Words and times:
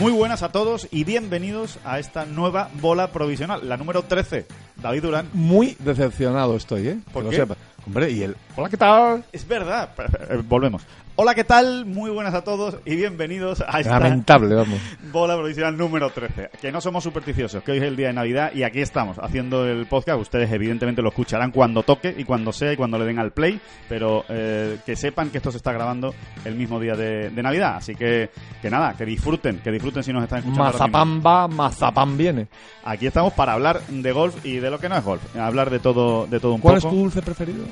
Muy 0.00 0.12
buenas 0.12 0.42
a 0.42 0.50
todos 0.50 0.88
y 0.90 1.04
bienvenidos 1.04 1.78
a 1.84 1.98
esta 1.98 2.24
nueva 2.24 2.70
bola 2.80 3.12
provisional, 3.12 3.68
la 3.68 3.76
número 3.76 4.02
13. 4.02 4.46
David 4.76 5.02
Durán. 5.02 5.28
Muy 5.34 5.76
decepcionado 5.78 6.56
estoy, 6.56 6.88
¿eh? 6.88 6.98
¿Por 7.12 7.24
Que 7.24 7.30
lo 7.30 7.36
sepa. 7.36 7.56
Hombre, 7.86 8.10
y 8.10 8.22
el... 8.22 8.34
Hola, 8.56 8.70
¿qué 8.70 8.78
tal? 8.78 9.22
Es 9.30 9.46
verdad. 9.46 9.90
Eh, 10.30 10.42
Volvemos. 10.48 10.82
Hola, 11.22 11.34
¿qué 11.34 11.44
tal? 11.44 11.84
Muy 11.84 12.10
buenas 12.10 12.32
a 12.32 12.44
todos 12.44 12.78
y 12.86 12.96
bienvenidos 12.96 13.62
a 13.68 13.80
esta 13.80 14.00
Lamentable, 14.00 14.54
vamos. 14.54 14.80
bola 15.12 15.36
provisional 15.36 15.76
número 15.76 16.08
13. 16.08 16.48
Que 16.62 16.72
no 16.72 16.80
somos 16.80 17.04
supersticiosos, 17.04 17.62
que 17.62 17.72
hoy 17.72 17.76
es 17.76 17.84
el 17.84 17.94
día 17.94 18.06
de 18.06 18.14
Navidad 18.14 18.52
y 18.54 18.62
aquí 18.62 18.80
estamos 18.80 19.18
haciendo 19.18 19.66
el 19.66 19.84
podcast. 19.84 20.18
Ustedes 20.18 20.50
evidentemente 20.50 21.02
lo 21.02 21.10
escucharán 21.10 21.50
cuando 21.50 21.82
toque 21.82 22.14
y 22.16 22.24
cuando 22.24 22.54
sea 22.54 22.72
y 22.72 22.76
cuando 22.78 22.98
le 22.98 23.04
den 23.04 23.18
al 23.18 23.32
play, 23.32 23.60
pero 23.86 24.24
eh, 24.30 24.78
que 24.86 24.96
sepan 24.96 25.28
que 25.28 25.36
esto 25.36 25.50
se 25.50 25.58
está 25.58 25.74
grabando 25.74 26.14
el 26.46 26.54
mismo 26.54 26.80
día 26.80 26.94
de, 26.94 27.28
de 27.28 27.42
Navidad. 27.42 27.76
Así 27.76 27.94
que, 27.94 28.30
que 28.62 28.70
nada, 28.70 28.94
que 28.96 29.04
disfruten, 29.04 29.58
que 29.58 29.70
disfruten 29.70 30.02
si 30.02 30.14
nos 30.14 30.22
están 30.22 30.38
escuchando. 30.38 30.72
Mazapán 30.72 31.20
va, 31.20 31.46
mazapán 31.48 32.16
viene. 32.16 32.48
Aquí 32.82 33.06
estamos 33.06 33.34
para 33.34 33.52
hablar 33.52 33.82
de 33.88 34.12
golf 34.12 34.42
y 34.42 34.56
de 34.56 34.70
lo 34.70 34.78
que 34.78 34.88
no 34.88 34.96
es 34.96 35.04
golf. 35.04 35.36
Hablar 35.36 35.68
de 35.68 35.80
todo, 35.80 36.26
de 36.26 36.40
todo 36.40 36.54
un 36.54 36.62
¿Cuál 36.62 36.78
es 36.78 36.82
poco. 36.82 36.94
tu 36.94 37.02
dulce 37.02 37.20
preferido? 37.20 37.66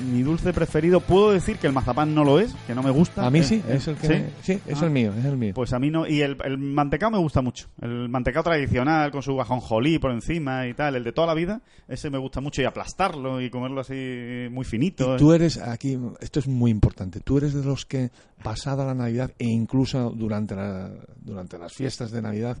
Mi 0.00 0.22
dulce 0.22 0.52
preferido, 0.52 1.00
puedo 1.00 1.30
decir 1.32 1.58
que 1.58 1.66
el 1.66 1.72
mazapán 1.72 2.14
no 2.14 2.24
lo 2.24 2.40
es, 2.40 2.54
que 2.66 2.74
no 2.74 2.82
me 2.82 2.90
gusta. 2.90 3.26
A 3.26 3.30
mí 3.30 3.40
Eh, 3.40 3.42
sí, 3.44 3.54
eh, 3.68 3.74
es 3.76 3.86
el 3.88 3.96
que... 3.96 4.06
¿sí? 4.06 4.12
me- 4.14 4.30
Sí, 4.42 4.60
es 4.66 4.80
Ah. 4.82 4.86
el 4.86 4.90
mío, 4.90 5.12
es 5.18 5.24
el 5.24 5.36
mío. 5.36 5.52
Pues 5.54 5.72
a 5.72 5.78
mí 5.78 5.90
no. 5.90 6.06
Y 6.06 6.22
el, 6.22 6.36
el 6.44 6.56
mantecado 6.58 7.12
me 7.12 7.18
gusta 7.18 7.42
mucho. 7.42 7.68
El 7.82 8.08
mantecado 8.08 8.44
tradicional 8.44 9.10
con 9.10 9.22
su 9.22 9.40
ajonjolí 9.40 9.98
por 9.98 10.10
encima 10.12 10.66
y 10.66 10.74
tal, 10.74 10.96
el 10.96 11.04
de 11.04 11.12
toda 11.12 11.26
la 11.26 11.34
vida, 11.34 11.60
ese 11.88 12.08
me 12.10 12.18
gusta 12.18 12.40
mucho. 12.40 12.62
Y 12.62 12.64
aplastarlo 12.64 13.40
y 13.40 13.50
comerlo 13.50 13.80
así 13.82 14.48
muy 14.50 14.64
finito. 14.64 15.14
Y 15.14 15.18
tú 15.18 15.32
eres 15.32 15.58
aquí, 15.58 15.98
esto 16.20 16.40
es 16.40 16.48
muy 16.48 16.70
importante, 16.70 17.20
tú 17.20 17.38
eres 17.38 17.52
de 17.52 17.62
los 17.64 17.84
que 17.84 18.10
pasada 18.42 18.84
la 18.86 18.94
Navidad 18.94 19.32
e 19.38 19.46
incluso 19.46 20.10
durante, 20.10 20.54
la- 20.56 20.90
durante 21.20 21.58
las 21.58 21.72
fiestas 21.74 22.10
de 22.10 22.22
Navidad, 22.22 22.56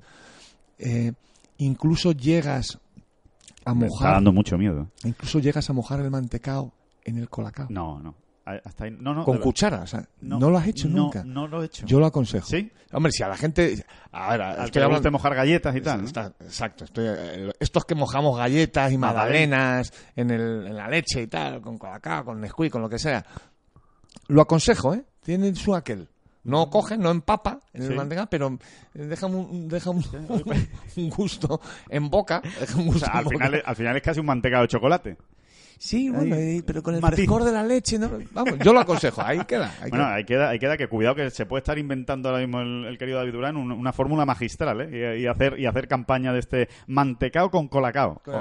eh, 0.78 1.12
incluso 1.58 2.12
llegas 2.12 2.78
a 3.64 3.74
me 3.74 3.86
está 3.86 3.94
mojar, 3.96 4.14
dando 4.14 4.32
mucho 4.32 4.56
miedo. 4.58 4.88
incluso 5.04 5.38
llegas 5.38 5.68
a 5.70 5.72
mojar 5.72 6.00
el 6.00 6.10
mantecao 6.10 6.72
en 7.04 7.18
el 7.18 7.28
colacao. 7.28 7.66
No, 7.70 7.98
no. 8.00 8.14
Hasta 8.44 8.84
ahí- 8.84 8.90
no, 8.98 9.14
no, 9.14 9.22
con 9.24 9.34
de 9.34 9.38
verdad. 9.38 9.44
cuchara, 9.44 9.82
o 9.82 9.86
sea, 9.86 10.04
no, 10.22 10.50
lo 10.50 10.58
has 10.58 10.66
hecho 10.66 10.88
nunca. 10.88 11.22
No 11.22 11.46
lo 11.46 11.62
he 11.62 11.66
hecho. 11.66 11.86
Yo 11.86 12.00
lo 12.00 12.06
aconsejo. 12.06 12.46
¿Sí? 12.48 12.72
Hombre, 12.92 13.12
si 13.12 13.22
a 13.22 13.28
la 13.28 13.36
gente... 13.36 13.84
A 14.10 14.30
ver, 14.32 14.42
Al 14.42 14.56
que 14.56 14.64
estoy 14.64 14.82
hablando... 14.82 14.98
guste 14.98 15.10
mojar 15.10 15.34
galletas 15.36 15.76
y 15.76 15.80
tal. 15.80 16.00
exacto. 16.00 16.84
estoy- 16.84 17.04
eh, 17.06 17.52
estos 17.60 17.84
que 17.84 17.94
mojamos 17.94 18.36
galletas 18.36 18.90
y 18.90 18.98
magdalenas 18.98 19.92
en, 20.16 20.30
el- 20.32 20.66
en 20.66 20.76
la 20.76 20.88
leche 20.88 21.22
y 21.22 21.26
tal, 21.28 21.60
con 21.60 21.78
colacao, 21.78 22.24
con 22.24 22.40
Nesquik, 22.40 22.72
con 22.72 22.82
lo 22.82 22.88
que 22.88 22.98
sea. 22.98 23.24
Lo 24.26 24.42
aconsejo, 24.42 24.94
¿eh? 24.94 25.04
Tiene 25.22 25.54
su 25.54 25.74
aquel. 25.74 26.08
No 26.42 26.70
coge, 26.70 26.96
no 26.96 27.10
empapa 27.10 27.60
en 27.74 27.82
Sí. 27.82 27.88
el 27.88 27.94
mantecado, 27.96 28.28
pero 28.30 28.58
eh, 28.94 29.04
deja 29.04 29.26
un, 29.26 29.68
deja 29.68 29.90
un, 29.90 30.02
un 30.96 31.10
gusto 31.10 31.60
en 31.88 32.08
boca. 32.08 32.40
Deja 32.58 32.76
un 32.78 32.88
O 32.88 32.92
gusto 32.92 33.04
sea, 33.06 33.14
al 33.14 33.18
en 33.20 33.24
boca. 33.26 33.36
final, 33.36 33.54
es- 33.54 33.62
al 33.64 33.76
final 33.76 33.96
es 33.96 34.02
casi 34.02 34.18
un 34.20 34.26
mantecado 34.26 34.62
de 34.62 34.68
chocolate. 34.68 35.16
Sí, 35.82 36.10
bueno, 36.10 36.36
Ahí, 36.36 36.60
pero 36.60 36.82
con 36.82 36.94
el 36.94 37.00
matiz. 37.00 37.16
frescor 37.16 37.42
de 37.42 37.52
la 37.52 37.62
leche, 37.64 37.98
¿no? 37.98 38.10
Vamos, 38.32 38.58
yo 38.62 38.74
lo 38.74 38.80
aconsejo. 38.80 39.22
Ahí 39.22 39.38
queda. 39.46 39.72
ahí 39.80 39.88
Bueno, 39.88 40.04
queda. 40.04 40.14
ahí 40.14 40.24
queda, 40.26 40.48
ahí 40.50 40.58
queda 40.58 40.76
que 40.76 40.88
cuidado 40.88 41.14
que 41.14 41.30
se 41.30 41.46
puede 41.46 41.60
estar 41.60 41.78
inventando 41.78 42.28
ahora 42.28 42.42
mismo 42.42 42.60
el, 42.60 42.84
el 42.84 42.98
querido 42.98 43.16
David 43.16 43.32
Durán 43.32 43.56
un- 43.56 43.72
una 43.72 43.94
fórmula 43.94 44.26
magistral, 44.26 44.82
¿eh? 44.82 45.16
Y, 45.18 45.22
y 45.22 45.26
hacer 45.26 45.58
y 45.58 45.64
hacer 45.64 45.88
campaña 45.88 46.34
de 46.34 46.40
este 46.40 46.68
mantecao 46.86 47.50
con 47.50 47.68
colacao. 47.68 48.20
Con 48.22 48.34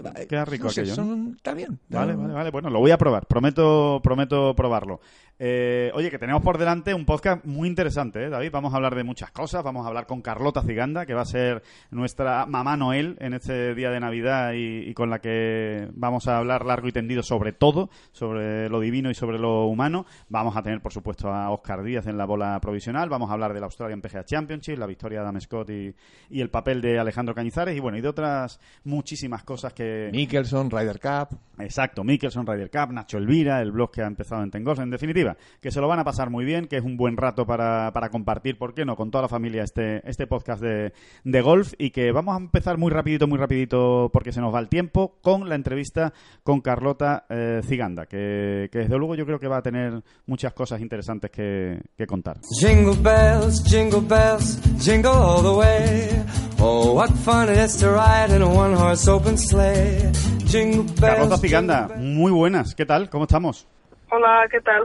da- 0.00 0.14
Queda 0.28 0.44
rico 0.44 0.64
no 0.66 0.70
sé, 0.70 0.82
aquello, 0.82 0.94
son- 0.94 1.34
Está 1.36 1.54
bien. 1.54 1.80
Vale, 1.88 2.14
vale, 2.14 2.32
vale. 2.34 2.50
Bueno, 2.52 2.70
lo 2.70 2.78
voy 2.78 2.92
a 2.92 2.98
probar. 2.98 3.26
Prometo, 3.26 3.98
prometo 4.00 4.54
probarlo. 4.54 5.00
Eh, 5.38 5.90
oye, 5.94 6.10
que 6.10 6.18
tenemos 6.18 6.42
por 6.42 6.58
delante 6.58 6.94
un 6.94 7.04
podcast 7.04 7.44
muy 7.44 7.68
interesante, 7.68 8.24
¿eh, 8.24 8.28
David? 8.28 8.50
Vamos 8.52 8.72
a 8.72 8.76
hablar 8.76 8.94
de 8.94 9.02
muchas 9.02 9.30
cosas. 9.30 9.64
Vamos 9.64 9.84
a 9.84 9.88
hablar 9.88 10.06
con 10.06 10.22
Carlota 10.22 10.62
Ciganda, 10.62 11.04
que 11.06 11.14
va 11.14 11.22
a 11.22 11.26
ser 11.26 11.62
nuestra 11.90 12.46
mamá 12.46 12.76
Noel 12.76 13.16
en 13.20 13.34
este 13.34 13.74
día 13.74 13.90
de 13.90 13.98
Navidad 13.98 14.52
y, 14.52 14.88
y 14.88 14.94
con 14.94 15.10
la 15.10 15.20
que 15.20 15.88
vamos 15.94 16.28
a 16.28 16.38
hablar 16.38 16.64
largo 16.64 16.88
y 16.88 16.92
tendido 16.92 17.22
sobre 17.22 17.52
todo, 17.52 17.90
sobre 18.12 18.68
lo 18.68 18.80
divino 18.80 19.10
y 19.10 19.14
sobre 19.14 19.38
lo 19.38 19.66
humano. 19.66 20.06
Vamos 20.28 20.56
a 20.56 20.62
tener, 20.62 20.80
por 20.80 20.92
supuesto, 20.92 21.32
a 21.32 21.50
Oscar 21.50 21.82
Díaz 21.82 22.06
en 22.06 22.18
la 22.18 22.24
bola 22.24 22.58
provisional. 22.60 23.08
Vamos 23.08 23.30
a 23.30 23.32
hablar 23.32 23.52
del 23.52 23.64
Australian 23.64 24.00
PGA 24.00 24.24
Championship, 24.24 24.78
la 24.78 24.86
victoria 24.86 25.20
de 25.20 25.24
Adam 25.24 25.40
Scott 25.40 25.70
y, 25.70 25.94
y 26.30 26.40
el 26.40 26.50
papel 26.50 26.80
de 26.80 26.98
Alejandro 26.98 27.34
Cañizares 27.34 27.76
y, 27.76 27.80
bueno, 27.80 27.98
y 27.98 28.00
de 28.00 28.08
otras 28.08 28.60
muchísimas 28.84 29.44
cosas 29.44 29.72
que... 29.72 30.10
Mickelson, 30.12 30.70
Ryder 30.70 31.00
Cup. 31.00 31.38
Exacto, 31.58 32.04
Mickelson, 32.04 32.46
Ryder 32.46 32.70
Cup, 32.70 32.92
Nacho 32.92 33.18
Elvira, 33.18 33.60
el 33.60 33.72
blog 33.72 33.90
que 33.90 34.02
ha 34.02 34.06
empezado 34.06 34.42
en 34.42 34.50
Tengos. 34.50 34.78
En 34.78 34.90
definitiva, 34.90 35.21
que 35.60 35.70
se 35.70 35.80
lo 35.80 35.88
van 35.88 35.98
a 35.98 36.04
pasar 36.04 36.30
muy 36.30 36.44
bien, 36.44 36.66
que 36.66 36.76
es 36.76 36.84
un 36.84 36.96
buen 36.96 37.16
rato 37.16 37.46
para, 37.46 37.92
para 37.92 38.10
compartir, 38.10 38.58
¿por 38.58 38.74
qué 38.74 38.84
no?, 38.84 38.96
con 38.96 39.10
toda 39.10 39.22
la 39.22 39.28
familia 39.28 39.62
este, 39.62 40.08
este 40.08 40.26
podcast 40.26 40.62
de, 40.62 40.92
de 41.24 41.40
golf 41.40 41.72
y 41.78 41.90
que 41.90 42.12
vamos 42.12 42.34
a 42.34 42.38
empezar 42.38 42.78
muy 42.78 42.90
rapidito, 42.90 43.26
muy 43.26 43.38
rapidito, 43.38 44.10
porque 44.12 44.32
se 44.32 44.40
nos 44.40 44.54
va 44.54 44.60
el 44.60 44.68
tiempo, 44.68 45.18
con 45.22 45.48
la 45.48 45.54
entrevista 45.54 46.12
con 46.42 46.60
Carlota 46.60 47.24
eh, 47.28 47.60
Ciganda, 47.64 48.06
que, 48.06 48.68
que 48.70 48.78
desde 48.80 48.98
luego 48.98 49.14
yo 49.14 49.26
creo 49.26 49.38
que 49.38 49.48
va 49.48 49.58
a 49.58 49.62
tener 49.62 50.02
muchas 50.26 50.52
cosas 50.52 50.80
interesantes 50.80 51.30
que, 51.30 51.80
que 51.96 52.06
contar. 52.06 52.38
Jingle 52.60 52.96
bells, 53.02 53.62
jingle 53.64 54.00
bells, 54.00 54.60
jingle 54.78 55.10
all 55.10 55.42
the 55.42 55.50
way. 55.50 56.24
Oh, 56.60 56.94
what 56.94 57.10
fun 57.24 57.48
it 57.48 57.58
is 57.58 57.76
to 57.78 57.90
ride 57.90 58.34
in 58.34 58.42
a 58.42 58.48
one 58.48 58.74
horse 58.74 59.08
open 59.10 59.36
sleigh. 59.36 60.10
Jingle 60.46 60.84
bells. 60.84 61.00
Carlota 61.00 61.36
jingle 61.36 61.38
Ciganda, 61.38 61.86
bells. 61.88 62.00
muy 62.00 62.30
buenas, 62.32 62.74
¿qué 62.74 62.86
tal? 62.86 63.08
¿Cómo 63.10 63.24
estamos? 63.24 63.66
Hola, 64.10 64.46
¿qué 64.50 64.60
tal? 64.60 64.84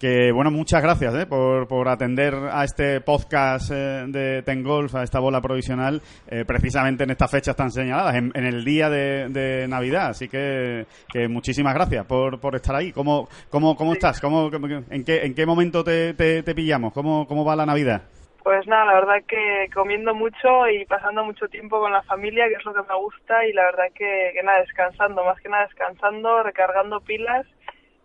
Que 0.00 0.30
bueno, 0.30 0.50
muchas 0.50 0.82
gracias 0.82 1.14
¿eh? 1.14 1.24
por, 1.24 1.66
por 1.68 1.88
atender 1.88 2.34
a 2.34 2.64
este 2.64 3.00
podcast 3.00 3.70
eh, 3.72 4.04
de 4.08 4.42
Ten 4.42 4.62
Golf, 4.62 4.94
a 4.94 5.02
esta 5.02 5.20
bola 5.20 5.40
provisional, 5.40 6.02
eh, 6.28 6.44
precisamente 6.46 7.04
en 7.04 7.10
estas 7.12 7.30
fechas 7.30 7.56
tan 7.56 7.70
señaladas, 7.70 8.14
en, 8.16 8.30
en 8.34 8.44
el 8.44 8.62
día 8.62 8.90
de, 8.90 9.28
de 9.30 9.66
Navidad. 9.66 10.08
Así 10.08 10.28
que, 10.28 10.84
que 11.10 11.28
muchísimas 11.28 11.72
gracias 11.74 12.04
por, 12.04 12.38
por 12.40 12.54
estar 12.56 12.76
ahí. 12.76 12.92
¿Cómo, 12.92 13.26
cómo, 13.48 13.74
cómo 13.74 13.94
estás? 13.94 14.20
¿Cómo, 14.20 14.50
cómo- 14.50 14.66
en, 14.68 15.02
qué, 15.04 15.24
¿En 15.24 15.34
qué 15.34 15.46
momento 15.46 15.82
te, 15.82 16.12
te, 16.12 16.42
te 16.42 16.54
pillamos? 16.54 16.92
¿Cómo, 16.92 17.26
¿Cómo 17.26 17.42
va 17.46 17.56
la 17.56 17.64
Navidad? 17.64 18.02
Pues 18.42 18.66
nada, 18.68 18.84
la 18.84 18.94
verdad 18.94 19.24
que 19.26 19.66
comiendo 19.74 20.14
mucho 20.14 20.68
y 20.68 20.84
pasando 20.84 21.24
mucho 21.24 21.48
tiempo 21.48 21.80
con 21.80 21.90
la 21.90 22.02
familia, 22.02 22.46
que 22.48 22.54
es 22.54 22.64
lo 22.66 22.74
que 22.74 22.82
me 22.88 22.94
gusta, 22.96 23.44
y 23.46 23.52
la 23.54 23.64
verdad 23.64 23.86
que, 23.94 24.30
que 24.34 24.42
nada, 24.44 24.60
descansando, 24.60 25.24
más 25.24 25.40
que 25.40 25.48
nada 25.48 25.64
descansando, 25.64 26.42
recargando 26.44 27.00
pilas 27.00 27.46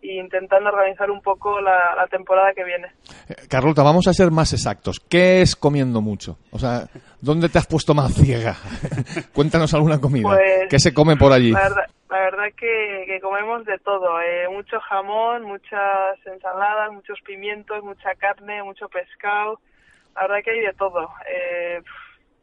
e 0.01 0.15
intentando 0.15 0.69
organizar 0.69 1.09
un 1.12 1.21
poco 1.21 1.62
la, 1.62 1.95
la 1.95 2.07
temporada 2.07 2.53
que 2.53 2.63
viene. 2.63 2.88
Eh, 3.30 3.36
Carlota, 3.50 3.83
vamos 3.83 4.07
a 4.07 4.13
ser 4.13 4.31
más 4.31 4.53
exactos. 4.53 5.00
¿Qué 5.00 5.42
es 5.42 5.56
comiendo 5.56 6.01
mucho? 6.01 6.38
O 6.51 6.59
sea, 6.59 6.88
¿dónde 7.21 7.50
te 7.50 7.59
has 7.59 7.68
puesto 7.68 7.94
más 7.94 8.13
ciega? 8.13 8.56
Cuéntanos 9.33 9.74
alguna 9.74 10.00
comida. 10.00 10.30
Pues, 10.30 10.69
¿Qué 10.69 10.80
se 10.80 10.94
come 10.94 11.15
por 11.15 11.31
allí? 11.31 11.51
La 11.51 11.62
verdad, 11.62 11.86
la 12.09 12.19
verdad 12.19 12.45
que, 12.57 13.03
que 13.07 13.19
comemos 13.21 13.63
de 13.65 13.77
todo, 13.80 14.19
eh, 14.21 14.48
mucho 14.50 14.80
jamón, 14.81 15.44
muchas 15.44 16.18
ensaladas, 16.25 16.92
muchos 16.92 17.19
pimientos, 17.21 17.83
mucha 17.83 18.15
carne, 18.15 18.63
mucho 18.63 18.89
pescado, 18.89 19.59
la 20.15 20.24
verdad 20.24 20.44
que 20.44 20.51
hay 20.51 20.59
de 20.59 20.74
todo. 20.74 21.09
Eh, 21.27 21.81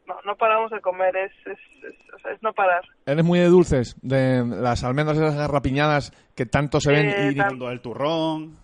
no, 0.09 0.15
no 0.25 0.35
paramos 0.35 0.69
de 0.71 0.81
comer, 0.81 1.15
es, 1.15 1.31
es, 1.45 1.57
es- 1.83 2.13
o 2.13 2.19
sea, 2.19 2.31
es 2.33 2.43
no 2.43 2.51
parar. 2.51 2.83
¿Eres 3.05 3.23
muy 3.23 3.39
de 3.39 3.45
dulces? 3.45 3.95
De 4.01 4.43
las 4.45 4.83
almendras 4.83 5.17
esas 5.17 5.35
garrapiñadas 5.37 6.11
que 6.35 6.45
tanto 6.45 6.81
se 6.81 6.91
ven 6.91 7.05
Eh, 7.07 7.29
y- 7.31 7.35
tam- 7.37 7.57
del 7.69 7.79
turrón. 7.79 8.57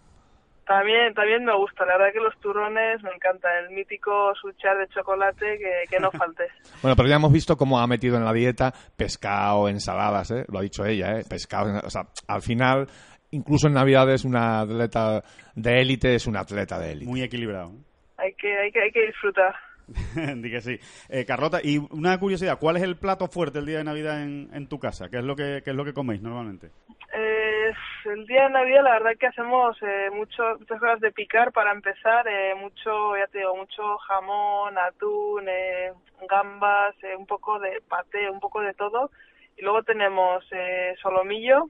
También, 0.67 1.13
también 1.13 1.45
me 1.45 1.55
gusta, 1.55 1.85
la 1.85 1.95
verdad 1.95 2.11
que 2.11 2.19
los 2.19 2.35
turrones 2.39 3.01
me 3.03 3.11
encantan, 3.11 3.51
el 3.65 3.69
mítico 3.75 4.33
suchar 4.41 4.75
de 4.79 4.87
chocolate 4.87 5.59
que, 5.59 5.83
que 5.95 5.99
no 5.99 6.09
falte. 6.11 6.45
Bueno, 6.81 6.95
pero 6.95 7.07
ya 7.07 7.17
hemos 7.17 7.31
visto 7.31 7.55
cómo 7.55 7.79
ha 7.79 7.85
metido 7.85 8.17
en 8.17 8.25
la 8.25 8.33
dieta 8.33 8.73
pescado, 8.97 9.69
ensaladas, 9.69 10.31
¿eh? 10.31 10.43
lo 10.51 10.57
ha 10.57 10.63
dicho 10.63 10.83
ella, 10.83 11.19
¿eh? 11.19 11.23
pescado, 11.29 11.81
o 11.85 11.89
sea, 11.91 12.07
al 12.27 12.41
final, 12.41 12.87
incluso 13.29 13.67
en 13.67 13.73
Navidades, 13.75 14.25
una 14.25 14.61
atleta 14.61 15.21
de 15.53 15.81
élite 15.81 16.15
es 16.15 16.25
un 16.25 16.35
atleta 16.35 16.79
de 16.79 16.93
élite. 16.93 17.05
Muy 17.11 17.21
equilibrado. 17.21 17.71
Hay 18.17 18.33
que, 18.33 18.57
hay 18.57 18.71
que, 18.71 18.81
hay 18.81 18.91
que 18.91 19.05
disfrutar. 19.05 19.53
Di 20.35 20.49
que 20.49 20.61
sí. 20.61 20.79
Eh, 21.09 21.25
Carlota, 21.25 21.59
y 21.63 21.77
una 21.77 22.19
curiosidad, 22.19 22.57
¿cuál 22.59 22.77
es 22.77 22.83
el 22.83 22.97
plato 22.97 23.27
fuerte 23.27 23.59
el 23.59 23.65
día 23.65 23.79
de 23.79 23.83
Navidad 23.83 24.23
en, 24.23 24.49
en 24.53 24.67
tu 24.67 24.79
casa? 24.79 25.09
¿Qué 25.09 25.17
es 25.17 25.23
lo 25.23 25.35
que, 25.35 25.61
qué 25.63 25.71
es 25.71 25.75
lo 25.75 25.85
que 25.85 25.93
coméis 25.93 26.21
normalmente? 26.21 26.71
Eh, 27.13 27.73
el 28.05 28.25
día 28.27 28.43
de 28.43 28.49
Navidad 28.49 28.83
la 28.83 28.91
verdad 28.93 29.17
que 29.19 29.27
hacemos 29.27 29.77
eh, 29.81 30.09
mucho, 30.11 30.43
muchas 30.59 30.79
cosas 30.79 30.99
de 30.99 31.11
picar 31.11 31.51
para 31.51 31.71
empezar, 31.71 32.27
eh, 32.27 32.53
mucho, 32.55 33.17
ya 33.17 33.27
te 33.27 33.39
digo, 33.39 33.55
mucho 33.55 33.97
jamón, 33.99 34.77
atún, 34.77 35.45
eh, 35.47 35.91
gambas, 36.29 36.95
un 37.17 37.25
poco 37.25 37.59
de 37.59 37.81
paté, 37.87 38.29
un 38.29 38.39
poco 38.39 38.61
de 38.61 38.73
todo. 38.73 39.11
Y 39.57 39.61
luego 39.61 39.83
tenemos 39.83 40.43
eh, 40.51 40.95
solomillo, 41.01 41.69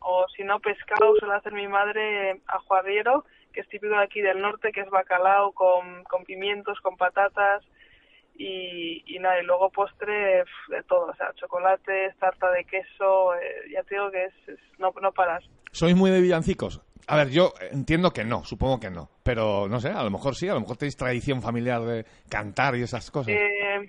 o 0.00 0.26
si 0.34 0.42
no 0.42 0.58
pescado, 0.60 1.14
suele 1.16 1.34
hacer 1.34 1.52
mi 1.52 1.68
madre 1.68 2.30
eh, 2.30 2.40
ajo 2.46 2.74
arriero, 2.74 3.24
que 3.52 3.60
es 3.60 3.68
típico 3.68 3.94
de 3.94 4.02
aquí 4.02 4.20
del 4.20 4.40
norte, 4.40 4.72
que 4.72 4.80
es 4.80 4.90
bacalao 4.90 5.52
con, 5.52 6.04
con 6.04 6.24
pimientos, 6.24 6.80
con 6.80 6.96
patatas 6.96 7.62
y, 8.34 9.02
y 9.06 9.18
nada, 9.18 9.40
y 9.40 9.44
luego 9.44 9.70
postre 9.70 10.44
de 10.68 10.82
todo, 10.88 11.06
o 11.10 11.14
sea, 11.14 11.32
chocolate, 11.34 12.14
tarta 12.18 12.50
de 12.50 12.64
queso, 12.64 13.34
eh, 13.34 13.70
ya 13.72 13.82
te 13.82 13.94
digo 13.94 14.10
que 14.10 14.24
es, 14.24 14.34
es- 14.48 14.78
no, 14.78 14.92
no 15.00 15.12
paras. 15.12 15.44
¿Sois 15.70 15.94
muy 15.94 16.10
de 16.10 16.20
villancicos? 16.20 16.80
A 17.08 17.16
ver, 17.16 17.30
yo 17.30 17.52
entiendo 17.72 18.12
que 18.12 18.24
no, 18.24 18.44
supongo 18.44 18.78
que 18.80 18.90
no. 18.90 19.10
Pero 19.24 19.68
no 19.68 19.80
sé, 19.80 19.88
a 19.90 20.02
lo 20.04 20.10
mejor 20.10 20.34
sí, 20.34 20.48
a 20.48 20.54
lo 20.54 20.60
mejor 20.60 20.76
tenéis 20.76 20.96
tradición 20.96 21.42
familiar 21.42 21.80
de 21.82 22.04
cantar 22.30 22.76
y 22.76 22.82
esas 22.82 23.10
cosas. 23.10 23.34
Eh, 23.34 23.88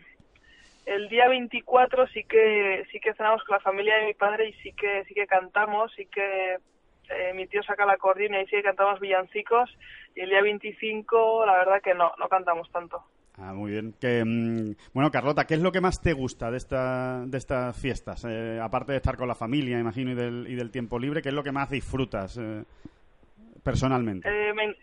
el 0.85 1.07
día 1.09 1.27
24 1.29 2.07
sí 2.07 2.23
que 2.25 2.85
sí 2.91 2.99
que 2.99 3.13
cenamos 3.13 3.43
con 3.45 3.55
la 3.55 3.61
familia 3.61 3.95
de 3.97 4.07
mi 4.07 4.13
padre 4.13 4.49
y 4.49 4.53
sí 4.55 4.73
que 4.73 5.03
sí 5.05 5.13
que 5.13 5.27
cantamos, 5.27 5.91
sí 5.95 6.07
que 6.07 6.57
eh, 7.09 7.33
mi 7.33 7.47
tío 7.47 7.63
saca 7.63 7.85
la 7.85 7.93
acordeón 7.93 8.35
y 8.35 8.45
sí 8.45 8.51
que 8.57 8.63
cantamos 8.63 8.99
villancicos 8.99 9.69
y 10.15 10.21
el 10.21 10.29
día 10.29 10.41
25 10.41 11.45
la 11.45 11.53
verdad 11.53 11.81
que 11.81 11.93
no, 11.93 12.11
no 12.17 12.27
cantamos 12.29 12.71
tanto. 12.71 13.03
Ah, 13.37 13.53
muy 13.53 13.71
bien. 13.71 13.93
Que, 13.99 14.23
mm, 14.23 14.75
bueno, 14.93 15.09
Carlota, 15.09 15.45
¿qué 15.45 15.55
es 15.55 15.61
lo 15.61 15.71
que 15.71 15.81
más 15.81 15.99
te 16.01 16.13
gusta 16.13 16.51
de, 16.51 16.57
esta, 16.57 17.23
de 17.25 17.37
estas 17.37 17.79
fiestas? 17.81 18.25
Eh, 18.29 18.59
aparte 18.61 18.91
de 18.91 18.97
estar 18.97 19.17
con 19.17 19.27
la 19.27 19.35
familia, 19.35 19.79
imagino, 19.79 20.11
y 20.11 20.15
del, 20.15 20.45
y 20.47 20.55
del 20.55 20.71
tiempo 20.71 20.99
libre, 20.99 21.21
¿qué 21.21 21.29
es 21.29 21.35
lo 21.35 21.43
que 21.43 21.51
más 21.51 21.69
disfrutas 21.69 22.37
eh, 22.37 22.63
personalmente? 23.63 24.29
Eh, 24.29 24.53
me, 24.53 24.73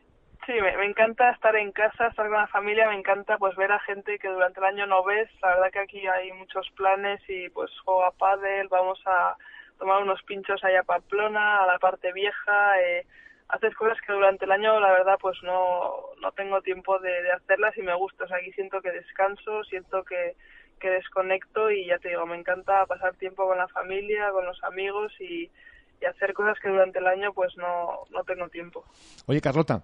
sí, 0.46 0.52
me, 0.60 0.76
me 0.78 0.86
encanta 0.86 1.30
estar 1.30 1.54
en 1.54 1.70
casa, 1.70 2.08
estar 2.08 2.28
con 2.28 2.38
la 2.38 2.48
familia, 2.48 2.88
me 2.88 2.98
encanta 2.98 3.38
pues 3.38 3.54
ver 3.54 3.70
a 3.70 3.78
gente 3.80 4.18
que 4.18 4.28
durante 4.28 4.58
el 4.58 4.66
año 4.66 4.86
no 4.86 5.04
ves. 5.04 5.28
La 5.42 5.50
verdad 5.50 5.70
que 5.70 5.78
aquí 5.78 6.06
hay 6.08 6.32
muchos 6.32 6.68
planes 6.70 7.20
y 7.28 7.48
pues 7.50 7.70
juego 7.84 8.04
a 8.04 8.10
pádel, 8.10 8.66
vamos 8.68 9.00
a 9.06 9.36
tomar 9.80 10.02
unos 10.02 10.22
pinchos 10.22 10.62
allá 10.62 10.80
a 10.80 10.84
Pamplona, 10.84 11.64
a 11.64 11.66
la 11.66 11.78
parte 11.78 12.12
vieja. 12.12 12.80
Eh, 12.80 13.06
haces 13.48 13.74
cosas 13.74 13.98
que 14.06 14.12
durante 14.12 14.44
el 14.44 14.52
año 14.52 14.78
la 14.78 14.92
verdad 14.92 15.18
pues 15.20 15.36
no, 15.42 16.12
no 16.20 16.30
tengo 16.32 16.60
tiempo 16.60 16.98
de, 17.00 17.32
hacerlas 17.32 17.76
y 17.76 17.82
me 17.82 17.96
gusta. 17.96 18.24
O 18.24 18.28
sea, 18.28 18.36
aquí 18.36 18.52
siento 18.52 18.80
que 18.80 18.92
descanso, 18.92 19.64
siento 19.64 20.04
que, 20.04 20.36
que 20.78 20.90
desconecto 20.90 21.70
y 21.70 21.86
ya 21.86 21.98
te 21.98 22.10
digo, 22.10 22.26
me 22.26 22.36
encanta 22.36 22.86
pasar 22.86 23.16
tiempo 23.16 23.46
con 23.46 23.58
la 23.58 23.68
familia, 23.68 24.30
con 24.30 24.44
los 24.44 24.62
amigos 24.62 25.12
y, 25.18 25.50
y 26.00 26.04
hacer 26.04 26.34
cosas 26.34 26.58
que 26.62 26.68
durante 26.68 26.98
el 26.98 27.06
año 27.06 27.32
pues 27.32 27.56
no, 27.56 28.04
no 28.10 28.22
tengo 28.24 28.48
tiempo. 28.50 28.84
Oye, 29.26 29.40
Carlota, 29.40 29.82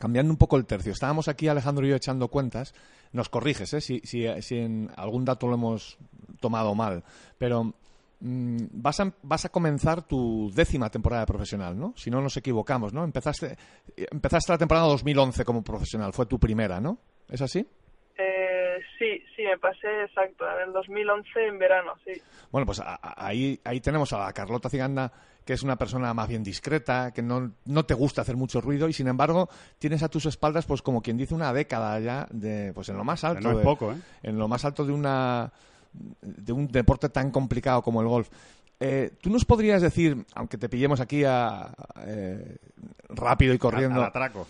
cambiando 0.00 0.32
un 0.32 0.38
poco 0.38 0.56
el 0.56 0.66
tercio, 0.66 0.92
estábamos 0.92 1.28
aquí 1.28 1.46
Alejandro 1.46 1.86
y 1.86 1.90
yo 1.90 1.96
echando 1.96 2.28
cuentas, 2.28 2.74
nos 3.12 3.28
corriges 3.28 3.74
¿eh? 3.74 3.82
si, 3.82 4.00
si, 4.00 4.26
si 4.42 4.58
en 4.58 4.90
algún 4.96 5.26
dato 5.26 5.46
lo 5.46 5.54
hemos 5.54 5.98
tomado 6.40 6.74
mal, 6.74 7.04
pero 7.38 7.74
vas, 8.20 9.00
a, 9.00 9.12
vas 9.22 9.44
a 9.44 9.48
comenzar 9.50 10.02
tu 10.02 10.50
décima 10.54 10.90
temporada 10.90 11.22
de 11.22 11.26
profesional, 11.26 11.78
¿no? 11.78 11.92
Si 11.96 12.10
no 12.10 12.20
nos 12.20 12.36
equivocamos, 12.36 12.92
¿no? 12.92 13.04
Empezaste, 13.04 13.56
empezaste 13.96 14.52
la 14.52 14.58
temporada 14.58 14.86
2011 14.86 15.44
como 15.44 15.62
profesional, 15.62 16.12
fue 16.12 16.26
tu 16.26 16.38
primera, 16.38 16.80
¿no? 16.80 16.98
¿Es 17.28 17.42
así? 17.42 17.66
Eh, 18.18 18.76
sí, 18.98 19.22
sí, 19.34 19.42
me 19.42 19.58
pasé 19.58 20.04
exacto, 20.06 20.44
en 20.50 20.68
el 20.68 20.72
2011 20.72 21.28
en 21.48 21.58
verano, 21.58 21.92
sí. 22.04 22.12
Bueno, 22.50 22.64
pues 22.64 22.80
a- 22.80 22.94
a- 22.94 23.26
ahí, 23.26 23.60
ahí 23.64 23.80
tenemos 23.80 24.12
a 24.14 24.18
la 24.20 24.32
Carlota 24.32 24.70
Ciganda, 24.70 25.12
que 25.44 25.52
es 25.52 25.62
una 25.62 25.76
persona 25.76 26.14
más 26.14 26.26
bien 26.26 26.42
discreta, 26.42 27.12
que 27.12 27.20
no, 27.22 27.52
no 27.66 27.84
te 27.84 27.92
gusta 27.94 28.22
hacer 28.22 28.36
mucho 28.36 28.60
ruido 28.62 28.88
y 28.88 28.92
sin 28.94 29.06
embargo 29.08 29.48
tienes 29.78 30.02
a 30.02 30.08
tus 30.08 30.24
espaldas, 30.26 30.64
pues 30.64 30.80
como 30.82 31.02
quien 31.02 31.18
dice, 31.18 31.34
una 31.34 31.52
década 31.52 32.00
ya 32.00 32.26
de, 32.30 32.72
pues 32.74 32.88
en 32.88 32.96
lo 32.96 33.04
más 33.04 33.22
alto. 33.22 33.42
no 33.42 33.50
es 33.52 33.58
de- 33.58 33.62
poco, 33.64 33.92
¿eh? 33.92 33.96
En 34.22 34.38
lo 34.38 34.48
más 34.48 34.64
alto 34.64 34.84
de 34.86 34.92
una 34.92 35.52
de 36.20 36.52
un 36.52 36.68
deporte 36.68 37.08
tan 37.08 37.30
complicado 37.30 37.82
como 37.82 38.00
el 38.00 38.08
golf. 38.08 38.28
Eh, 38.78 39.12
¿Tú 39.20 39.30
nos 39.30 39.44
podrías 39.44 39.80
decir, 39.80 40.24
aunque 40.34 40.58
te 40.58 40.68
pillemos 40.68 41.00
aquí 41.00 41.24
a, 41.24 41.72
eh, 42.04 42.56
rápido 43.08 43.54
y 43.54 43.58
corriendo, 43.58 44.02
atraco. 44.02 44.46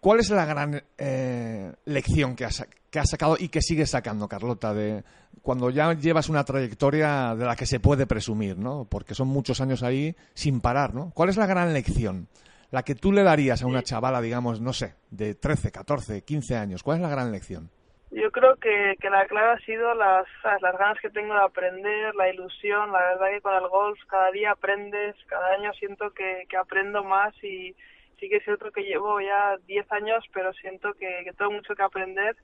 ¿Cuál 0.00 0.20
es 0.20 0.30
la 0.30 0.44
gran 0.44 0.82
eh, 0.96 1.72
lección 1.84 2.36
que 2.36 2.44
has, 2.44 2.64
que 2.90 2.98
has 2.98 3.10
sacado 3.10 3.36
y 3.38 3.48
que 3.48 3.60
sigues 3.60 3.90
sacando, 3.90 4.28
Carlota, 4.28 4.72
de 4.72 5.04
cuando 5.42 5.70
ya 5.70 5.92
llevas 5.94 6.28
una 6.28 6.44
trayectoria 6.44 7.34
de 7.34 7.44
la 7.44 7.56
que 7.56 7.66
se 7.66 7.80
puede 7.80 8.06
presumir, 8.06 8.56
¿no? 8.56 8.84
Porque 8.84 9.14
son 9.14 9.28
muchos 9.28 9.60
años 9.60 9.82
ahí 9.82 10.16
sin 10.34 10.60
parar, 10.60 10.94
¿no? 10.94 11.10
¿Cuál 11.14 11.28
es 11.28 11.36
la 11.36 11.46
gran 11.46 11.72
lección? 11.72 12.28
La 12.70 12.82
que 12.84 12.94
tú 12.94 13.12
le 13.12 13.22
darías 13.22 13.62
a 13.62 13.66
una 13.66 13.82
chavala, 13.82 14.20
digamos, 14.20 14.60
no 14.60 14.72
sé, 14.72 14.94
de 15.10 15.34
13, 15.34 15.70
14, 15.70 16.22
15 16.22 16.56
años. 16.56 16.82
¿Cuál 16.82 16.98
es 16.98 17.02
la 17.02 17.08
gran 17.08 17.30
lección? 17.30 17.70
Yo 18.10 18.30
creo 18.30 18.56
que, 18.56 18.94
que 19.00 19.10
la 19.10 19.26
clave 19.26 19.52
ha 19.52 19.66
sido 19.66 19.92
las, 19.94 20.26
las 20.44 20.78
ganas 20.78 21.00
que 21.00 21.10
tengo 21.10 21.34
de 21.34 21.40
aprender, 21.40 22.14
la 22.14 22.28
ilusión, 22.28 22.92
la 22.92 23.00
verdad 23.00 23.30
que 23.30 23.40
con 23.40 23.54
el 23.54 23.68
golf 23.68 23.98
cada 24.08 24.30
día 24.30 24.52
aprendes, 24.52 25.16
cada 25.26 25.54
año 25.54 25.72
siento 25.74 26.12
que, 26.12 26.44
que 26.48 26.56
aprendo 26.56 27.02
más 27.02 27.34
y 27.42 27.74
sí 28.18 28.28
que 28.28 28.36
es 28.36 28.44
cierto 28.44 28.70
que 28.70 28.84
llevo 28.84 29.20
ya 29.20 29.56
10 29.66 29.90
años, 29.92 30.24
pero 30.32 30.52
siento 30.54 30.94
que, 30.94 31.22
que 31.24 31.32
tengo 31.32 31.50
mucho 31.50 31.74
que 31.74 31.82
aprender. 31.82 32.36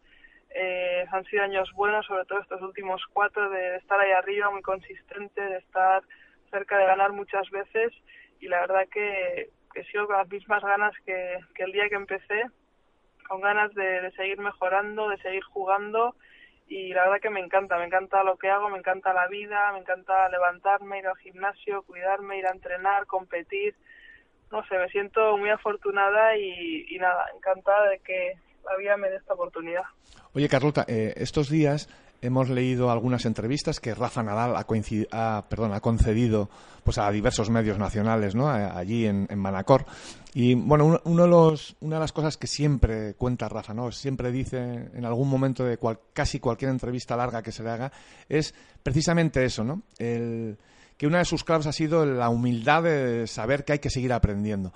Eh, 0.55 1.07
han 1.11 1.25
sido 1.27 1.45
años 1.45 1.71
buenos, 1.75 2.05
sobre 2.07 2.25
todo 2.25 2.41
estos 2.41 2.61
últimos 2.61 3.01
cuatro, 3.13 3.49
de, 3.49 3.59
de 3.59 3.77
estar 3.77 3.99
ahí 4.01 4.11
arriba 4.11 4.51
muy 4.51 4.63
consistente, 4.63 5.41
de 5.41 5.59
estar 5.59 6.03
cerca 6.51 6.77
de 6.77 6.87
ganar 6.87 7.13
muchas 7.13 7.49
veces. 7.51 7.93
Y 8.41 8.49
la 8.49 8.61
verdad 8.63 8.89
que, 8.91 9.51
que 9.73 9.85
sigo 9.85 10.09
con 10.09 10.19
las 10.19 10.29
mismas 10.29 10.63
ganas 10.63 10.93
que, 11.07 11.39
que 11.55 11.63
el 11.63 11.73
día 11.73 11.89
que 11.89 11.95
empecé 11.95 12.47
con 13.33 13.41
ganas 13.41 13.73
de, 13.75 14.13
seguir 14.15 14.39
mejorando, 14.41 15.09
de 15.09 15.17
seguir 15.23 15.43
jugando 15.43 16.15
y 16.69 16.93
la 16.93 17.05
verdad 17.05 17.23
que 17.23 17.31
me 17.31 17.41
encanta, 17.41 17.79
me 17.79 17.87
encanta 17.87 18.23
lo 18.25 18.37
que 18.37 18.51
hago, 18.51 18.69
me 18.69 18.77
encanta 18.77 19.15
la 19.15 19.27
vida, 19.27 19.73
me 19.73 19.79
encanta 19.79 20.29
levantarme, 20.29 20.99
ir 20.99 21.07
al 21.07 21.17
gimnasio, 21.17 21.81
cuidarme, 21.81 22.37
ir 22.37 22.47
a 22.47 22.51
entrenar, 22.51 23.07
competir. 23.07 23.75
No 24.51 24.63
sé, 24.67 24.77
me 24.77 24.91
siento 24.91 25.39
muy 25.39 25.49
afortunada 25.49 26.37
y, 26.37 26.85
y 26.95 26.99
nada, 26.99 27.25
encantada 27.35 27.89
de 27.89 28.01
que 28.01 28.35
la 28.67 28.77
vida 28.77 28.99
me 28.99 29.09
dé 29.09 29.17
esta 29.17 29.33
oportunidad. 29.33 29.85
Oye, 30.35 30.47
Carlota, 30.51 30.85
eh, 30.87 31.15
estos 31.17 31.49
días 31.49 31.89
hemos 32.23 32.49
leído 32.49 32.91
algunas 32.91 33.27
entrevistas 33.27 33.81
que 33.81 33.95
Rafa 33.95 34.23
Nadal 34.23 34.57
ha, 34.57 34.65
ha, 35.11 35.45
perdón, 35.49 35.73
ha 35.75 35.81
concedido 35.81 36.49
pues, 36.85 36.97
a 36.99 37.11
diversos 37.11 37.51
medios 37.51 37.79
nacionales 37.79 38.35
¿no? 38.35 38.49
Allí 38.49 39.07
en, 39.07 39.27
Manacor. 39.37 39.85
Y 40.33 40.55
bueno, 40.55 41.01
de 41.05 41.29
los, 41.29 41.77
una 41.81 41.97
de 41.97 42.01
las 42.01 42.13
cosas 42.13 42.37
que 42.37 42.47
siempre 42.47 43.15
cuenta 43.15 43.49
Rafa, 43.49 43.75
¿no? 43.75 43.93
siempre 43.93 44.33
dice 44.33 44.89
en 44.95 45.05
algún 45.05 45.29
momento 45.29 45.65
de 45.65 45.77
cual- 45.77 45.99
casi 46.13 46.41
cualquier 46.41 46.71
entrevista 46.71 47.17
larga 47.17 47.43
que 47.43 47.53
se 47.53 47.63
le 47.63 47.71
haga, 47.71 47.93
es 48.29 48.55
precisamente 48.83 49.45
eso, 49.45 49.65
¿no? 49.65 49.83
El, 49.99 50.57
que 50.97 51.07
una 51.07 51.19
de 51.19 51.25
sus 51.25 51.43
claves 51.43 51.67
ha 51.67 51.73
sido 51.73 52.07
la 52.07 52.29
humildad 52.29 52.85
de 52.85 53.27
saber 53.27 53.65
que 53.65 53.73
hay 53.73 53.79
que 53.81 53.91
seguir 53.91 54.13
aprendiendo. 54.13 54.73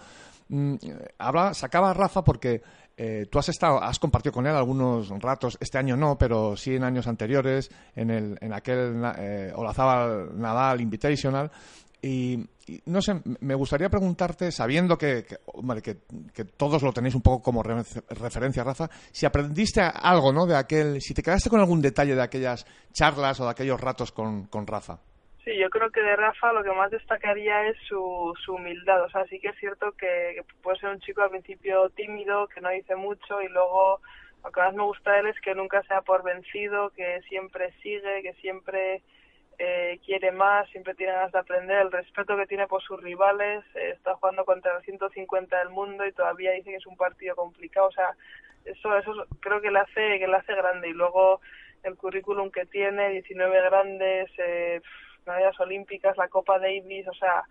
Mm, 0.49 0.75
habla, 1.19 1.55
sacaba 1.55 1.91
a 1.91 1.95
Rafa 1.95 2.23
porque 2.25 2.63
eh, 2.97 3.27
tú 3.31 3.39
has 3.39 3.49
estado, 3.49 3.83
has 3.83 3.99
compartido 3.99 4.33
con 4.33 4.47
él 4.47 4.55
algunos 4.55 5.09
ratos, 5.21 5.57
este 5.61 5.79
año 5.79 5.97
no, 5.97 6.17
pero 6.17 6.57
sí 6.57 6.75
en 6.77 6.85
años 6.85 7.07
anteriores, 7.07 7.71
en, 7.95 8.11
el, 8.11 8.39
en 8.41 8.53
aquel 8.53 9.03
eh, 9.19 9.53
Olazábal 9.55 10.39
Nadal 10.39 10.81
Invitational. 10.81 11.51
Y, 12.03 12.35
y 12.67 12.83
no 12.87 13.01
sé, 13.01 13.21
me 13.41 13.55
gustaría 13.55 13.89
preguntarte, 13.89 14.53
sabiendo 14.53 14.97
que, 14.97 15.25
que, 15.25 15.97
que 16.33 16.45
todos 16.45 16.83
lo 16.83 16.93
tenéis 16.93 17.15
un 17.15 17.23
poco 17.23 17.43
como 17.43 17.63
re- 17.63 17.83
referencia, 18.11 18.63
Rafa, 18.63 18.89
si 19.11 19.27
aprendiste 19.27 19.81
algo, 19.81 20.33
¿no? 20.33 20.47
De 20.47 20.55
aquel, 20.55 21.01
si 21.01 21.15
te 21.15 21.23
quedaste 21.23 21.51
con 21.51 21.59
algún 21.59 21.81
detalle 21.81 22.15
de 22.15 22.23
aquellas 22.23 22.65
charlas 22.93 23.41
o 23.41 23.45
de 23.45 23.51
aquellos 23.51 23.81
ratos 23.81 24.13
con, 24.13 24.45
con 24.47 24.67
Rafa. 24.67 24.99
Sí, 25.47 25.57
yo 25.59 25.71
creo 25.71 25.93
que 25.93 26.03
de 26.03 26.17
Rafa 26.17 26.53
lo 26.53 26.65
que 26.65 26.73
más 26.73 26.91
destacaría 26.91 27.69
es 27.69 27.77
su, 27.89 28.35
humildad. 28.49 29.05
O 29.05 29.11
sea, 29.11 29.25
sí 29.27 29.39
que 29.39 29.51
es 29.51 29.57
cierto 29.61 29.93
que, 29.93 30.43
puede 30.61 30.77
ser 30.81 30.89
un 30.91 30.99
chico 30.99 31.23
al 31.23 31.31
principio 31.31 31.89
tímido, 31.91 32.49
que 32.49 32.61
no 32.61 32.69
dice 32.71 32.97
mucho 32.97 33.41
y 33.41 33.49
luego 33.49 34.01
lo 34.43 34.51
que 34.51 34.61
más 34.61 34.75
me 34.75 34.83
gusta 34.83 35.13
de 35.13 35.21
él 35.21 35.27
es 35.29 35.41
que 35.41 35.55
nunca 35.55 35.83
se 35.85 35.95
da 35.95 36.03
por 36.03 36.25
vencido, 36.25 36.91
que 36.91 37.21
siempre 37.29 37.73
sigue, 37.81 38.23
que 38.23 38.33
siempre 38.41 39.03
eh, 39.59 40.01
quiere 40.05 40.33
más, 40.33 40.69
siempre 40.71 40.97
tiene 40.97 41.13
ganas 41.13 41.31
de 41.31 41.39
aprender, 41.39 41.79
el 41.79 41.93
respeto 41.93 42.37
que 42.37 42.49
tiene 42.49 42.67
por 42.67 42.83
sus 42.83 43.01
rivales, 43.01 43.65
eh, 43.77 43.93
está 43.95 44.17
jugando 44.17 44.45
contra 44.45 44.77
el 44.77 44.83
150 44.83 45.59
del 45.61 45.71
mundo 45.71 46.05
y 46.05 46.13
todavía 46.13 46.53
dice 46.53 46.71
que 46.71 46.77
es 46.77 46.87
un 46.87 46.97
partido 46.97 47.37
complicado, 47.37 47.87
o 47.87 47.93
sea, 47.93 48.11
eso 48.65 48.99
eso 48.99 49.13
creo 49.39 49.61
que 49.61 49.71
le 49.71 49.79
hace 49.79 50.19
que 50.19 50.27
le 50.27 50.37
hace 50.37 50.57
grande. 50.57 50.89
Y 50.89 50.93
luego 50.93 51.41
el 51.85 51.97
currículum 51.97 52.51
que 52.51 52.67
tiene, 52.67 53.11
19 53.11 53.61
grandes, 53.63 54.29
eh, 54.39 54.81
medallas 55.27 55.59
olímpicas, 55.61 56.17
la 56.17 56.29
Copa 56.29 56.59
Davis, 56.59 57.07
o 57.09 57.15
sea, 57.15 57.45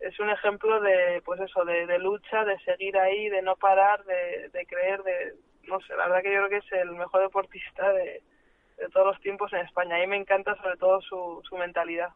es 0.00 0.18
un 0.20 0.30
ejemplo 0.30 0.80
de, 0.80 1.22
pues 1.24 1.40
eso, 1.40 1.64
de, 1.64 1.86
de 1.86 1.98
lucha, 1.98 2.44
de 2.44 2.58
seguir 2.60 2.96
ahí, 2.98 3.28
de 3.28 3.42
no 3.42 3.56
parar, 3.56 4.04
de, 4.04 4.50
de 4.50 4.66
creer, 4.66 5.02
de, 5.02 5.34
no 5.62 5.80
sé, 5.80 5.96
la 5.96 6.08
verdad 6.08 6.22
que 6.22 6.32
yo 6.32 6.46
creo 6.46 6.48
que 6.48 6.66
es 6.66 6.72
el 6.72 6.90
mejor 6.92 7.22
deportista 7.22 7.92
de, 7.92 8.22
de 8.76 8.88
todos 8.88 9.06
los 9.06 9.20
tiempos 9.20 9.52
en 9.52 9.60
España. 9.60 9.96
A 9.96 10.00
mí 10.00 10.06
me 10.06 10.16
encanta 10.16 10.54
sobre 10.56 10.76
todo 10.76 11.00
su, 11.00 11.40
su 11.48 11.56
mentalidad. 11.56 12.08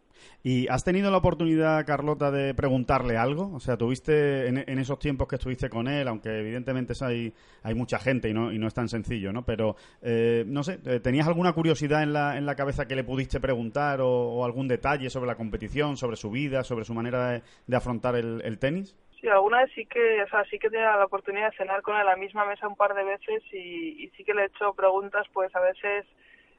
¿Y 0.43 0.67
has 0.69 0.85
tenido 0.85 1.11
la 1.11 1.19
oportunidad, 1.19 1.87
Carlota, 1.87 2.31
de 2.31 2.55
preguntarle 2.55 3.17
algo? 3.17 3.53
O 3.55 3.61
sea, 3.61 3.77
tuviste 3.77 4.49
en, 4.49 4.65
en 4.67 4.79
esos 4.79 4.99
tiempos 4.99 5.29
que 5.29 5.37
estuviste 5.37 5.71
con 5.71 5.87
él, 5.88 6.09
aunque 6.09 6.31
evidentemente 6.41 6.95
hay, 7.00 7.33
hay 7.62 7.75
mucha 7.75 7.99
gente 7.99 8.29
y 8.29 8.35
no, 8.35 8.53
y 8.53 8.59
no 8.59 8.67
es 8.67 8.75
tan 8.75 8.88
sencillo, 8.88 9.33
¿no? 9.33 9.45
Pero, 9.45 9.77
eh, 10.03 10.45
no 10.47 10.62
sé, 10.62 10.81
eh, 10.85 11.00
¿tenías 11.00 11.29
alguna 11.29 11.53
curiosidad 11.53 12.03
en 12.03 12.12
la, 12.12 12.37
en 12.37 12.47
la 12.47 12.57
cabeza 12.57 12.87
que 12.87 12.97
le 12.97 13.05
pudiste 13.05 13.41
preguntar 13.41 14.00
o, 14.00 14.09
o 14.09 14.45
algún 14.45 14.69
detalle 14.69 15.11
sobre 15.11 15.29
la 15.29 15.37
competición, 15.37 15.97
sobre 15.97 16.17
su 16.17 16.31
vida, 16.31 16.65
sobre 16.65 16.85
su 16.85 16.95
manera 16.95 17.31
de, 17.31 17.43
de 17.67 17.77
afrontar 17.77 18.17
el, 18.17 18.43
el 18.45 18.59
tenis? 18.59 18.97
Sí, 19.21 19.27
alguna 19.29 19.62
vez 19.62 19.73
sí 19.75 19.85
que, 19.87 20.23
o 20.23 20.29
sea, 20.29 20.45
sí 20.45 20.59
que 20.59 20.69
he 20.69 20.71
tenido 20.71 20.91
la 20.91 21.05
oportunidad 21.05 21.50
de 21.50 21.57
cenar 21.57 21.83
con 21.83 21.97
él 21.97 22.03
a 22.03 22.11
la 22.11 22.17
misma 22.17 22.45
mesa 22.45 22.69
un 22.69 22.77
par 22.77 22.95
de 22.95 23.03
veces 23.03 23.43
y, 23.53 24.05
y 24.05 24.11
sí 24.17 24.25
que 24.25 24.33
le 24.33 24.43
he 24.43 24.47
hecho 24.47 24.75
preguntas, 24.75 25.27
pues 25.33 25.55
a 25.57 25.61
veces 25.61 26.07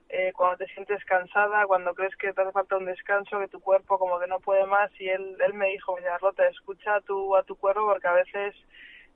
eh, 0.09 0.33
cuando 0.35 0.57
te 0.57 0.73
sientes 0.73 1.05
cansada, 1.05 1.67
cuando 1.67 1.93
crees 1.93 2.15
que 2.15 2.33
te 2.33 2.41
hace 2.41 2.51
falta 2.51 2.77
un 2.77 2.85
descanso, 2.85 3.39
que 3.39 3.47
tu 3.47 3.59
cuerpo 3.59 3.99
como 3.99 4.19
que 4.19 4.25
no 4.25 4.39
puede 4.39 4.65
más 4.65 4.89
y 4.99 5.07
él, 5.07 5.37
él 5.45 5.53
me 5.53 5.69
dijo, 5.69 5.95
Rota, 6.19 6.47
escucha 6.47 6.95
a 6.95 7.01
tu, 7.01 7.35
a 7.35 7.43
tu 7.43 7.55
cuerpo 7.55 7.85
porque 7.85 8.07
a 8.07 8.13
veces, 8.13 8.55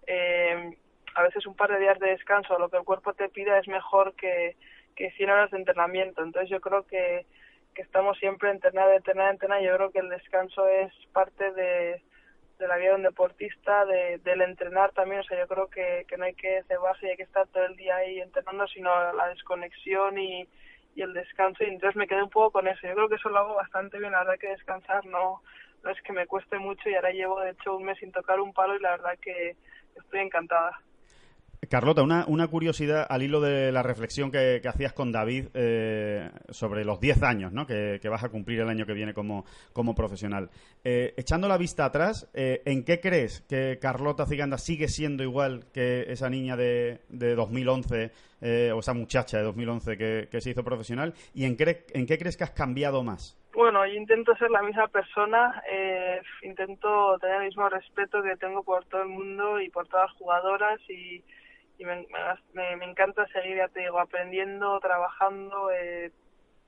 eh, 0.05 0.77
a 1.15 1.23
veces 1.23 1.47
un 1.47 1.55
par 1.55 1.71
de 1.71 1.79
días 1.79 1.97
de 1.97 2.11
descanso, 2.11 2.59
lo 2.59 2.69
que 2.69 2.77
el 2.77 2.83
cuerpo 2.83 3.13
te 3.13 3.27
pida 3.29 3.57
es 3.57 3.67
mejor 3.67 4.13
que, 4.13 4.55
que 4.95 5.09
100 5.11 5.29
horas 5.31 5.49
de 5.49 5.57
entrenamiento. 5.57 6.21
Entonces 6.21 6.51
yo 6.51 6.61
creo 6.61 6.85
que, 6.85 7.25
que 7.73 7.81
estamos 7.81 8.15
siempre 8.19 8.51
entrenar, 8.51 8.87
entrenar, 8.91 9.31
entrenar. 9.31 9.63
Yo 9.63 9.75
creo 9.75 9.91
que 9.91 9.99
el 9.99 10.09
descanso 10.09 10.67
es 10.67 10.93
parte 11.11 11.53
de, 11.53 12.03
de 12.59 12.67
la 12.67 12.77
vida 12.77 12.89
de 12.89 12.95
un 12.97 13.03
deportista, 13.03 13.85
de, 13.85 14.19
del 14.19 14.41
entrenar 14.41 14.91
también. 14.91 15.21
O 15.21 15.23
sea, 15.23 15.39
yo 15.39 15.47
creo 15.47 15.67
que, 15.69 16.05
que 16.07 16.17
no 16.17 16.25
hay 16.25 16.35
que 16.35 16.61
cebarse 16.67 17.07
y 17.07 17.09
hay 17.09 17.17
que 17.17 17.23
estar 17.23 17.47
todo 17.47 17.65
el 17.65 17.75
día 17.77 17.95
ahí 17.95 18.19
entrenando, 18.19 18.67
sino 18.67 18.91
la 19.13 19.29
desconexión 19.29 20.19
y, 20.19 20.47
y 20.95 21.01
el 21.01 21.13
descanso. 21.13 21.63
Y 21.63 21.67
entonces 21.67 21.95
me 21.95 22.07
quedé 22.07 22.23
un 22.23 22.29
poco 22.29 22.51
con 22.51 22.67
eso. 22.67 22.87
Yo 22.87 22.93
creo 22.93 23.09
que 23.09 23.15
eso 23.15 23.29
lo 23.29 23.39
hago 23.39 23.55
bastante 23.55 23.99
bien. 23.99 24.11
La 24.11 24.19
verdad 24.19 24.39
que 24.39 24.49
descansar 24.49 25.05
no, 25.05 25.41
no 25.83 25.89
es 25.89 26.01
que 26.01 26.13
me 26.13 26.27
cueste 26.27 26.57
mucho 26.59 26.89
y 26.89 26.95
ahora 26.95 27.11
llevo 27.11 27.39
de 27.41 27.51
hecho 27.51 27.75
un 27.75 27.83
mes 27.83 27.97
sin 27.99 28.11
tocar 28.11 28.39
un 28.39 28.53
palo 28.53 28.75
y 28.75 28.79
la 28.79 28.91
verdad 28.91 29.17
que 29.21 29.55
estoy 29.95 30.19
encantada. 30.19 30.79
Carlota, 31.69 32.03
una, 32.03 32.25
una 32.27 32.47
curiosidad 32.47 33.05
al 33.09 33.23
hilo 33.23 33.39
de 33.41 33.71
la 33.71 33.83
reflexión 33.83 34.31
que, 34.31 34.59
que 34.61 34.67
hacías 34.67 34.93
con 34.93 35.11
David 35.11 35.47
eh, 35.53 36.29
sobre 36.49 36.83
los 36.83 36.99
10 36.99 37.23
años 37.23 37.51
¿no? 37.51 37.65
que, 37.65 37.99
que, 38.01 38.09
vas 38.09 38.23
a 38.23 38.29
cumplir 38.29 38.59
el 38.61 38.69
año 38.69 38.85
que 38.85 38.93
viene 38.93 39.13
como, 39.13 39.45
como 39.71 39.95
profesional. 39.95 40.49
Eh, 40.83 41.13
echando 41.17 41.47
la 41.47 41.57
vista 41.57 41.85
atrás, 41.85 42.29
eh, 42.33 42.61
¿en 42.65 42.83
qué 42.83 42.99
crees 42.99 43.41
que 43.41 43.79
Carlota 43.81 44.25
Ciganda 44.25 44.57
sigue 44.57 44.87
siendo 44.87 45.23
igual 45.23 45.65
que 45.73 46.05
esa 46.11 46.29
niña 46.29 46.55
de, 46.57 47.01
de 47.09 47.35
2011 47.35 48.11
o 48.73 48.79
esa 48.79 48.93
muchacha 48.93 49.37
de 49.37 49.43
2011 49.43 49.97
que, 49.97 50.27
que 50.29 50.41
se 50.41 50.49
hizo 50.49 50.63
profesional? 50.63 51.13
¿Y 51.33 51.45
en, 51.45 51.55
cre 51.55 51.85
en 51.93 52.05
qué 52.05 52.17
crees 52.17 52.35
que 52.35 52.43
has 52.43 52.51
cambiado 52.51 53.03
más? 53.03 53.37
Bueno, 53.53 53.85
yo 53.85 53.93
intento 53.93 54.35
ser 54.35 54.49
la 54.49 54.63
misma 54.63 54.87
persona, 54.87 55.61
eh, 55.69 56.19
intento 56.41 57.19
tener 57.19 57.37
el 57.37 57.45
mismo 57.45 57.69
respeto 57.69 58.23
que 58.23 58.35
tengo 58.35 58.63
por 58.63 58.83
todo 58.85 59.03
el 59.03 59.09
mundo 59.09 59.61
y 59.61 59.69
por 59.69 59.87
todas 59.87 60.09
las 60.09 60.17
jugadoras 60.17 60.79
y, 60.89 61.23
y 61.77 61.85
me, 61.85 62.05
me, 62.53 62.75
me, 62.75 62.85
encanta 62.85 63.27
seguir, 63.27 63.57
ya 63.57 63.67
te 63.67 63.81
digo, 63.81 63.99
aprendiendo, 63.99 64.79
trabajando, 64.79 65.71
eh, 65.71 66.11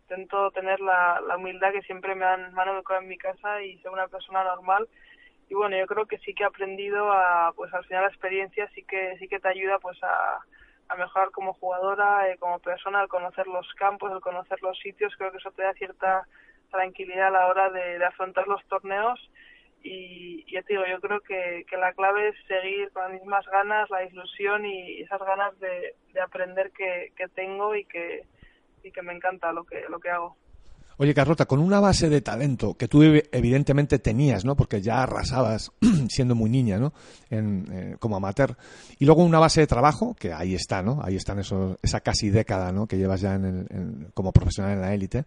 intento 0.03 0.51
tener 0.51 0.79
la, 0.79 1.21
la 1.27 1.37
humildad 1.37 1.71
que 1.71 1.81
siempre 1.83 2.15
me 2.15 2.25
han, 2.25 2.53
me 2.53 2.61
han 2.61 2.83
en 3.01 3.07
mi 3.07 3.17
casa 3.17 3.61
y 3.61 3.77
ser 3.79 3.91
una 3.91 4.07
persona 4.07 4.43
normal. 4.43 4.87
Y 5.49 5.53
bueno, 5.53 5.77
yo 5.77 5.85
creo 5.85 6.05
que 6.05 6.17
sí 6.19 6.33
que 6.33 6.43
he 6.43 6.47
aprendido 6.47 7.11
a, 7.11 7.53
pues 7.55 7.73
al 7.73 7.85
final 7.85 8.03
la 8.03 8.09
experiencia 8.09 8.67
sí 8.73 8.83
que, 8.83 9.15
sí 9.19 9.27
que 9.27 9.39
te 9.39 9.47
ayuda 9.47 9.77
pues 9.79 10.01
a, 10.03 10.39
a 10.89 10.95
mejorar 10.95 11.31
como 11.31 11.53
jugadora, 11.53 12.29
eh, 12.29 12.37
como 12.37 12.59
persona, 12.59 13.01
al 13.01 13.07
conocer 13.07 13.47
los 13.47 13.71
campos, 13.75 14.11
al 14.11 14.21
conocer 14.21 14.61
los 14.61 14.77
sitios, 14.79 15.13
creo 15.17 15.31
que 15.31 15.37
eso 15.37 15.51
te 15.51 15.63
da 15.63 15.73
cierta 15.73 16.27
tranquilidad 16.71 17.27
a 17.27 17.31
la 17.31 17.47
hora 17.47 17.69
de, 17.69 17.99
de 17.99 18.05
afrontar 18.05 18.47
los 18.47 18.63
torneos 18.65 19.19
y, 19.85 20.43
y 20.47 20.53
ya 20.53 20.63
te 20.63 20.73
digo, 20.73 20.83
yo 20.89 20.99
creo 20.99 21.21
que, 21.21 21.63
que, 21.69 21.77
la 21.77 21.93
clave 21.93 22.29
es 22.29 22.35
seguir 22.47 22.91
con 22.91 23.03
las 23.03 23.13
mismas 23.13 23.45
ganas, 23.51 23.87
la 23.91 24.03
ilusión 24.03 24.65
y 24.65 25.01
esas 25.01 25.19
ganas 25.19 25.57
de, 25.59 25.93
de 26.11 26.21
aprender 26.21 26.71
que, 26.71 27.13
que, 27.15 27.27
tengo 27.27 27.75
y 27.75 27.85
que, 27.85 28.25
y 28.83 28.91
que 28.91 29.01
me 29.03 29.13
encanta 29.13 29.51
lo 29.51 29.63
que, 29.63 29.83
lo 29.87 29.99
que 29.99 30.09
hago. 30.09 30.35
Oye, 30.97 31.13
Carlota, 31.13 31.45
con 31.45 31.59
una 31.59 31.79
base 31.79 32.09
de 32.09 32.21
talento 32.21 32.75
que 32.75 32.87
tú 32.87 33.03
evidentemente 33.03 33.99
tenías, 33.99 34.45
¿no? 34.45 34.55
Porque 34.55 34.81
ya 34.81 35.03
arrasabas 35.03 35.71
siendo 36.09 36.35
muy 36.35 36.49
niña, 36.49 36.79
¿no? 36.79 36.93
En, 37.29 37.67
eh, 37.71 37.95
como 37.99 38.15
amateur. 38.15 38.55
Y 38.97 39.05
luego 39.05 39.23
una 39.23 39.39
base 39.39 39.59
de 39.59 39.67
trabajo, 39.67 40.15
que 40.17 40.31
ahí 40.31 40.55
está, 40.55 40.81
¿no? 40.81 41.01
Ahí 41.03 41.17
están 41.17 41.39
esa 41.39 41.99
casi 41.99 42.29
década, 42.29 42.71
¿no? 42.71 42.87
Que 42.87 42.97
llevas 42.97 43.21
ya 43.21 43.35
en 43.35 43.45
el, 43.45 43.67
en, 43.69 44.07
como 44.13 44.31
profesional 44.31 44.73
en 44.73 44.81
la 44.81 44.93
élite. 44.93 45.25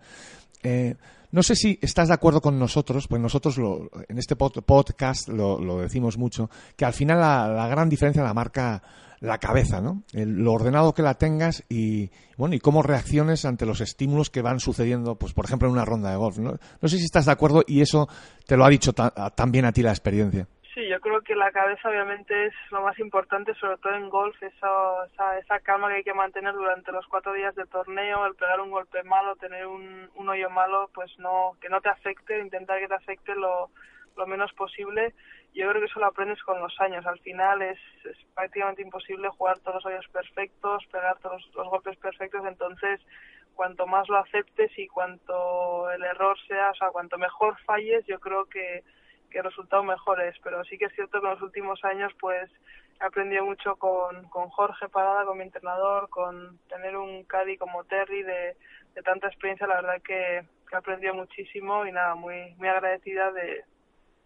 Eh, 0.62 0.96
no 1.30 1.42
sé 1.42 1.56
si 1.56 1.78
estás 1.82 2.08
de 2.08 2.14
acuerdo 2.14 2.40
con 2.40 2.58
nosotros, 2.58 3.06
pues 3.08 3.20
nosotros 3.20 3.58
lo, 3.58 3.90
en 4.08 4.18
este 4.18 4.36
pod 4.36 4.52
podcast 4.64 5.28
lo, 5.28 5.80
decimos 5.80 6.16
mucho, 6.16 6.50
que 6.76 6.84
al 6.84 6.92
final 6.92 7.20
la, 7.20 7.68
gran 7.68 7.88
diferencia 7.88 8.22
la 8.22 8.34
marca 8.34 8.82
la 9.20 9.38
cabeza, 9.38 9.80
¿no? 9.80 10.04
El, 10.12 10.44
lo 10.44 10.52
ordenado 10.52 10.94
que 10.94 11.02
la 11.02 11.14
tengas 11.14 11.64
y, 11.68 12.10
bueno, 12.36 12.54
y 12.54 12.60
cómo 12.60 12.82
reacciones 12.82 13.44
ante 13.44 13.66
los 13.66 13.80
estímulos 13.80 14.30
que 14.30 14.42
van 14.42 14.60
sucediendo, 14.60 15.16
pues 15.16 15.32
por 15.32 15.44
ejemplo 15.44 15.66
en 15.66 15.72
una 15.72 15.84
ronda 15.84 16.10
de 16.10 16.16
golf, 16.16 16.38
¿no? 16.38 16.56
No 16.80 16.88
sé 16.88 16.98
si 16.98 17.04
estás 17.04 17.26
de 17.26 17.32
acuerdo 17.32 17.64
y 17.66 17.80
eso 17.80 18.08
te 18.46 18.56
lo 18.56 18.64
ha 18.64 18.68
dicho 18.68 18.92
ta 18.92 19.10
también 19.34 19.64
a 19.64 19.72
ti 19.72 19.82
la 19.82 19.90
experiencia. 19.90 20.46
Sí, 20.78 20.86
yo 20.86 21.00
creo 21.00 21.22
que 21.22 21.34
la 21.34 21.50
cabeza 21.50 21.88
obviamente 21.88 22.46
es 22.46 22.54
lo 22.70 22.82
más 22.82 22.96
importante, 23.00 23.52
sobre 23.54 23.78
todo 23.78 23.94
en 23.94 24.08
golf, 24.08 24.40
esa, 24.40 25.06
esa, 25.12 25.36
esa 25.36 25.58
calma 25.58 25.88
que 25.88 25.94
hay 25.94 26.04
que 26.04 26.14
mantener 26.14 26.54
durante 26.54 26.92
los 26.92 27.04
cuatro 27.08 27.32
días 27.32 27.52
de 27.56 27.66
torneo, 27.66 28.24
el 28.24 28.36
pegar 28.36 28.60
un 28.60 28.70
golpe 28.70 29.02
malo, 29.02 29.34
tener 29.34 29.66
un, 29.66 30.08
un 30.14 30.28
hoyo 30.28 30.48
malo, 30.50 30.88
pues 30.94 31.10
no, 31.18 31.56
que 31.60 31.68
no 31.68 31.80
te 31.80 31.88
afecte, 31.88 32.38
intentar 32.38 32.78
que 32.78 32.86
te 32.86 32.94
afecte 32.94 33.34
lo, 33.34 33.70
lo 34.16 34.26
menos 34.28 34.52
posible. 34.52 35.14
Yo 35.52 35.68
creo 35.68 35.80
que 35.82 35.88
eso 35.88 35.98
lo 35.98 36.06
aprendes 36.06 36.40
con 36.44 36.60
los 36.60 36.80
años. 36.80 37.04
Al 37.06 37.18
final 37.18 37.60
es, 37.60 37.80
es 38.04 38.16
prácticamente 38.36 38.82
imposible 38.82 39.30
jugar 39.30 39.58
todos 39.58 39.82
los 39.82 39.86
hoyos 39.86 40.06
perfectos, 40.12 40.86
pegar 40.92 41.18
todos 41.18 41.44
los 41.56 41.68
golpes 41.68 41.96
perfectos, 41.96 42.44
entonces 42.46 43.00
cuanto 43.56 43.88
más 43.88 44.08
lo 44.08 44.18
aceptes 44.18 44.70
y 44.78 44.86
cuanto 44.86 45.90
el 45.90 46.04
error 46.04 46.38
sea, 46.46 46.70
o 46.70 46.74
sea, 46.76 46.90
cuanto 46.90 47.18
mejor 47.18 47.58
falles, 47.66 48.06
yo 48.06 48.20
creo 48.20 48.44
que 48.44 48.84
que 49.30 49.42
resultados 49.42 49.84
mejores, 49.84 50.34
pero 50.42 50.64
sí 50.64 50.78
que 50.78 50.86
es 50.86 50.94
cierto 50.94 51.20
que 51.20 51.26
en 51.26 51.32
los 51.34 51.42
últimos 51.42 51.84
años 51.84 52.12
pues 52.20 52.50
he 53.00 53.04
aprendido 53.04 53.44
mucho 53.44 53.76
con, 53.76 54.28
con 54.28 54.48
Jorge 54.48 54.88
Parada, 54.88 55.24
con 55.24 55.38
mi 55.38 55.44
entrenador, 55.44 56.08
con 56.08 56.58
tener 56.68 56.96
un 56.96 57.24
Caddy 57.24 57.56
como 57.56 57.84
Terry 57.84 58.22
de, 58.22 58.56
de 58.94 59.02
tanta 59.02 59.28
experiencia, 59.28 59.66
la 59.66 59.76
verdad 59.76 60.02
que, 60.02 60.44
que 60.68 60.74
he 60.74 60.78
aprendido 60.78 61.14
muchísimo 61.14 61.86
y 61.86 61.92
nada, 61.92 62.14
muy, 62.14 62.54
muy 62.56 62.68
agradecida 62.68 63.30
de, 63.32 63.42
de 63.42 63.64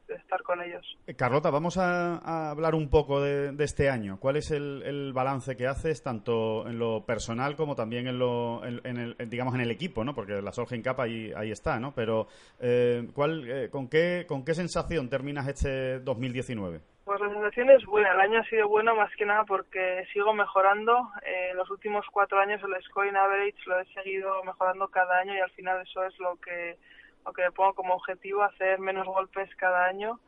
estar 0.09 0.43
con 0.43 0.61
ellos. 0.63 0.99
Carlota, 1.17 1.51
vamos 1.51 1.79
a, 1.79 2.19
a 2.19 2.51
hablar 2.51 2.75
un 2.75 2.89
poco 2.91 3.21
de, 3.21 3.53
de, 3.53 3.65
este 3.65 3.89
año. 3.89 4.19
¿Cuál 4.19 4.37
es 4.37 4.51
el, 4.51 4.83
el, 4.85 5.13
balance 5.13 5.57
que 5.57 5.67
haces 5.67 6.03
tanto 6.03 6.67
en 6.69 6.79
lo 6.79 7.05
personal 7.05 7.57
como 7.57 7.75
también 7.75 8.07
en 8.07 8.19
lo, 8.19 8.65
en, 8.65 8.81
en 8.85 8.97
el, 8.99 9.17
digamos, 9.29 9.55
en 9.55 9.61
el 9.61 9.71
equipo, 9.71 10.05
¿no? 10.05 10.15
Porque 10.15 10.41
la 10.41 10.53
Solheim 10.53 10.83
Cup 10.83 11.01
ahí, 11.01 11.33
ahí 11.37 11.51
está, 11.51 11.79
¿no? 11.79 11.93
Pero 11.95 12.27
eh, 12.61 13.09
¿cuál, 13.15 13.49
eh, 13.49 13.71
con 13.71 13.89
qué, 13.89 14.25
con 14.27 14.45
qué 14.45 14.55
sensación 14.55 15.09
terminas 15.09 15.47
este 15.49 16.01
2019? 16.01 16.81
Pues 17.05 17.21
la 17.21 17.31
sensación 17.31 17.71
es 17.71 17.85
buena. 17.85 18.13
El 18.13 18.21
año 18.21 18.41
ha 18.41 18.45
sido 18.45 18.69
bueno 18.69 18.95
más 18.95 19.11
que 19.17 19.27
nada 19.27 19.45
porque 19.45 20.05
sigo 20.13 20.33
mejorando. 20.35 21.11
Eh, 21.27 21.49
en 21.51 21.57
los 21.57 21.69
últimos 21.71 22.07
cuatro 22.13 22.39
años 22.39 22.61
el 22.63 22.83
scoring 22.85 23.17
average 23.17 23.59
lo 23.67 23.81
he 23.81 23.85
seguido 23.87 24.43
mejorando 24.45 24.89
cada 24.89 25.19
año 25.19 25.35
y 25.35 25.41
al 25.41 25.51
final 25.51 25.83
eso 25.83 26.05
es 26.05 26.17
lo 26.21 26.37
que 26.37 26.79
lo 27.25 27.33
que 27.33 27.43
me 27.43 27.53
pongo 27.53 27.75
como 27.75 27.95
objetivo, 27.95 28.43
hacer 28.43 28.79
menos 28.79 29.07
golpes 29.07 29.55
cada 29.57 29.87
año. 29.87 30.21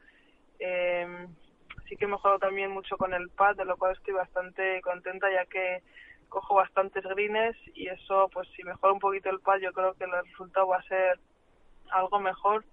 Eh, 0.59 1.27
sí 1.89 1.97
que 1.97 2.05
he 2.05 2.09
mejorado 2.09 2.39
también 2.39 2.71
mucho 2.71 2.97
con 2.97 3.13
el 3.15 3.29
pad, 3.31 3.57
de 3.57 3.65
lo 3.65 3.77
cual 3.77 3.93
estoy 3.93 4.15
bastante 4.15 4.81
contenta 4.83 5.31
ya 5.31 5.47
que 5.47 5.83
cojo 6.29 6.55
bastantes 6.55 7.05
greens 7.05 7.57
y 7.75 7.87
eso, 7.89 8.29
pues 8.33 8.49
si 8.57 8.65
mejoro 8.65 8.95
un 8.95 9.01
poquito 9.01 9.31
el 9.31 9.41
pad, 9.41 9.59
yo 9.59 9.73
creo 9.73 9.95
que 9.95 10.05
el 10.05 10.13
resultado 10.25 10.69
va 10.69 10.79
a 10.79 10.83
ser 10.83 11.19
algo 11.91 12.19
mejor. 12.21 12.65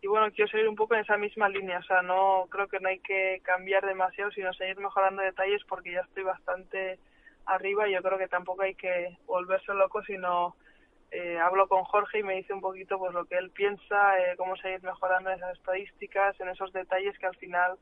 Y 0.00 0.06
bueno, 0.06 0.30
quiero 0.30 0.50
seguir 0.50 0.68
un 0.68 0.76
poco 0.76 0.94
en 0.94 1.00
esa 1.00 1.16
misma 1.16 1.48
línea, 1.48 1.78
o 1.78 1.82
sea, 1.82 2.02
no 2.02 2.46
creo 2.50 2.68
que 2.68 2.78
no 2.78 2.88
hay 2.88 3.00
que 3.00 3.40
cambiar 3.42 3.84
demasiado, 3.84 4.30
sino 4.30 4.52
seguir 4.52 4.78
mejorando 4.78 5.22
detalles 5.22 5.62
porque 5.68 5.92
ya 5.92 6.00
estoy 6.00 6.22
bastante 6.22 7.00
arriba 7.46 7.88
y 7.88 7.94
yo 7.94 8.02
creo 8.02 8.18
que 8.18 8.28
tampoco 8.28 8.62
hay 8.62 8.74
que 8.74 9.16
volverse 9.26 9.72
loco, 9.74 10.02
sino 10.04 10.54
eh, 11.10 11.38
hablo 11.38 11.68
con 11.68 11.84
Jorge 11.84 12.20
y 12.20 12.22
me 12.22 12.36
dice 12.36 12.52
un 12.52 12.60
poquito 12.60 12.98
pues 12.98 13.14
lo 13.14 13.24
que 13.24 13.36
él 13.36 13.50
piensa, 13.50 14.18
eh, 14.18 14.36
cómo 14.36 14.56
seguir 14.56 14.82
mejorando 14.82 15.30
esas 15.30 15.56
estadísticas, 15.56 16.38
en 16.40 16.48
esos 16.48 16.72
detalles 16.72 17.18
que 17.18 17.26
al 17.26 17.36
final 17.36 17.78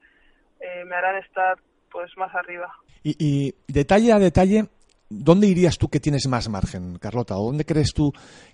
eh, 0.61 0.85
me 0.85 0.95
harán 0.95 1.17
estar 1.17 1.59
pues 1.91 2.11
más 2.17 2.35
arriba. 2.35 2.73
Y, 3.03 3.17
y 3.19 3.55
detalle 3.67 4.13
a 4.13 4.19
detalle, 4.19 4.67
¿dónde 5.09 5.47
irías 5.47 5.79
tú 5.79 5.89
que 5.89 6.01
tienes 6.01 6.27
más 6.29 6.49
margen, 6.49 6.99
Carlota? 6.99 7.37
¿O 7.37 7.47
dónde 7.47 7.65
crees 7.65 7.93
tú 7.93 8.13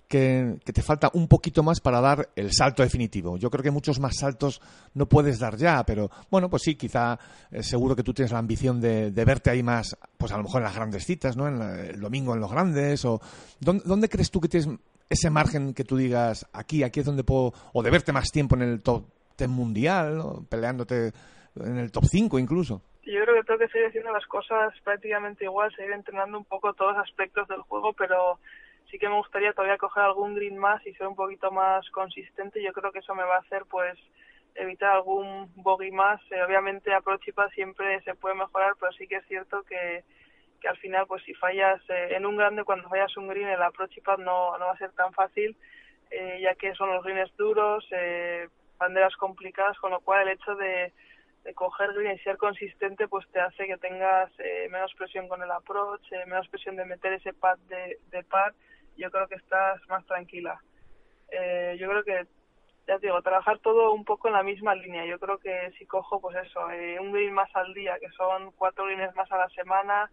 que, 0.08 0.58
te 0.64 0.82
falta 0.82 1.10
un 1.14 1.28
poquito 1.28 1.62
más 1.62 1.80
para 1.80 2.00
dar 2.00 2.30
el 2.36 2.52
salto 2.52 2.82
definitivo? 2.82 3.36
Yo 3.36 3.50
creo 3.50 3.62
que 3.62 3.70
muchos 3.70 3.98
más 3.98 4.16
saltos 4.18 4.60
no 4.94 5.06
puedes 5.06 5.38
dar 5.38 5.56
ya, 5.56 5.84
pero 5.84 6.10
bueno, 6.30 6.50
pues 6.50 6.62
sí, 6.62 6.74
quizá 6.74 7.18
eh, 7.50 7.62
seguro 7.62 7.96
que 7.96 8.02
tú 8.02 8.12
tienes 8.12 8.32
la 8.32 8.38
ambición 8.38 8.80
de, 8.80 9.10
verte 9.10 9.50
ahí 9.50 9.62
más, 9.62 9.96
pues 10.18 10.32
a 10.32 10.36
lo 10.36 10.42
mejor 10.44 10.60
en 10.60 10.64
las 10.64 10.74
grandes 10.74 11.04
citas, 11.04 11.36
¿no? 11.36 11.48
En 11.48 11.58
la- 11.58 11.80
el 11.80 12.00
domingo 12.00 12.34
en 12.34 12.40
los 12.40 12.50
grandes, 12.50 13.04
o 13.04 13.20
¿dónde, 13.60 14.08
crees 14.08 14.30
tú 14.30 14.40
que 14.40 14.48
tienes 14.48 14.68
ese 15.08 15.30
margen 15.30 15.74
que 15.74 15.84
tú 15.84 15.96
digas 15.96 16.46
aquí, 16.52 16.82
aquí 16.82 17.00
es 17.00 17.06
donde 17.06 17.24
puedo, 17.24 17.52
o 17.72 17.82
de 17.82 17.90
verte 17.90 18.12
más 18.12 18.30
tiempo 18.30 18.56
en 18.56 18.62
el 18.62 18.82
top 18.82 19.04
10 19.36 19.48
mundial, 19.50 20.22
peleándote 20.48 21.12
en 21.56 21.78
el 21.78 21.90
top 21.90 22.04
5 22.10 22.38
incluso? 22.38 22.82
Yo 23.04 23.20
creo 23.22 23.34
que 23.34 23.42
tengo 23.42 23.58
que 23.58 23.68
seguir 23.68 23.88
haciendo 23.88 24.12
las 24.12 24.26
cosas 24.26 24.72
prácticamente 24.84 25.44
igual, 25.44 25.74
seguir 25.74 25.92
entrenando 25.92 26.38
un 26.38 26.44
poco 26.44 26.72
todos 26.72 26.96
los 26.96 27.02
aspectos 27.02 27.48
del 27.48 27.62
juego, 27.62 27.92
pero 27.92 28.38
sí 28.90 28.98
que 28.98 29.08
me 29.08 29.16
gustaría 29.16 29.52
todavía 29.52 29.76
coger 29.76 30.04
algún 30.04 30.34
green 30.36 30.56
más 30.56 30.86
y 30.86 30.94
ser 30.94 31.08
un 31.08 31.16
poquito 31.16 31.50
más 31.50 31.88
consistente. 31.90 32.62
Yo 32.62 32.72
creo 32.72 32.92
que 32.92 33.00
eso 33.00 33.14
me 33.14 33.24
va 33.24 33.36
a 33.36 33.40
hacer 33.40 33.64
pues 33.68 33.98
evitar 34.54 34.90
algún 34.90 35.50
bogey 35.56 35.90
más. 35.90 36.20
Eh, 36.30 36.42
obviamente 36.44 36.94
approach 36.94 37.26
y 37.26 37.32
putt 37.32 37.50
siempre 37.54 38.00
se 38.02 38.14
puede 38.14 38.36
mejorar, 38.36 38.74
pero 38.78 38.92
sí 38.92 39.08
que 39.08 39.16
es 39.16 39.26
cierto 39.26 39.62
que, 39.64 40.04
que 40.60 40.68
al 40.68 40.76
final 40.76 41.06
pues 41.08 41.24
si 41.24 41.34
fallas 41.34 41.82
eh, 41.88 42.14
en 42.14 42.24
un 42.24 42.36
grande, 42.36 42.62
cuando 42.62 42.88
fallas 42.88 43.16
un 43.16 43.26
green, 43.26 43.48
el 43.48 43.58
putt 43.76 43.90
no, 44.18 44.56
no 44.58 44.66
va 44.66 44.72
a 44.72 44.78
ser 44.78 44.92
tan 44.92 45.12
fácil, 45.12 45.56
eh, 46.10 46.38
ya 46.40 46.54
que 46.54 46.72
son 46.74 46.90
los 46.90 47.02
greens 47.02 47.36
duros, 47.36 47.84
eh, 47.90 48.48
banderas 48.78 49.16
complicadas, 49.16 49.76
con 49.78 49.90
lo 49.90 50.00
cual 50.00 50.22
el 50.22 50.34
hecho 50.34 50.54
de 50.54 50.92
de 51.44 51.54
coger 51.54 51.92
green 51.92 52.16
y 52.16 52.18
ser 52.20 52.36
consistente 52.36 53.08
pues 53.08 53.26
te 53.30 53.40
hace 53.40 53.66
que 53.66 53.76
tengas 53.76 54.30
eh, 54.38 54.68
menos 54.70 54.92
presión 54.94 55.28
con 55.28 55.42
el 55.42 55.50
approach, 55.50 56.02
eh, 56.12 56.24
menos 56.26 56.48
presión 56.48 56.76
de 56.76 56.84
meter 56.84 57.14
ese 57.14 57.32
pad 57.32 57.58
de, 57.68 57.98
de 58.10 58.22
par, 58.24 58.54
yo 58.96 59.10
creo 59.10 59.28
que 59.28 59.36
estás 59.36 59.80
más 59.88 60.04
tranquila. 60.06 60.60
Eh, 61.30 61.76
yo 61.78 61.88
creo 61.88 62.04
que, 62.04 62.26
ya 62.86 62.98
te 62.98 63.06
digo, 63.06 63.22
trabajar 63.22 63.58
todo 63.58 63.92
un 63.92 64.04
poco 64.04 64.28
en 64.28 64.34
la 64.34 64.42
misma 64.42 64.74
línea. 64.74 65.06
Yo 65.06 65.18
creo 65.18 65.38
que 65.38 65.72
si 65.78 65.86
cojo, 65.86 66.20
pues 66.20 66.36
eso, 66.36 66.70
eh, 66.70 67.00
un 67.00 67.12
green 67.12 67.32
más 67.32 67.50
al 67.54 67.72
día, 67.74 67.98
que 67.98 68.10
son 68.10 68.52
cuatro 68.52 68.84
greens 68.84 69.14
más 69.16 69.30
a 69.32 69.38
la 69.38 69.48
semana, 69.50 70.10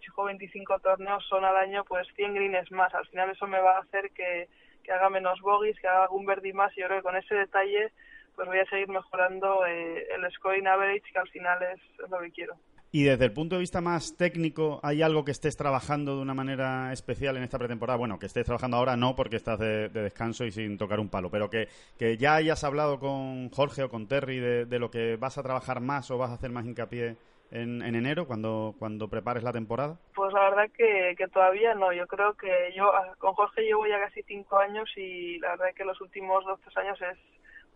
si 0.00 0.06
juego 0.06 0.28
25 0.28 0.78
torneos 0.78 1.26
son 1.28 1.44
al 1.44 1.56
año, 1.56 1.84
pues 1.84 2.06
100 2.14 2.34
greens 2.34 2.70
más. 2.70 2.94
Al 2.94 3.06
final 3.08 3.30
eso 3.30 3.46
me 3.46 3.60
va 3.60 3.76
a 3.76 3.80
hacer 3.80 4.10
que, 4.12 4.48
que 4.82 4.92
haga 4.92 5.10
menos 5.10 5.40
bogies, 5.40 5.78
que 5.80 5.88
haga 5.88 6.04
algún 6.04 6.24
birdie 6.24 6.54
más 6.54 6.72
y 6.76 6.80
yo 6.80 6.86
creo 6.86 6.98
que 6.98 7.04
con 7.04 7.16
ese 7.16 7.34
detalle 7.34 7.92
pues 8.34 8.48
voy 8.48 8.58
a 8.58 8.66
seguir 8.66 8.88
mejorando 8.88 9.66
eh, 9.66 10.06
el 10.14 10.30
scoring 10.32 10.66
average, 10.66 11.12
que 11.12 11.18
al 11.18 11.28
final 11.28 11.62
es, 11.62 11.80
es 12.04 12.10
lo 12.10 12.18
que 12.20 12.30
quiero. 12.30 12.54
Y 12.92 13.04
desde 13.04 13.24
el 13.24 13.32
punto 13.32 13.54
de 13.54 13.60
vista 13.60 13.80
más 13.80 14.16
técnico, 14.16 14.80
¿hay 14.82 15.00
algo 15.00 15.24
que 15.24 15.30
estés 15.30 15.56
trabajando 15.56 16.16
de 16.16 16.22
una 16.22 16.34
manera 16.34 16.92
especial 16.92 17.36
en 17.36 17.44
esta 17.44 17.56
pretemporada? 17.56 17.96
Bueno, 17.96 18.18
que 18.18 18.26
estés 18.26 18.44
trabajando 18.44 18.78
ahora 18.78 18.96
no, 18.96 19.14
porque 19.14 19.36
estás 19.36 19.60
de, 19.60 19.88
de 19.90 20.02
descanso 20.02 20.44
y 20.44 20.50
sin 20.50 20.76
tocar 20.76 20.98
un 20.98 21.08
palo, 21.08 21.30
pero 21.30 21.48
que, 21.48 21.68
que 21.96 22.16
ya 22.16 22.34
hayas 22.34 22.64
hablado 22.64 22.98
con 22.98 23.48
Jorge 23.50 23.84
o 23.84 23.90
con 23.90 24.08
Terry 24.08 24.40
de, 24.40 24.64
de 24.64 24.78
lo 24.80 24.90
que 24.90 25.14
vas 25.16 25.38
a 25.38 25.42
trabajar 25.44 25.80
más 25.80 26.10
o 26.10 26.18
vas 26.18 26.30
a 26.30 26.34
hacer 26.34 26.50
más 26.50 26.66
hincapié 26.66 27.16
en, 27.52 27.80
en 27.82 27.94
enero, 27.94 28.26
cuando, 28.26 28.74
cuando 28.78 29.08
prepares 29.08 29.44
la 29.44 29.52
temporada. 29.52 29.96
Pues 30.14 30.32
la 30.32 30.50
verdad 30.50 30.70
que, 30.76 31.14
que 31.16 31.28
todavía 31.28 31.74
no. 31.74 31.92
Yo 31.92 32.08
creo 32.08 32.34
que 32.34 32.72
yo 32.74 32.92
ah, 32.92 33.14
con 33.18 33.34
Jorge 33.34 33.62
llevo 33.62 33.86
ya 33.86 34.00
casi 34.00 34.22
cinco 34.24 34.58
años 34.58 34.90
y 34.96 35.38
la 35.38 35.50
verdad 35.50 35.74
que 35.76 35.84
los 35.84 36.00
últimos 36.00 36.44
dos 36.44 36.60
tres 36.60 36.76
años 36.76 37.00
es 37.02 37.18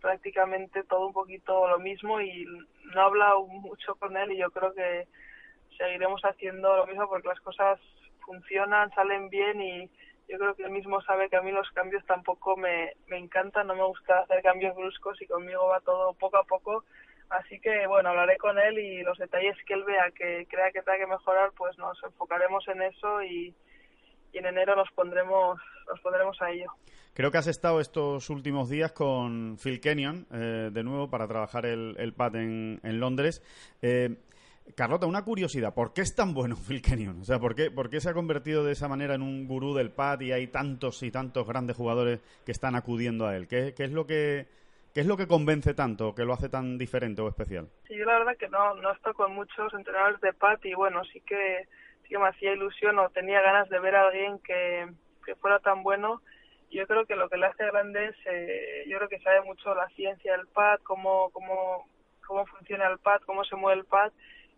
prácticamente 0.01 0.83
todo 0.83 1.07
un 1.07 1.13
poquito 1.13 1.67
lo 1.67 1.79
mismo 1.79 2.21
y 2.21 2.45
no 2.93 3.01
he 3.01 3.03
hablado 3.03 3.45
mucho 3.47 3.95
con 3.95 4.15
él 4.17 4.31
y 4.31 4.37
yo 4.37 4.51
creo 4.51 4.73
que 4.73 5.07
seguiremos 5.77 6.21
haciendo 6.23 6.75
lo 6.75 6.87
mismo 6.87 7.07
porque 7.07 7.27
las 7.27 7.39
cosas 7.41 7.79
funcionan, 8.25 8.91
salen 8.91 9.29
bien 9.29 9.61
y 9.61 9.89
yo 10.27 10.37
creo 10.39 10.55
que 10.55 10.63
él 10.63 10.71
mismo 10.71 11.01
sabe 11.01 11.29
que 11.29 11.37
a 11.37 11.41
mí 11.41 11.51
los 11.51 11.69
cambios 11.71 12.05
tampoco 12.05 12.57
me, 12.57 12.93
me 13.07 13.17
encantan, 13.17 13.67
no 13.67 13.75
me 13.75 13.83
gusta 13.83 14.19
hacer 14.19 14.41
cambios 14.41 14.75
bruscos 14.75 15.21
y 15.21 15.27
conmigo 15.27 15.67
va 15.67 15.79
todo 15.81 16.13
poco 16.13 16.37
a 16.37 16.43
poco. 16.43 16.83
Así 17.29 17.59
que 17.59 17.87
bueno, 17.87 18.09
hablaré 18.09 18.37
con 18.37 18.57
él 18.59 18.77
y 18.79 19.03
los 19.03 19.17
detalles 19.17 19.57
que 19.65 19.73
él 19.73 19.83
vea 19.83 20.11
que 20.11 20.47
crea 20.49 20.71
que 20.71 20.81
tenga 20.81 20.99
que 20.99 21.07
mejorar, 21.07 21.51
pues 21.57 21.77
nos 21.77 22.01
enfocaremos 22.03 22.67
en 22.67 22.81
eso 22.83 23.23
y, 23.23 23.55
y 24.35 24.37
en 24.39 24.45
enero 24.45 24.75
nos 24.75 24.91
pondremos, 24.91 25.59
nos 25.87 25.99
pondremos 26.01 26.39
a 26.41 26.51
ello. 26.51 26.71
Creo 27.13 27.31
que 27.31 27.37
has 27.37 27.47
estado 27.47 27.79
estos 27.79 28.29
últimos 28.29 28.69
días 28.69 28.91
con 28.91 29.57
Phil 29.57 29.79
Kenyon, 29.79 30.27
eh, 30.33 30.69
de 30.71 30.83
nuevo, 30.83 31.09
para 31.09 31.27
trabajar 31.27 31.65
el, 31.65 31.95
el 31.97 32.13
pad 32.13 32.35
en, 32.35 32.81
en 32.83 32.99
Londres. 32.99 33.41
Eh, 33.81 34.17
Carlota, 34.75 35.05
una 35.05 35.23
curiosidad, 35.23 35.73
¿por 35.73 35.93
qué 35.93 36.01
es 36.01 36.13
tan 36.15 36.33
bueno 36.33 36.55
Phil 36.67 36.81
Kenyon? 36.81 37.21
O 37.21 37.23
sea, 37.23 37.39
¿por 37.39 37.55
qué, 37.55 37.71
¿por 37.71 37.89
qué 37.89 38.01
se 38.01 38.09
ha 38.09 38.13
convertido 38.13 38.65
de 38.65 38.73
esa 38.73 38.89
manera 38.89 39.15
en 39.15 39.21
un 39.21 39.47
gurú 39.47 39.73
del 39.73 39.91
pad 39.91 40.19
y 40.19 40.33
hay 40.33 40.47
tantos 40.47 41.01
y 41.03 41.11
tantos 41.11 41.47
grandes 41.47 41.77
jugadores 41.77 42.19
que 42.45 42.51
están 42.51 42.75
acudiendo 42.75 43.25
a 43.25 43.37
él? 43.37 43.47
¿Qué, 43.47 43.73
qué 43.73 43.85
es 43.85 43.91
lo 43.91 44.05
que 44.05 44.47
qué 44.93 45.01
es 45.01 45.07
lo 45.07 45.17
que 45.17 45.27
convence 45.27 45.73
tanto, 45.73 46.15
que 46.15 46.23
lo 46.23 46.33
hace 46.33 46.47
tan 46.47 46.77
diferente 46.77 47.21
o 47.21 47.27
especial? 47.27 47.67
Sí, 47.87 47.97
yo 47.97 48.05
la 48.05 48.19
verdad 48.19 48.37
que 48.37 48.47
no, 48.47 48.75
no 48.75 48.91
estoy 48.91 49.13
con 49.13 49.33
muchos 49.33 49.73
entrenadores 49.73 50.19
de 50.21 50.33
pad 50.33 50.57
y 50.63 50.73
bueno, 50.73 51.03
sí 51.11 51.21
que, 51.21 51.67
que 52.07 52.17
me 52.17 52.27
hacía 52.27 52.53
ilusión 52.53 52.97
o 52.99 53.09
tenía 53.09 53.41
ganas 53.41 53.69
de 53.69 53.79
ver 53.79 53.95
a 53.95 54.07
alguien 54.07 54.39
que, 54.39 54.87
que 55.25 55.35
fuera 55.35 55.59
tan 55.59 55.83
bueno 55.83 56.21
yo 56.75 56.85
creo 56.87 57.05
que 57.05 57.15
lo 57.15 57.29
que 57.29 57.37
le 57.37 57.45
hace 57.45 57.65
grande 57.65 58.07
es, 58.07 58.15
eh, 58.25 58.83
yo 58.87 58.97
creo 58.97 59.09
que 59.09 59.19
sabe 59.19 59.41
mucho 59.41 59.73
la 59.73 59.87
ciencia 59.89 60.33
del 60.33 60.47
pad, 60.47 60.79
cómo, 60.83 61.29
cómo, 61.31 61.87
cómo 62.27 62.45
funciona 62.47 62.87
el 62.87 62.99
pad, 62.99 63.21
cómo 63.25 63.43
se 63.45 63.55
mueve 63.55 63.79
el 63.79 63.85
pad, 63.85 64.11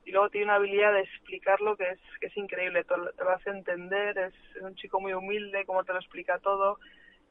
y 0.04 0.12
luego 0.12 0.30
tiene 0.30 0.46
una 0.46 0.56
habilidad 0.56 0.94
de 0.94 1.02
explicarlo 1.02 1.76
que 1.76 1.90
es, 1.90 2.00
que 2.20 2.28
es 2.28 2.38
increíble, 2.38 2.84
te 2.86 2.96
lo 2.98 3.30
hace 3.30 3.50
entender, 3.50 4.18
es, 4.18 4.34
es 4.56 4.62
un 4.62 4.76
chico 4.76 5.00
muy 5.00 5.14
humilde, 5.14 5.66
cómo 5.66 5.84
te 5.84 5.94
lo 5.94 6.00
explica 6.00 6.40
todo, 6.40 6.80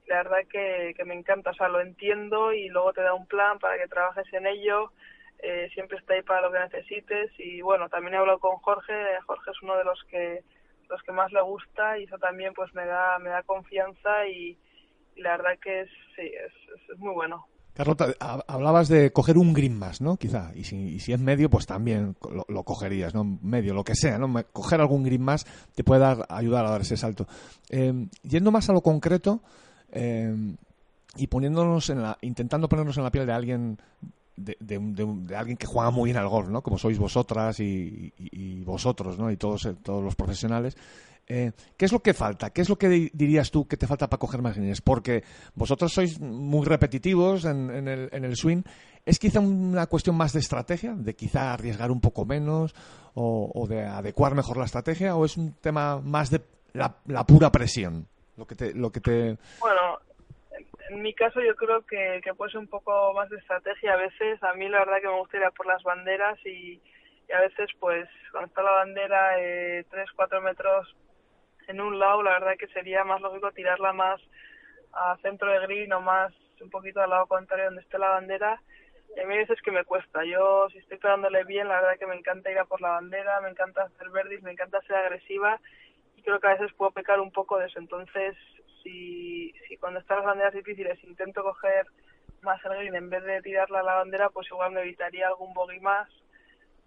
la 0.07 0.19
verdad 0.19 0.39
que, 0.49 0.95
que 0.97 1.05
me 1.05 1.15
encanta, 1.15 1.51
o 1.51 1.55
sea, 1.55 1.69
lo 1.69 1.81
entiendo 1.81 2.53
y 2.53 2.69
luego 2.69 2.93
te 2.93 3.01
da 3.01 3.15
un 3.15 3.27
plan 3.27 3.59
para 3.59 3.79
que 3.79 3.89
trabajes 3.89 4.33
en 4.33 4.47
ello, 4.47 4.93
eh, 5.41 5.69
siempre 5.75 5.99
está 5.99 6.15
ahí 6.15 6.23
para 6.23 6.43
lo 6.43 6.53
que 6.53 6.59
necesites, 6.59 7.31
y 7.39 7.61
bueno, 7.63 7.89
también 7.89 8.15
he 8.15 8.17
hablado 8.19 8.39
con 8.39 8.57
Jorge, 8.57 8.93
Jorge 9.27 9.51
es 9.51 9.63
uno 9.63 9.77
de 9.77 9.85
los 9.85 10.03
que 10.11 10.45
los 10.89 11.03
que 11.03 11.11
más 11.13 11.33
le 11.33 11.43
gusta 11.43 11.99
y 11.99 12.05
eso 12.05 12.17
también 12.19 12.55
pues 12.55 12.73
me 12.73 12.87
da 12.87 13.19
me 13.19 13.29
da 13.31 13.43
confianza 13.43 14.25
y, 14.29 14.57
y 15.17 15.21
la 15.21 15.33
verdad 15.37 15.59
que 15.61 15.81
es 15.81 15.91
sí 16.15 16.23
es, 16.23 16.53
es, 16.93 16.99
muy 17.01 17.13
bueno 17.13 17.45
Carlota, 17.75 18.07
ha- 18.21 18.45
hablabas 18.47 18.87
de 18.89 19.11
coger 19.13 19.37
un 19.37 19.53
green 19.53 19.77
más, 19.77 20.01
¿no? 20.01 20.17
Quizá. 20.17 20.53
Y 20.55 20.63
si, 20.65 20.77
y 20.95 21.01
si 21.01 21.13
es 21.13 21.19
medio, 21.21 21.51
pues 21.51 21.67
también 21.67 22.17
lo, 22.31 22.47
lo 22.49 22.63
cogerías, 22.63 23.15
¿no? 23.15 23.23
Medio, 23.43 23.75
lo 23.75 23.83
que 23.85 23.95
sea, 23.97 24.17
¿no? 24.17 24.33
Coger 24.53 24.81
algún 24.81 25.03
green 25.03 25.23
más 25.23 25.45
te 25.75 25.83
puede 25.85 26.01
dar, 26.01 26.25
ayudar 26.31 26.65
a 26.65 26.71
dar 26.71 26.81
ese 26.81 26.97
salto. 26.97 27.27
Eh, 27.69 27.93
yendo 28.23 28.51
más 28.51 28.71
a 28.71 28.73
lo 28.73 28.81
concreto 28.81 29.41
eh, 29.93 30.35
y 31.17 31.27
poniéndonos 31.27 31.91
en 31.91 32.01
la, 32.03 32.17
intentando 32.23 32.69
ponernos 32.69 32.97
en 32.97 33.03
la 33.05 33.11
piel 33.11 33.27
de 33.27 33.33
alguien 33.33 33.79
de, 34.37 34.57
de 34.61 34.79
de 34.79 35.37
alguien 35.37 35.57
que 35.57 35.67
juega 35.67 35.91
muy 35.91 36.09
bien 36.09 36.17
al 36.17 36.29
golf, 36.29 36.49
¿no? 36.49 36.63
Como 36.63 36.79
sois 36.79 36.99
vosotras 36.99 37.59
y, 37.61 38.13
vosotros, 38.65 39.19
¿no? 39.19 39.31
Y 39.31 39.37
todos, 39.37 39.69
todos 39.83 40.03
los 40.03 40.15
profesionales. 40.15 40.77
Eh, 41.29 41.53
¿Qué 41.77 41.87
es 41.87 41.93
lo 41.93 42.01
que 42.01 42.15
falta? 42.15 42.51
¿Qué 42.51 42.61
es 42.61 42.69
lo 42.69 42.79
que 42.79 42.89
di- 42.89 43.11
dirías 43.13 43.51
tú 43.51 43.67
que 43.67 43.77
te 43.77 43.87
falta 43.89 44.09
para 44.09 44.21
coger 44.21 44.43
más 44.43 44.57
greens? 44.57 44.81
Porque 44.81 45.25
vosotros 45.55 45.93
sois 45.93 46.21
muy 46.21 46.65
repetitivos 46.65 47.45
en, 47.45 47.71
en 47.71 47.89
el, 47.89 48.09
en 48.13 48.25
el 48.25 48.37
swing. 48.37 48.63
¿Es 49.05 49.19
quizá 49.19 49.41
una 49.41 49.87
cuestión 49.87 50.17
más 50.17 50.33
de 50.33 50.41
estrategia? 50.41 50.95
¿De 50.95 51.15
quizá 51.17 51.53
arriesgar 51.53 51.91
un 51.91 52.01
poco 52.01 52.25
menos? 52.25 52.75
¿O, 53.15 53.51
o 53.55 53.67
de 53.67 53.85
adecuar 53.85 54.35
mejor 54.35 54.57
la 54.59 54.67
estrategia? 54.67 55.17
¿O 55.17 55.25
es 55.25 55.37
un 55.37 55.55
tema 55.55 56.01
más 56.01 56.31
de 56.31 56.43
la, 56.75 56.97
la 57.07 57.25
pura 57.25 57.51
presión? 57.51 58.07
Lo 58.37 58.47
que 58.47 58.55
te, 58.55 58.75
lo 58.75 58.93
que 58.93 59.01
te... 59.01 59.39
bueno 59.61 59.99
en, 60.91 61.03
mi 61.03 61.15
caso 61.15 61.41
yo 61.41 61.55
creo 61.57 61.83
que, 61.87 62.21
que 62.23 62.35
puede 62.35 62.57
un 62.59 62.69
poco 62.69 63.13
más 63.15 63.29
de 63.31 63.39
estrategia 63.39 63.95
a 63.95 63.97
veces. 63.97 64.43
A 64.43 64.55
mí 64.55 64.69
la 64.69 64.81
verdad 64.81 65.01
que 65.01 65.09
me 65.09 65.19
gusta 65.19 65.37
ir 65.37 65.45
a 65.45 65.51
por 65.51 65.67
las 65.67 65.83
banderas 65.83 66.39
y, 66.45 66.81
a 67.35 67.41
veces 67.41 67.69
pues 67.81 68.09
cuando 68.31 68.47
está 68.47 68.63
la 68.63 68.71
bandera 68.71 69.41
eh, 69.41 69.85
3 69.91 70.13
4 70.15 70.41
metros 70.43 70.95
en 71.67 71.81
un 71.81 71.99
lado 71.99 72.23
la 72.23 72.31
verdad 72.31 72.55
que 72.57 72.69
sería 72.69 73.03
más 73.03 73.21
lógico 73.21 73.51
tirarla 73.51 73.93
más 73.93 74.21
a 74.93 75.17
centro 75.23 75.51
de 75.51 75.59
green 75.67 75.93
o 75.93 76.01
más 76.01 76.33
un 76.61 76.71
poquito 76.71 77.01
al 77.01 77.11
lado 77.11 77.27
contrario 77.27 77.67
donde 77.67 77.83
esté 77.83 77.99
la 77.99 78.11
bandera. 78.11 78.63
Y 79.17 79.21
a 79.21 79.27
mí 79.27 79.35
hay 79.35 79.41
veces 79.41 79.61
que 79.63 79.73
me 79.73 79.85
cuesta. 79.85 80.25
Yo 80.25 80.69
si 80.71 80.79
estoy 80.79 80.99
pegándole 80.99 81.45
bien 81.45 81.69
la 81.69 81.81
verdad 81.81 81.99
que 81.99 82.07
me 82.07 82.17
encanta 82.17 82.51
ir 82.51 82.59
a 82.59 82.65
por 82.65 82.81
la 82.81 82.91
bandera 82.91 83.41
me 83.41 83.51
encanta 83.51 83.83
hacer 83.83 84.09
verdes 84.11 84.43
me 84.43 84.53
encanta 84.53 84.81
ser 84.83 84.97
agresiva 84.97 85.61
y 86.17 86.23
creo 86.23 86.39
que 86.39 86.47
a 86.47 86.55
veces 86.55 86.73
puedo 86.75 86.93
pecar 86.93 87.21
un 87.21 87.33
poco 87.33 87.59
de 87.59 87.67
eso. 87.67 87.79
Entonces 87.79 88.37
si, 88.87 89.53
si 89.67 89.77
cuando 89.79 89.99
están 89.99 90.19
las 90.19 90.27
banderas 90.27 90.55
difíciles 90.55 91.03
intento 91.03 91.43
coger 91.43 91.87
más 92.43 92.65
el 92.65 92.77
green 92.77 92.95
en 92.95 93.11
vez 93.11 93.25
de 93.25 93.43
tirarla 93.43 93.81
a 93.81 93.83
la 93.83 93.95
bandera 93.97 94.31
pues 94.31 94.47
igual 94.49 94.73
me 94.73 94.83
evitaría 94.83 95.27
algún 95.27 95.53
bogey 95.53 95.81
más. 95.81 96.09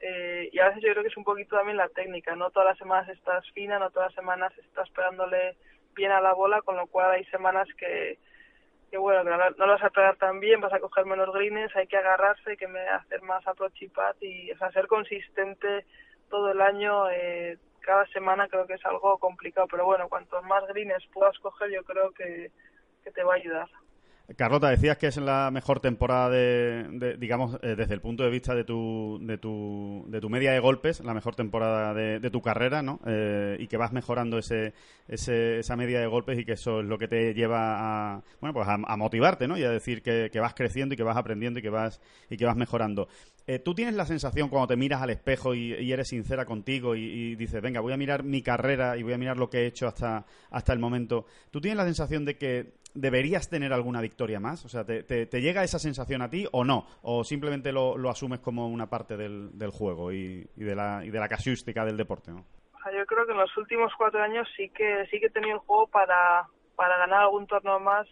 Eh, 0.01 0.49
y 0.53 0.59
a 0.59 0.69
veces 0.69 0.81
yo 0.81 0.91
creo 0.91 1.03
que 1.03 1.09
es 1.09 1.17
un 1.17 1.25
poquito 1.25 1.57
también 1.57 1.75
la 1.75 1.89
técnica, 1.89 2.33
no 2.33 2.51
todas 2.51 2.69
las 2.69 2.77
semanas 2.77 3.09
estás 3.09 3.43
fina, 3.51 3.79
no 3.79 3.89
todas 3.89 4.11
las 4.11 4.15
semanas 4.15 4.57
estás 4.57 4.89
pegándole 4.91 5.57
bien 5.93 6.11
a 6.11 6.21
la 6.21 6.33
bola, 6.33 6.61
con 6.61 6.77
lo 6.77 6.87
cual 6.87 7.11
hay 7.11 7.25
semanas 7.25 7.67
que, 7.77 8.17
bueno, 8.97 9.25
que 9.25 9.29
no, 9.29 9.49
lo 9.65 9.73
vas 9.73 9.83
a 9.83 9.89
pegar 9.89 10.15
tan 10.15 10.39
bien, 10.39 10.61
vas 10.61 10.71
a 10.71 10.79
coger 10.79 11.05
menos 11.05 11.33
greens, 11.33 11.75
hay 11.75 11.87
que 11.87 11.97
agarrarse, 11.97 12.51
hay 12.51 12.55
que 12.55 12.65
hacer 12.65 13.21
más 13.23 13.45
approach 13.45 13.81
y 13.81 13.91
y 14.21 14.51
o 14.51 14.57
sea, 14.57 14.71
ser 14.71 14.87
consistente 14.87 15.85
todo 16.29 16.49
el 16.51 16.61
año, 16.61 17.09
eh, 17.09 17.57
cada 17.79 18.05
semana 18.07 18.47
creo 18.47 18.65
que 18.67 18.73
es 18.73 18.85
algo 18.85 19.17
complicado, 19.17 19.67
pero 19.69 19.85
bueno, 19.85 20.07
cuantos 20.09 20.43
más 20.45 20.65
greens 20.67 21.05
puedas 21.13 21.37
coger 21.39 21.71
yo 21.71 21.83
creo 21.83 22.11
que, 22.11 22.51
que 23.03 23.11
te 23.11 23.23
va 23.23 23.33
a 23.33 23.37
ayudar. 23.37 23.69
Carlota, 24.35 24.69
decías 24.69 24.97
que 24.97 25.07
es 25.07 25.17
la 25.17 25.49
mejor 25.51 25.79
temporada 25.79 26.29
de, 26.29 26.85
de, 26.91 27.17
digamos, 27.17 27.57
eh, 27.63 27.75
desde 27.75 27.95
el 27.95 28.01
punto 28.01 28.23
de 28.23 28.29
vista 28.29 28.53
de 28.53 28.63
tu, 28.63 29.17
de 29.21 29.39
tu, 29.39 30.05
de 30.07 30.21
tu 30.21 30.29
media 30.29 30.51
de 30.51 30.59
golpes, 30.59 30.99
la 31.03 31.15
mejor 31.15 31.35
temporada 31.35 31.95
de, 31.95 32.19
de 32.19 32.29
tu 32.29 32.41
carrera, 32.41 32.83
¿no? 32.83 32.99
Eh, 33.07 33.57
y 33.59 33.67
que 33.67 33.77
vas 33.77 33.91
mejorando 33.91 34.37
ese, 34.37 34.73
ese, 35.07 35.59
esa 35.59 35.75
media 35.75 35.99
de 35.99 36.05
golpes 36.05 36.37
y 36.37 36.45
que 36.45 36.53
eso 36.53 36.81
es 36.81 36.85
lo 36.85 36.99
que 36.99 37.07
te 37.07 37.33
lleva 37.33 38.17
a, 38.17 38.21
bueno, 38.39 38.53
pues 38.53 38.67
a, 38.67 38.97
motivarte, 38.97 39.47
¿no? 39.47 39.57
Y 39.57 39.63
a 39.63 39.71
decir 39.71 40.03
que, 40.03 40.29
que 40.31 40.39
vas 40.39 40.53
creciendo 40.53 40.93
y 40.93 40.97
que 40.97 41.03
vas 41.03 41.17
aprendiendo 41.17 41.59
y 41.59 41.63
que 41.63 41.71
vas, 41.71 41.99
y 42.29 42.37
que 42.37 42.45
vas 42.45 42.55
mejorando. 42.55 43.07
Eh, 43.51 43.57
¿Tú 43.57 43.73
tienes 43.73 43.95
la 43.95 44.05
sensación 44.05 44.47
cuando 44.47 44.67
te 44.67 44.75
miras 44.75 45.01
al 45.01 45.09
espejo 45.09 45.55
y, 45.55 45.73
y 45.73 45.91
eres 45.91 46.09
sincera 46.09 46.45
contigo 46.45 46.95
y, 46.95 47.01
y 47.01 47.35
dices, 47.35 47.59
venga, 47.63 47.81
voy 47.81 47.91
a 47.91 47.97
mirar 47.97 48.21
mi 48.21 48.43
carrera 48.43 48.95
y 48.95 49.01
voy 49.01 49.13
a 49.13 49.17
mirar 49.17 49.37
lo 49.37 49.49
que 49.49 49.61
he 49.61 49.65
hecho 49.65 49.87
hasta, 49.87 50.23
hasta 50.51 50.71
el 50.71 50.77
momento? 50.77 51.25
¿Tú 51.49 51.59
tienes 51.59 51.75
la 51.75 51.85
sensación 51.85 52.25
de 52.25 52.37
que 52.37 52.73
deberías 52.93 53.49
tener 53.49 53.73
alguna 53.73 54.01
victoria 54.01 54.39
más? 54.39 54.65
O 54.65 54.69
sea, 54.69 54.85
¿te, 54.85 55.01
te, 55.01 55.41
llega 55.41 55.63
esa 55.63 55.79
sensación 55.79 56.21
a 56.21 56.29
ti 56.29 56.45
o 56.51 56.63
no? 56.63 56.85
¿O 57.01 57.23
simplemente 57.23 57.71
lo, 57.71 57.97
lo 57.97 58.11
asumes 58.11 58.39
como 58.39 58.67
una 58.67 58.87
parte 58.87 59.17
del, 59.17 59.57
del 59.57 59.71
juego 59.71 60.13
y, 60.13 60.47
y 60.55 60.63
de 60.63 60.75
la, 60.75 61.03
y 61.03 61.09
de 61.09 61.19
la 61.19 61.27
casuística 61.27 61.83
del 61.83 61.97
deporte, 61.97 62.29
¿no? 62.29 62.45
Yo 62.95 63.03
creo 63.07 63.25
que 63.25 63.31
en 63.31 63.39
los 63.39 63.57
últimos 63.57 63.91
cuatro 63.97 64.21
años 64.21 64.47
sí 64.55 64.69
que 64.69 65.07
sí 65.09 65.19
que 65.19 65.25
he 65.25 65.31
tenido 65.31 65.55
el 65.55 65.61
juego 65.61 65.87
para, 65.87 66.45
para 66.75 66.99
ganar 66.99 67.23
algún 67.23 67.47
torneo 67.47 67.79
más 67.79 68.05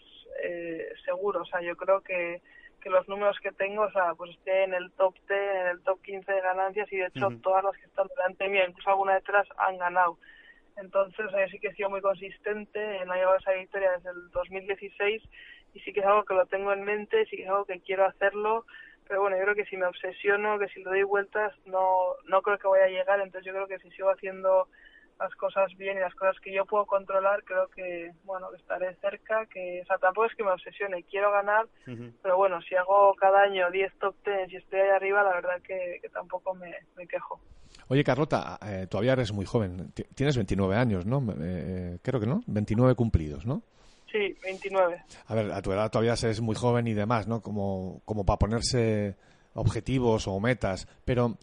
eh, 0.43 0.89
seguro. 1.05 1.41
O 1.41 1.45
sea, 1.45 1.61
yo 1.61 1.75
creo 1.77 2.01
que, 2.01 2.41
que 2.87 2.93
los 2.93 3.07
números 3.09 3.37
que 3.41 3.51
tengo, 3.51 3.83
o 3.83 3.91
sea, 3.91 4.15
pues 4.15 4.31
esté 4.31 4.63
en 4.63 4.73
el 4.73 4.91
top 4.93 5.13
10, 5.27 5.31
en 5.31 5.67
el 5.67 5.83
top 5.83 6.01
15 6.03 6.31
de 6.31 6.41
ganancias 6.41 6.87
y 6.93 6.95
de 6.95 7.07
hecho 7.07 7.29
todas 7.43 7.61
las 7.65 7.75
que 7.75 7.85
están 7.85 8.07
delante 8.07 8.47
mía, 8.47 8.65
incluso 8.65 8.89
alguna 8.89 9.15
detrás, 9.15 9.45
han 9.57 9.77
ganado. 9.77 10.17
Entonces, 10.77 11.25
eh, 11.37 11.47
sí 11.51 11.59
que 11.59 11.67
he 11.67 11.75
sido 11.75 11.89
muy 11.89 11.99
consistente, 11.99 13.03
no 13.05 13.13
he 13.13 13.17
llevado 13.17 13.39
esa 13.39 13.51
victoria 13.51 13.91
desde 13.91 14.11
el 14.11 14.31
2016 14.31 15.21
y 15.73 15.79
sí 15.81 15.91
que 15.91 15.99
es 15.99 16.05
algo 16.05 16.23
que 16.23 16.33
lo 16.33 16.45
tengo 16.45 16.71
en 16.71 16.85
mente, 16.85 17.25
sí 17.25 17.35
que 17.35 17.43
es 17.43 17.49
algo 17.49 17.65
que 17.65 17.81
quiero 17.81 18.05
hacerlo, 18.05 18.65
pero 19.05 19.21
bueno, 19.21 19.35
yo 19.35 19.43
creo 19.43 19.55
que 19.55 19.65
si 19.65 19.75
me 19.75 19.85
obsesiono, 19.85 20.57
que 20.57 20.69
si 20.69 20.79
le 20.79 20.89
doy 20.89 21.03
vueltas, 21.03 21.53
no, 21.65 22.13
no 22.25 22.41
creo 22.41 22.57
que 22.57 22.69
vaya 22.69 22.85
a 22.85 22.89
llegar, 22.89 23.19
entonces 23.19 23.45
yo 23.45 23.53
creo 23.53 23.67
que 23.67 23.79
si 23.79 23.91
sigo 23.91 24.11
haciendo 24.11 24.69
las 25.19 25.33
cosas 25.35 25.75
bien 25.77 25.97
y 25.97 25.99
las 26.01 26.13
cosas 26.15 26.35
que 26.41 26.53
yo 26.53 26.65
puedo 26.65 26.85
controlar, 26.85 27.43
creo 27.43 27.67
que, 27.69 28.11
bueno, 28.23 28.53
estaré 28.53 28.95
cerca, 28.97 29.45
que, 29.47 29.81
o 29.81 29.85
sea, 29.85 29.97
tampoco 29.97 30.27
es 30.27 30.35
que 30.35 30.43
me 30.43 30.51
obsesione, 30.51 31.03
quiero 31.03 31.31
ganar, 31.31 31.65
pero 32.21 32.37
bueno, 32.37 32.61
si 32.61 32.75
hago 32.75 33.13
cada 33.15 33.41
año 33.41 33.69
10 33.71 33.91
top 33.99 34.15
10 34.25 34.51
y 34.51 34.57
estoy 34.57 34.79
ahí 34.79 34.89
arriba, 34.89 35.23
la 35.23 35.33
verdad 35.33 35.61
que, 35.63 35.99
que 36.01 36.09
tampoco 36.09 36.53
me, 36.53 36.73
me 36.95 37.07
quejo. 37.07 37.39
Oye, 37.89 38.03
Carlota, 38.03 38.59
eh, 38.65 38.85
todavía 38.89 39.13
eres 39.13 39.31
muy 39.31 39.45
joven. 39.45 39.91
Ti- 39.93 40.03
Tienes 40.13 40.35
29 40.35 40.75
años, 40.75 41.05
¿no? 41.05 41.23
Eh, 41.39 41.99
creo 42.01 42.19
que 42.19 42.25
no. 42.27 42.41
29 42.45 42.95
cumplidos, 42.95 43.45
¿no? 43.45 43.63
Sí, 44.11 44.37
29. 44.43 45.03
A 45.27 45.35
ver, 45.35 45.51
a 45.51 45.61
tu 45.61 45.71
edad 45.71 45.89
todavía 45.89 46.13
eres 46.21 46.41
muy 46.41 46.55
joven 46.55 46.85
y 46.87 46.93
demás, 46.93 47.27
¿no? 47.27 47.41
Como, 47.41 48.01
como 48.03 48.25
para 48.25 48.39
ponerse 48.39 49.15
objetivos 49.53 50.27
o 50.27 50.39
metas. 50.39 50.87
Pero, 51.05 51.37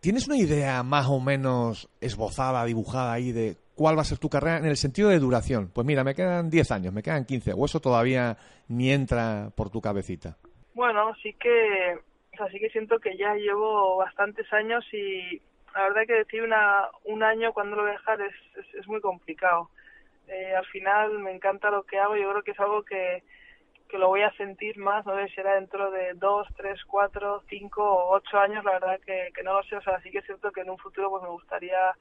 ¿tienes 0.00 0.26
una 0.26 0.36
idea 0.36 0.82
más 0.82 1.06
o 1.08 1.20
menos 1.20 1.88
esbozada, 2.00 2.64
dibujada 2.64 3.12
ahí 3.12 3.32
de 3.32 3.56
cuál 3.74 3.96
va 3.96 4.02
a 4.02 4.04
ser 4.04 4.18
tu 4.18 4.28
carrera 4.28 4.58
en 4.58 4.66
el 4.66 4.76
sentido 4.76 5.10
de 5.10 5.18
duración? 5.18 5.70
Pues 5.72 5.86
mira, 5.86 6.04
me 6.04 6.14
quedan 6.14 6.50
10 6.50 6.70
años, 6.72 6.92
me 6.92 7.02
quedan 7.02 7.24
15, 7.24 7.52
o 7.56 7.64
eso 7.64 7.80
todavía 7.80 8.36
ni 8.68 8.92
entra 8.92 9.50
por 9.54 9.70
tu 9.70 9.80
cabecita. 9.80 10.36
Bueno, 10.74 11.14
sí 11.22 11.34
que, 11.34 11.98
o 12.32 12.36
sea, 12.36 12.48
sí 12.50 12.58
que 12.58 12.70
siento 12.70 12.98
que 12.98 13.16
ya 13.16 13.34
llevo 13.34 13.96
bastantes 13.96 14.50
años 14.52 14.84
y 14.92 15.40
la 15.74 15.82
verdad 15.82 16.02
que 16.06 16.14
decir 16.14 16.42
una, 16.42 16.88
un 17.04 17.22
año 17.22 17.52
cuando 17.52 17.76
lo 17.76 17.82
voy 17.82 17.90
a 17.90 17.94
dejar 17.94 18.20
es, 18.22 18.34
es, 18.56 18.74
es 18.74 18.88
muy 18.88 19.00
complicado. 19.00 19.70
Eh, 20.28 20.54
al 20.54 20.66
final 20.66 21.18
me 21.18 21.32
encanta 21.32 21.70
lo 21.70 21.82
que 21.82 21.98
hago, 21.98 22.16
yo 22.16 22.30
creo 22.30 22.42
que 22.42 22.52
es 22.52 22.60
algo 22.60 22.82
que, 22.84 23.22
que 23.90 23.98
lo 23.98 24.08
voy 24.08 24.22
a 24.22 24.32
sentir 24.32 24.78
más, 24.78 25.04
no 25.04 25.16
sé 25.16 25.28
si 25.28 25.34
será 25.34 25.56
dentro 25.56 25.90
de 25.90 26.14
dos, 26.14 26.46
tres, 26.56 26.82
cuatro, 26.84 27.42
cinco 27.48 27.82
o 27.82 28.14
ocho 28.14 28.38
años, 28.38 28.64
la 28.64 28.72
verdad 28.72 29.00
que, 29.04 29.30
que 29.34 29.42
no 29.42 29.54
lo 29.54 29.62
sé, 29.64 29.76
o 29.76 29.82
sea, 29.82 30.00
sí 30.00 30.10
que 30.10 30.18
es 30.18 30.26
cierto 30.26 30.52
que 30.52 30.60
en 30.60 30.70
un 30.70 30.78
futuro 30.78 31.10
pues 31.10 31.22
me 31.22 31.28
gustaría 31.28 31.92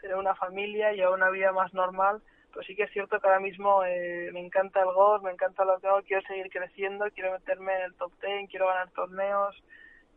tener 0.00 0.16
una 0.16 0.34
familia 0.34 0.94
y 0.94 1.02
una 1.02 1.30
vida 1.30 1.52
más 1.52 1.74
normal, 1.74 2.22
pero 2.52 2.64
sí 2.64 2.76
que 2.76 2.84
es 2.84 2.92
cierto 2.92 3.18
que 3.18 3.26
ahora 3.26 3.40
mismo 3.40 3.84
eh, 3.84 4.30
me 4.32 4.40
encanta 4.40 4.80
el 4.80 4.92
golf, 4.92 5.22
me 5.24 5.32
encanta 5.32 5.64
lo 5.64 5.80
que 5.80 5.88
hago, 5.88 6.02
quiero 6.02 6.22
seguir 6.26 6.48
creciendo, 6.50 7.06
quiero 7.14 7.32
meterme 7.32 7.74
en 7.74 7.82
el 7.82 7.94
top 7.94 8.12
ten, 8.20 8.46
quiero 8.46 8.68
ganar 8.68 8.90
torneos, 8.90 9.60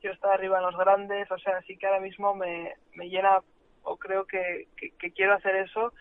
quiero 0.01 0.13
estar 0.13 0.31
arriba 0.31 0.59
en 0.59 0.65
los 0.65 0.77
grandes, 0.77 1.29
o 1.31 1.37
sea, 1.39 1.61
sí 1.63 1.77
que 1.77 1.87
ahora 1.87 1.99
mismo 1.99 2.35
me, 2.35 2.75
me 2.93 3.09
llena 3.09 3.39
o 3.83 3.97
creo 3.97 4.25
que, 4.25 4.67
que, 4.77 4.91
que 4.91 5.11
quiero 5.11 5.33
hacer 5.33 5.55
eso. 5.55 5.93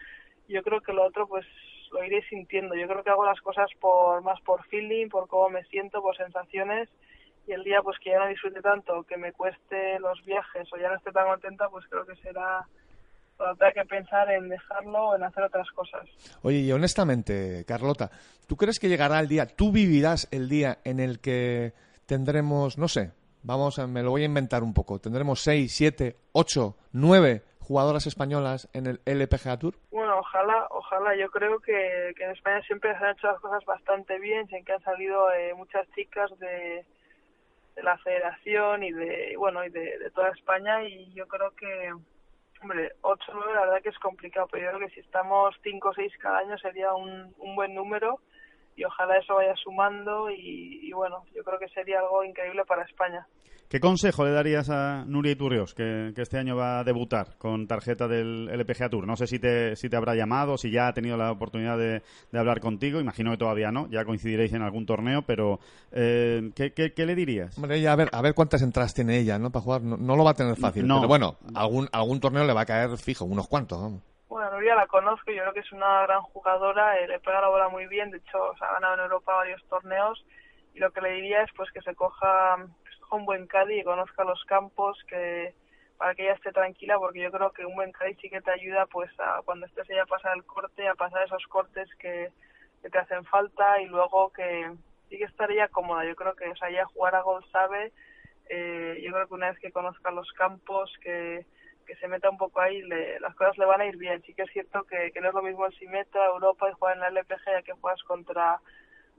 Yo 0.49 0.63
creo 0.63 0.81
que 0.81 0.93
lo 0.93 1.05
otro 1.05 1.27
pues 1.27 1.47
lo 1.95 2.05
iré 2.05 2.23
sintiendo. 2.29 2.75
Yo 2.75 2.87
creo 2.89 3.03
que 3.03 3.11
hago 3.11 3.25
las 3.25 3.41
cosas 3.41 3.71
por 3.81 4.23
más 4.23 4.41
por 4.43 4.65
feeling, 4.67 5.09
por 5.09 5.29
cómo 5.29 5.49
me 5.49 5.65
siento, 5.65 6.03
por 6.03 6.17
sensaciones 6.17 6.89
y 7.47 7.53
el 7.53 7.63
día 7.63 7.81
pues 7.83 7.99
que 7.99 8.11
ya 8.11 8.19
no 8.19 8.29
disfrute 8.29 8.61
tanto, 8.61 9.05
que 9.05 9.17
me 9.17 9.33
cueste 9.33 9.99
los 10.01 10.23
viajes 10.25 10.69
o 10.73 10.77
ya 10.77 10.89
no 10.89 10.97
esté 10.97 11.13
tan 11.13 11.27
contenta, 11.27 11.69
pues 11.69 11.85
creo 11.89 12.05
que 12.05 12.17
será 12.17 12.67
tenga 13.59 13.73
que 13.73 13.85
pensar 13.85 14.31
en 14.31 14.49
dejarlo 14.49 15.11
o 15.11 15.17
en 15.17 15.25
hacer 15.25 15.45
otras 15.45 15.69
cosas. 15.71 16.09
Oye, 16.43 16.59
y 16.59 16.73
honestamente, 16.73 17.65
Carlota, 17.67 18.11
¿tú 18.47 18.57
crees 18.57 18.79
que 18.79 18.89
llegará 18.89 19.21
el 19.21 19.29
día, 19.29 19.47
tú 19.47 19.73
vivirás 19.73 20.29
el 20.31 20.49
día 20.49 20.79
en 20.85 21.01
el 21.01 21.21
que 21.21 21.73
tendremos, 22.07 22.79
no 22.79 22.89
sé, 22.89 23.13
vamos, 23.43 23.79
a, 23.79 23.87
me 23.87 24.03
lo 24.03 24.11
voy 24.11 24.23
a 24.23 24.27
inventar 24.27 24.63
un 24.63 24.73
poco, 24.73 25.01
tendremos 25.01 25.41
6, 25.41 25.73
7, 25.75 26.17
8, 26.33 26.77
9 26.93 27.43
jugadoras 27.59 28.07
españolas 28.07 28.69
en 28.73 28.87
el 28.87 29.01
LPGA 29.05 29.59
Tour? 29.59 29.75
Bueno, 29.91 30.04
ojalá, 30.17 30.67
ojalá. 30.71 31.15
Yo 31.17 31.31
creo 31.31 31.61
que, 31.61 32.09
en 32.11 32.31
España 32.31 32.63
siempre 32.63 32.97
se 32.97 33.05
han 33.05 33.13
hecho 33.13 33.29
las 33.29 33.41
cosas 33.41 33.65
bastante 33.65 34.19
bien, 34.19 34.49
sé 34.49 34.63
que 34.65 34.73
han 34.73 34.83
salido 34.83 35.33
eh, 35.33 35.55
muchas 35.55 35.89
chicas 35.93 36.31
de, 36.39 36.85
la 37.77 37.99
federación 37.99 38.85
y 38.85 38.93
de, 38.93 39.35
bueno, 39.37 39.65
y 39.65 39.71
de, 39.71 40.11
toda 40.15 40.31
España 40.31 40.85
y 40.85 41.13
yo 41.13 41.27
creo 41.27 41.51
que, 41.53 41.93
hombre, 42.63 42.93
8 43.03 43.33
o 43.33 43.35
9 43.35 43.53
la 43.55 43.61
verdad 43.63 43.83
que 43.83 43.89
es 43.89 43.99
complicado, 43.99 44.47
pero 44.51 44.65
yo 44.65 44.77
creo 44.77 44.89
que 44.89 44.95
si 44.95 45.01
estamos 45.01 45.55
5 45.63 45.89
o 45.89 45.95
6 45.95 46.13
cada 46.19 46.39
año 46.39 46.57
sería 46.59 46.95
un, 46.95 47.35
un 47.39 47.57
buen 47.57 47.75
número 47.75 48.21
y 48.77 48.85
ojalá 48.85 49.19
eso 49.19 49.35
vaya 49.35 49.57
sumando 49.57 50.31
y 50.31 50.93
bueno, 50.93 51.25
yo 51.35 51.43
creo 51.43 51.59
que 51.59 51.69
sería 51.69 51.99
algo 51.99 52.23
increíble 52.25 52.65
para 52.65 52.85
España. 52.85 53.27
¿Qué 53.69 53.81
consejo 53.81 54.25
le 54.25 54.31
darías 54.31 54.71
a 54.71 55.05
Nuria 55.07 55.33
Iturrios, 55.33 55.75
que, 55.75 56.13
que 56.15 56.23
este 56.23 56.39
año 56.39 56.55
va 56.55 56.79
a 56.79 56.85
debutar 56.85 57.37
con 57.39 57.67
tarjeta 57.67 58.07
del 58.07 58.49
LPGA 58.49 58.89
Tour? 58.89 59.07
No 59.07 59.17
sé 59.17 59.27
si 59.27 59.41
te, 59.41 59.75
si 59.75 59.89
te 59.89 59.97
habrá 59.97 60.15
llamado, 60.15 60.57
si 60.57 60.71
ya 60.71 60.87
ha 60.87 60.93
tenido 60.95 61.17
la 61.17 61.33
oportunidad 61.33 61.77
de, 61.77 62.03
de 62.31 62.39
hablar 62.39 62.61
contigo, 62.61 63.01
imagino 63.01 63.33
que 63.33 63.39
todavía 63.39 63.73
no, 63.73 63.89
ya 63.91 64.05
coincidiréis 64.05 64.53
en 64.53 64.63
algún 64.63 64.87
torneo, 64.87 65.23
pero 65.23 65.59
eh, 65.91 66.51
¿qué, 66.55 66.73
qué, 66.73 66.93
qué 66.93 67.07
le 67.07 67.17
dirías? 67.17 67.57
Hombre, 67.59 67.77
ella, 67.79 67.93
a 67.93 67.97
ver, 67.97 68.11
a 68.13 68.23
ver 68.23 68.35
cuántas 68.35 68.63
entradas 68.63 68.95
tiene 68.95 69.19
ella, 69.19 69.39
¿no? 69.41 69.51
Para 69.51 69.63
jugar, 69.65 69.83
no, 69.83 69.97
no 69.97 70.15
lo 70.15 70.23
va 70.25 70.31
a 70.33 70.35
tener 70.35 70.57
fácil, 70.57 70.87
No. 70.87 70.97
pero 70.99 71.09
bueno, 71.09 71.37
algún, 71.57 71.89
algún 71.93 72.21
torneo 72.21 72.45
le 72.45 72.53
va 72.53 72.61
a 72.61 72.67
caer 72.67 72.97
fijo, 72.99 73.25
unos 73.25 73.49
cuantos, 73.49 73.81
vamos. 73.81 74.03
Bueno, 74.29 74.51
Nuria 74.53 74.77
la 74.77 74.87
conozco, 74.87 75.33
yo 75.33 75.43
creo 75.43 75.53
que 75.53 75.61
es 75.61 75.73
una 75.73 76.03
gran 76.03 76.21
jugadora, 76.23 76.99
eh, 77.01 77.09
le 77.09 77.19
pega 77.19 77.41
la 77.41 77.49
bola 77.49 77.69
muy 77.69 77.87
bien, 77.89 78.11
de 78.11 78.19
hecho 78.19 78.39
se 78.59 78.65
ha 78.65 78.73
ganado 78.75 78.95
en 78.95 79.01
Europa 79.01 79.35
varios 79.35 79.63
torneos 79.69 80.25
y 80.75 80.81
lo 80.81 80.91
que 80.93 81.01
le 81.01 81.13
diría 81.13 81.43
es 81.43 81.51
pues 81.57 81.71
que 81.73 81.81
se 81.83 81.95
coja, 81.95 82.57
un 83.11 83.25
buen 83.25 83.47
caddy 83.47 83.81
y 83.81 83.85
conozca 83.85 84.25
los 84.25 84.43
campos, 84.45 84.99
que 85.09 85.55
para 85.97 86.15
que 86.15 86.25
ella 86.25 86.35
esté 86.35 86.53
tranquila, 86.53 86.99
porque 86.99 87.21
yo 87.21 87.31
creo 87.31 87.53
que 87.53 87.65
un 87.65 87.75
buen 87.75 87.93
caddy 87.93 88.15
sí 88.17 88.29
que 88.29 88.41
te 88.41 88.51
ayuda 88.51 88.87
pues 88.87 89.11
a 89.19 89.43
cuando 89.45 89.67
estés 89.67 89.89
ella 89.91 90.03
a 90.03 90.07
pasar 90.07 90.37
el 90.37 90.45
corte, 90.45 90.89
a 90.89 90.95
pasar 90.95 91.25
esos 91.25 91.47
cortes 91.47 91.89
que, 91.99 92.31
te 92.83 92.99
hacen 92.99 93.25
falta 93.25 93.81
y 93.81 93.87
luego 93.87 94.31
que 94.31 94.71
sí 95.09 95.17
que 95.17 95.25
estaría 95.25 95.69
cómoda, 95.69 96.05
yo 96.05 96.15
creo 96.15 96.35
que 96.35 96.51
o 96.51 96.57
sea, 96.57 96.69
ella 96.69 96.85
jugar 96.85 97.15
a 97.15 97.23
golf 97.23 97.47
sabe, 97.51 97.93
eh, 98.51 99.01
yo 99.03 99.11
creo 99.11 99.27
que 99.27 99.35
una 99.35 99.51
vez 99.51 99.59
que 99.59 99.73
conozca 99.73 100.11
los 100.11 100.31
campos, 100.33 100.93
que 101.01 101.47
que 101.85 101.97
se 101.97 102.09
meta 102.09 102.31
un 102.31 102.39
poco 102.39 102.61
ahí, 102.61 102.83
le, 102.83 103.21
las 103.21 103.35
cosas 103.37 103.57
le 103.59 103.65
van 103.65 103.81
a 103.81 103.87
ir 103.87 103.97
bien. 103.97 104.23
Sí 104.23 104.35
que 104.35 104.43
es 104.43 104.51
cierto 104.51 104.85
que, 104.85 105.13
que 105.13 105.21
no 105.21 105.29
es 105.29 105.35
lo 105.35 105.43
mismo 105.43 105.67
el 105.67 105.75
si 105.75 105.87
meta 105.87 106.25
Europa 106.25 106.69
y 106.69 106.73
jugar 106.73 106.95
en 106.95 107.01
la 107.01 107.09
LPG 107.09 107.45
ya 107.47 107.63
que 107.63 107.73
juegas 107.73 108.03
contra 108.05 108.61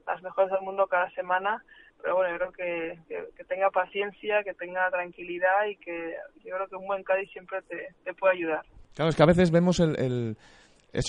las 0.06 0.22
mejores 0.22 0.50
del 0.50 0.60
mundo 0.60 0.86
cada 0.86 1.10
semana, 1.10 1.64
pero 2.02 2.16
bueno, 2.16 2.32
yo 2.32 2.38
creo 2.38 2.52
que, 2.52 2.98
que, 3.08 3.28
que 3.36 3.44
tenga 3.44 3.70
paciencia, 3.70 4.42
que 4.44 4.54
tenga 4.54 4.88
tranquilidad 4.90 5.66
y 5.70 5.76
que 5.76 6.14
yo 6.44 6.54
creo 6.54 6.68
que 6.68 6.76
un 6.76 6.86
buen 6.86 7.02
Cádiz 7.02 7.30
siempre 7.32 7.60
te, 7.62 7.88
te 8.04 8.14
puede 8.14 8.34
ayudar. 8.34 8.62
Claro, 8.94 9.08
es 9.10 9.16
que 9.16 9.22
a 9.22 9.26
veces 9.26 9.50
vemos 9.50 9.80
el, 9.80 9.98
el, 9.98 10.36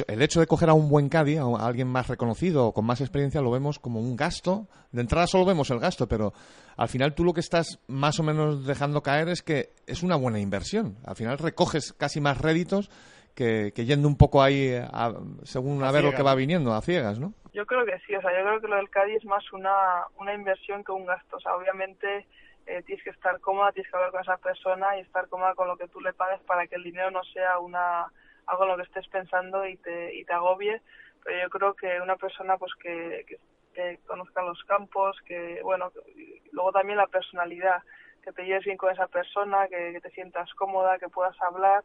el 0.08 0.22
hecho 0.22 0.40
de 0.42 0.48
coger 0.48 0.70
a 0.70 0.74
un 0.74 0.90
buen 0.90 1.08
caddy, 1.08 1.38
a 1.38 1.44
alguien 1.66 1.88
más 1.88 2.08
reconocido 2.08 2.66
o 2.68 2.74
con 2.74 2.86
más 2.86 3.00
experiencia, 3.00 3.40
lo 3.42 3.52
vemos 3.52 3.80
como 3.80 4.00
un 4.02 4.16
gasto. 4.18 4.68
De 4.92 5.02
entrada 5.02 5.28
solo 5.28 5.46
vemos 5.46 5.70
el 5.70 5.80
gasto, 5.80 6.08
pero 6.08 6.34
al 6.76 6.90
final 6.90 7.14
tú 7.16 7.24
lo 7.24 7.34
que 7.34 7.40
estás 7.40 7.80
más 7.88 8.20
o 8.20 8.24
menos 8.24 8.66
dejando 8.66 9.02
caer 9.04 9.30
es 9.30 9.42
que 9.42 9.70
es 9.86 10.04
una 10.04 10.16
buena 10.18 10.40
inversión. 10.40 10.98
Al 11.06 11.16
final 11.16 11.38
recoges 11.38 11.94
casi 11.94 12.20
más 12.20 12.40
réditos 12.42 12.90
que, 13.36 13.72
que 13.74 13.86
yendo 13.86 14.08
un 14.10 14.18
poco 14.18 14.42
ahí 14.42 14.74
a- 14.76 15.14
según 15.44 15.82
a, 15.84 15.90
A 15.90 15.92
ver 15.92 16.04
lo 16.04 16.12
que 16.14 16.24
va 16.24 16.36
viniendo, 16.36 16.74
a 16.74 16.82
ciegas, 16.82 17.20
¿no? 17.20 17.34
Yo 17.58 17.66
creo 17.66 17.88
que 17.88 17.98
sí, 18.06 18.14
o 18.14 18.22
sea, 18.22 18.38
yo 18.38 18.46
creo 18.46 18.62
que 18.62 18.68
lo 18.68 18.76
del 18.76 18.92
Cádiz 18.92 19.16
es 19.18 19.26
más 19.26 19.52
una, 19.52 20.06
una 20.20 20.32
inversión 20.36 20.84
que 20.84 20.92
un 20.92 21.08
gasto. 21.08 21.38
O 21.38 21.40
sea, 21.40 21.56
obviamente 21.56 22.28
eh, 22.68 22.84
tienes 22.84 23.04
que 23.04 23.10
estar 23.10 23.40
cómoda, 23.40 23.72
tienes 23.72 23.90
que 23.90 23.98
hablar 23.98 24.12
con 24.12 24.22
esa 24.22 24.38
persona 24.38 24.96
y 24.96 25.02
estar 25.02 25.28
cómoda 25.28 25.56
con 25.56 25.68
lo 25.68 25.76
que 25.76 25.88
tú 25.88 26.00
le 26.00 26.14
pagues 26.14 26.40
para 26.44 26.68
que 26.68 26.76
el 26.76 26.84
dinero 26.84 27.10
no 27.10 27.24
sea 27.24 27.58
una 27.58 28.06
algo 28.46 28.64
en 28.64 28.70
lo 28.70 28.78
que 28.78 28.84
estés 28.84 29.08
pensando 29.08 29.66
y 29.66 29.76
te, 29.78 30.14
y 30.14 30.24
te 30.24 30.34
agobie. 30.34 30.80
Pero 31.24 31.42
yo 31.42 31.50
creo 31.50 31.74
que 31.74 32.00
una 32.00 32.16
persona 32.16 32.58
pues 32.58 32.76
que, 32.76 33.26
que, 33.74 33.98
conozca 34.06 34.44
los 34.44 34.64
campos, 34.66 35.18
que 35.26 35.60
bueno, 35.64 35.90
que- 35.90 36.44
luego 36.52 36.72
también 36.72 36.98
la 37.00 37.08
personalidad, 37.08 37.82
que 38.24 38.34
te 38.34 38.46
lleves 38.46 38.66
bien 38.66 38.78
con 38.78 38.92
esa 38.94 39.08
persona, 39.08 39.68
que, 39.68 39.94
que 39.94 40.02
te 40.02 40.12
sientas 40.12 40.54
cómoda, 40.54 41.00
que 41.00 41.10
puedas 41.10 41.36
hablar 41.42 41.84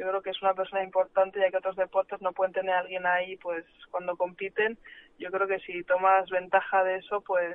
yo 0.00 0.08
creo 0.08 0.22
que 0.22 0.30
es 0.30 0.40
una 0.40 0.54
persona 0.54 0.82
importante 0.82 1.38
ya 1.38 1.50
que 1.50 1.58
otros 1.58 1.76
deportes 1.76 2.22
no 2.22 2.32
pueden 2.32 2.54
tener 2.54 2.74
a 2.74 2.78
alguien 2.78 3.04
ahí 3.04 3.36
pues 3.36 3.66
cuando 3.90 4.16
compiten. 4.16 4.78
Yo 5.18 5.30
creo 5.30 5.46
que 5.46 5.60
si 5.60 5.84
tomas 5.84 6.30
ventaja 6.30 6.82
de 6.84 6.96
eso 6.96 7.20
pues 7.20 7.54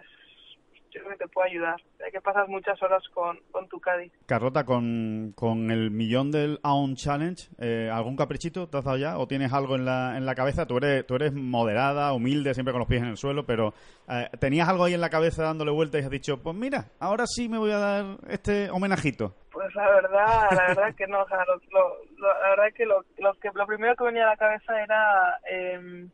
yo 0.95 1.03
creo 1.03 1.17
que 1.17 1.25
te 1.25 1.27
puede 1.29 1.49
ayudar 1.51 1.75
ya 1.99 2.10
que 2.12 2.21
pasas 2.21 2.47
muchas 2.47 2.81
horas 2.81 3.03
con, 3.13 3.38
con 3.51 3.67
tu 3.67 3.79
Cádiz 3.79 4.12
Carlota, 4.25 4.63
con, 4.65 5.34
con 5.36 5.69
el 5.71 5.91
millón 5.91 6.31
del 6.31 6.60
Aon 6.63 6.95
Challenge, 6.95 7.49
eh, 7.60 7.89
¿algún 7.91 8.15
caprichito 8.15 8.67
te 8.67 8.77
has 8.77 8.84
dado 8.86 8.97
ya? 8.97 9.17
¿O 9.17 9.27
tienes 9.27 9.51
algo 9.53 9.75
en 9.75 9.86
la, 9.86 10.17
en 10.17 10.25
la 10.25 10.36
cabeza? 10.36 10.65
Tú 10.65 10.77
eres, 10.77 11.05
tú 11.05 11.15
eres 11.15 11.34
moderada, 11.34 12.13
humilde, 12.13 12.53
siempre 12.53 12.71
con 12.71 12.79
los 12.79 12.88
pies 12.88 13.01
en 13.01 13.10
el 13.10 13.17
suelo, 13.17 13.45
pero 13.45 13.73
eh, 14.10 14.29
¿tenías 14.39 14.69
algo 14.69 14.86
ahí 14.86 14.93
en 14.93 15.01
la 15.01 15.10
cabeza 15.10 15.43
dándole 15.43 15.71
vueltas 15.71 16.01
y 16.01 16.05
has 16.05 16.10
dicho, 16.10 16.41
pues 16.41 16.55
mira, 16.55 16.86
ahora 16.99 17.25
sí 17.27 17.49
me 17.49 17.58
voy 17.58 17.71
a 17.71 17.77
dar 17.77 18.05
este 18.29 18.69
homenajito? 18.71 19.36
pues 19.51 19.73
la 19.73 19.89
verdad 19.89 20.49
la 20.51 20.67
verdad 20.67 20.95
que 20.97 21.08
no 21.08 21.21
o 21.21 21.27
sea, 21.29 21.38
lo, 21.45 21.55
lo- 21.71 21.97
lo- 22.17 22.41
la 22.41 22.49
verdad 22.49 22.65
que 22.75 22.86
lo, 22.86 23.05
lo 23.19 23.34
que 23.36 23.49
lo 23.53 23.65
primero 23.65 23.95
que 23.95 24.03
venía 24.03 24.23
a 24.23 24.31
la 24.31 24.36
cabeza 24.38 24.84
era 24.84 25.39
eh, 25.49 26.08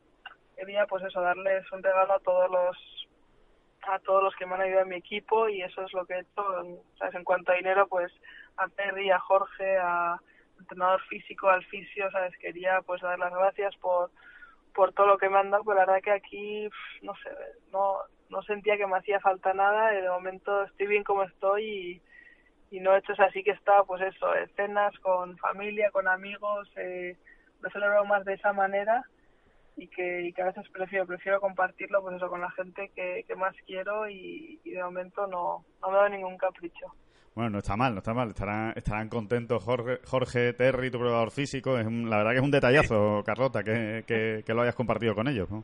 quería 0.55 0.85
pues 0.85 1.03
eso 1.05 1.19
darles 1.21 1.63
un 1.71 1.81
regalo 1.81 2.13
a 2.13 2.19
todos 2.19 2.51
los 2.51 2.77
a 3.87 3.99
todos 3.99 4.23
los 4.23 4.35
que 4.35 4.45
me 4.45 4.55
han 4.55 4.61
ayudado 4.61 4.83
en 4.83 4.89
mi 4.89 4.95
equipo 4.97 5.49
y 5.49 5.61
eso 5.61 5.81
es 5.83 5.93
lo 5.93 6.05
que 6.05 6.13
he 6.13 6.19
hecho. 6.19 6.43
¿sabes? 6.97 7.15
en 7.15 7.23
cuanto 7.23 7.51
a 7.51 7.55
dinero 7.55 7.87
pues 7.87 8.11
a 8.57 8.67
Terry 8.69 9.09
a 9.09 9.19
Jorge 9.19 9.77
a 9.77 10.19
entrenador 10.59 11.01
físico 11.03 11.49
al 11.49 11.63
fisio 11.65 12.09
sabes 12.11 12.37
quería 12.37 12.81
pues 12.81 13.01
dar 13.01 13.17
las 13.17 13.33
gracias 13.33 13.75
por 13.77 14.11
por 14.73 14.93
todo 14.93 15.07
lo 15.07 15.17
que 15.17 15.29
me 15.29 15.37
han 15.39 15.49
dado 15.49 15.63
pues 15.63 15.75
la 15.75 15.85
verdad 15.85 16.01
que 16.01 16.11
aquí 16.11 16.69
no 17.01 17.13
sé 17.15 17.29
no 17.71 17.97
no 18.29 18.41
sentía 18.43 18.77
que 18.77 18.87
me 18.87 18.97
hacía 18.97 19.19
falta 19.19 19.53
nada. 19.53 19.91
De 19.91 20.07
momento 20.09 20.63
estoy 20.63 20.87
bien 20.87 21.03
como 21.03 21.23
estoy 21.23 21.63
y 21.65 22.01
y 22.71 22.79
no 22.79 22.95
he 22.95 22.99
hecho 22.99 23.11
eso, 23.11 23.23
así 23.23 23.43
que 23.43 23.51
está 23.51 23.83
pues 23.83 24.01
eso, 24.01 24.33
eh, 24.33 24.47
cenas 24.55 24.97
con 24.99 25.37
familia, 25.37 25.91
con 25.91 26.07
amigos, 26.07 26.71
eh, 26.77 27.17
lo 27.59 27.67
he 27.67 27.71
celebrado 27.71 28.05
más 28.05 28.23
de 28.23 28.35
esa 28.35 28.53
manera 28.53 29.03
y 29.77 29.87
que, 29.87 30.21
y 30.21 30.33
que 30.33 30.41
a 30.41 30.45
veces 30.45 30.67
prefiero 30.69 31.05
prefiero 31.07 31.39
compartirlo 31.41 32.01
pues 32.01 32.15
eso 32.17 32.29
con 32.29 32.41
la 32.41 32.51
gente 32.51 32.91
que, 32.95 33.23
que 33.27 33.35
más 33.35 33.55
quiero 33.65 34.07
y, 34.09 34.59
y 34.63 34.71
de 34.71 34.83
momento 34.83 35.27
no, 35.27 35.65
no 35.81 35.89
me 35.91 35.97
doy 35.97 36.11
ningún 36.11 36.37
capricho. 36.37 36.87
Bueno, 37.33 37.51
no 37.51 37.59
está 37.59 37.77
mal, 37.77 37.93
no 37.93 37.99
está 37.99 38.13
mal. 38.13 38.27
Estarán, 38.29 38.73
estarán 38.75 39.07
contentos 39.07 39.63
Jorge, 39.63 39.99
Jorge 40.05 40.51
Terry, 40.53 40.91
tu 40.91 40.99
probador 40.99 41.31
físico. 41.31 41.77
Es 41.77 41.87
un- 41.87 42.09
la 42.09 42.17
verdad 42.17 42.31
que 42.31 42.37
es 42.39 42.43
un 42.43 42.51
detallazo, 42.51 43.23
Carlota, 43.25 43.63
que, 43.63 44.03
que, 44.05 44.43
que 44.45 44.53
lo 44.53 44.63
hayas 44.63 44.75
compartido 44.75 45.15
con 45.15 45.29
ellos. 45.29 45.49
¿no? 45.49 45.63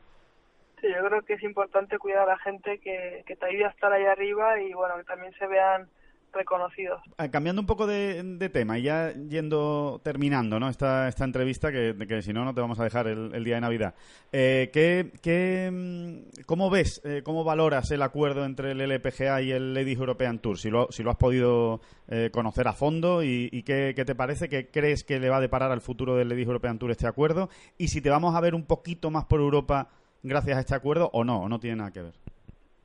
Sí, 0.80 0.86
yo 0.88 1.06
creo 1.06 1.20
que 1.22 1.34
es 1.34 1.42
importante 1.42 1.98
cuidar 1.98 2.22
a 2.22 2.32
la 2.32 2.38
gente 2.38 2.78
que, 2.78 3.22
que 3.26 3.36
te 3.36 3.44
ayude 3.46 3.66
a 3.66 3.70
estar 3.70 3.92
ahí 3.92 4.04
arriba 4.06 4.58
y 4.60 4.72
bueno, 4.72 4.96
que 4.96 5.04
también 5.04 5.32
se 5.34 5.46
vean 5.46 5.90
reconocidos. 6.32 7.00
Eh, 7.18 7.30
Cambiando 7.30 7.60
un 7.60 7.66
poco 7.66 7.86
de, 7.86 8.22
de 8.22 8.48
tema 8.48 8.78
y 8.78 8.82
ya 8.82 9.12
yendo 9.12 10.00
terminando 10.02 10.58
¿no? 10.60 10.68
esta, 10.68 11.08
esta 11.08 11.24
entrevista, 11.24 11.72
que, 11.72 11.96
que 12.06 12.22
si 12.22 12.32
no, 12.32 12.44
no 12.44 12.54
te 12.54 12.60
vamos 12.60 12.78
a 12.80 12.84
dejar 12.84 13.06
el, 13.08 13.34
el 13.34 13.44
día 13.44 13.56
de 13.56 13.60
Navidad. 13.60 13.94
Eh, 14.32 14.70
¿qué, 14.72 15.12
qué, 15.22 15.70
mm, 15.72 16.42
¿Cómo 16.46 16.70
ves, 16.70 17.00
eh, 17.04 17.22
cómo 17.24 17.44
valoras 17.44 17.90
el 17.90 18.02
acuerdo 18.02 18.44
entre 18.44 18.72
el 18.72 18.80
LPGA 18.80 19.42
y 19.42 19.52
el 19.52 19.74
Ladies 19.74 19.98
European 19.98 20.38
Tour? 20.38 20.58
Si 20.58 20.70
lo, 20.70 20.88
si 20.90 21.02
lo 21.02 21.10
has 21.10 21.16
podido 21.16 21.80
eh, 22.08 22.30
conocer 22.32 22.68
a 22.68 22.72
fondo 22.72 23.22
y, 23.22 23.48
y 23.52 23.62
qué, 23.62 23.92
qué 23.94 24.04
te 24.04 24.14
parece, 24.14 24.48
qué 24.48 24.68
crees 24.70 25.04
que 25.04 25.20
le 25.20 25.30
va 25.30 25.38
a 25.38 25.40
deparar 25.40 25.72
al 25.72 25.80
futuro 25.80 26.16
del 26.16 26.28
Ladies 26.28 26.46
European 26.46 26.78
Tour 26.78 26.90
este 26.90 27.06
acuerdo 27.06 27.48
y 27.76 27.88
si 27.88 28.00
te 28.00 28.10
vamos 28.10 28.34
a 28.34 28.40
ver 28.40 28.54
un 28.54 28.64
poquito 28.64 29.10
más 29.10 29.24
por 29.24 29.40
Europa 29.40 29.88
gracias 30.22 30.56
a 30.56 30.60
este 30.60 30.74
acuerdo 30.74 31.10
o 31.12 31.24
no, 31.24 31.42
o 31.42 31.48
no 31.48 31.58
tiene 31.58 31.76
nada 31.76 31.92
que 31.92 32.02
ver. 32.02 32.14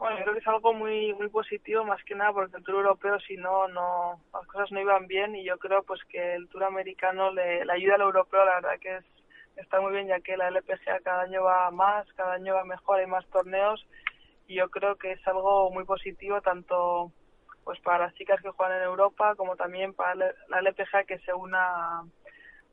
Bueno, 0.04 0.18
creo 0.22 0.34
que 0.34 0.40
es 0.42 0.48
algo 0.50 0.74
muy 0.74 1.14
muy 1.14 1.30
positivo 1.30 1.86
más 1.86 2.04
que 2.04 2.14
nada 2.14 2.34
porque 2.34 2.58
el 2.58 2.64
Tour 2.66 2.76
europeo 2.76 3.18
si 3.22 3.38
no 3.38 3.70
no 3.70 4.20
las 4.34 4.46
cosas 4.48 4.70
no 4.74 4.82
iban 4.82 5.08
bien 5.08 5.34
y 5.34 5.46
yo 5.46 5.58
creo 5.58 5.82
pues 5.84 6.04
que 6.10 6.36
el 6.36 6.50
Tour 6.50 6.66
americano 6.66 7.32
le, 7.32 7.64
le 7.64 7.72
ayuda 7.72 7.96
al 7.96 8.02
europeo 8.02 8.44
la 8.44 8.56
verdad 8.56 8.80
que 8.82 8.98
es 8.98 9.06
está 9.56 9.80
muy 9.80 9.94
bien 9.94 10.08
ya 10.08 10.20
que 10.20 10.36
la 10.36 10.50
LPGA 10.50 11.00
cada 11.06 11.22
año 11.22 11.44
va 11.44 11.72
más 11.72 12.06
cada 12.16 12.34
año 12.34 12.54
va 12.54 12.66
mejor 12.66 13.00
hay 13.00 13.08
más 13.08 13.26
torneos 13.28 13.88
y 14.46 14.56
yo 14.56 14.70
creo 14.70 14.98
que 14.98 15.14
es 15.14 15.26
algo 15.26 15.72
muy 15.72 15.86
positivo 15.86 16.42
tanto 16.42 17.14
pues 17.64 17.80
para 17.80 18.08
las 18.08 18.14
chicas 18.16 18.42
que 18.42 18.50
juegan 18.50 18.76
en 18.76 18.84
Europa 18.84 19.36
como 19.38 19.56
también 19.56 19.94
para 19.94 20.16
la 20.16 20.60
LPGA 20.60 21.06
que 21.06 21.20
se 21.20 21.34
una 21.34 22.04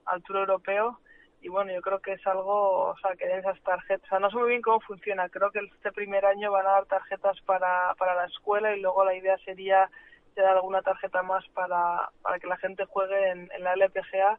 al 0.05 0.23
Tour 0.25 0.39
europeo 0.39 0.99
y 1.41 1.49
bueno, 1.49 1.73
yo 1.73 1.81
creo 1.81 2.01
que 2.01 2.13
es 2.13 2.27
algo, 2.27 2.91
o 2.91 2.97
sea, 2.99 3.17
que 3.17 3.27
den 3.27 3.41
esas 3.41 3.61
tarjetas, 3.63 4.05
o 4.07 4.09
sea, 4.11 4.19
no 4.19 4.31
sé 4.31 4.37
muy 4.37 4.51
bien 4.51 4.63
cómo 4.63 4.81
funciona, 4.81 5.29
creo 5.29 5.51
que 5.51 5.61
este 5.61 5.93
primer 5.93 6.25
año 6.27 6.53
van 6.53 6.67
a 6.67 6.71
dar 6.73 6.87
tarjetas 6.87 7.41
para, 7.43 7.95
para 7.97 8.15
la 8.15 8.27
escuela 8.27 8.75
y 8.77 8.81
luego 8.81 9.05
la 9.05 9.15
idea 9.15 9.39
sería 9.39 9.91
dar 10.37 10.57
alguna 10.57 10.83
tarjeta 10.83 11.23
más 11.23 11.47
para, 11.51 12.11
para 12.23 12.39
que 12.39 12.47
la 12.47 12.57
gente 12.57 12.85
juegue 12.87 13.29
en, 13.31 13.51
en 13.53 13.65
la 13.65 13.75
LPGA 13.75 14.39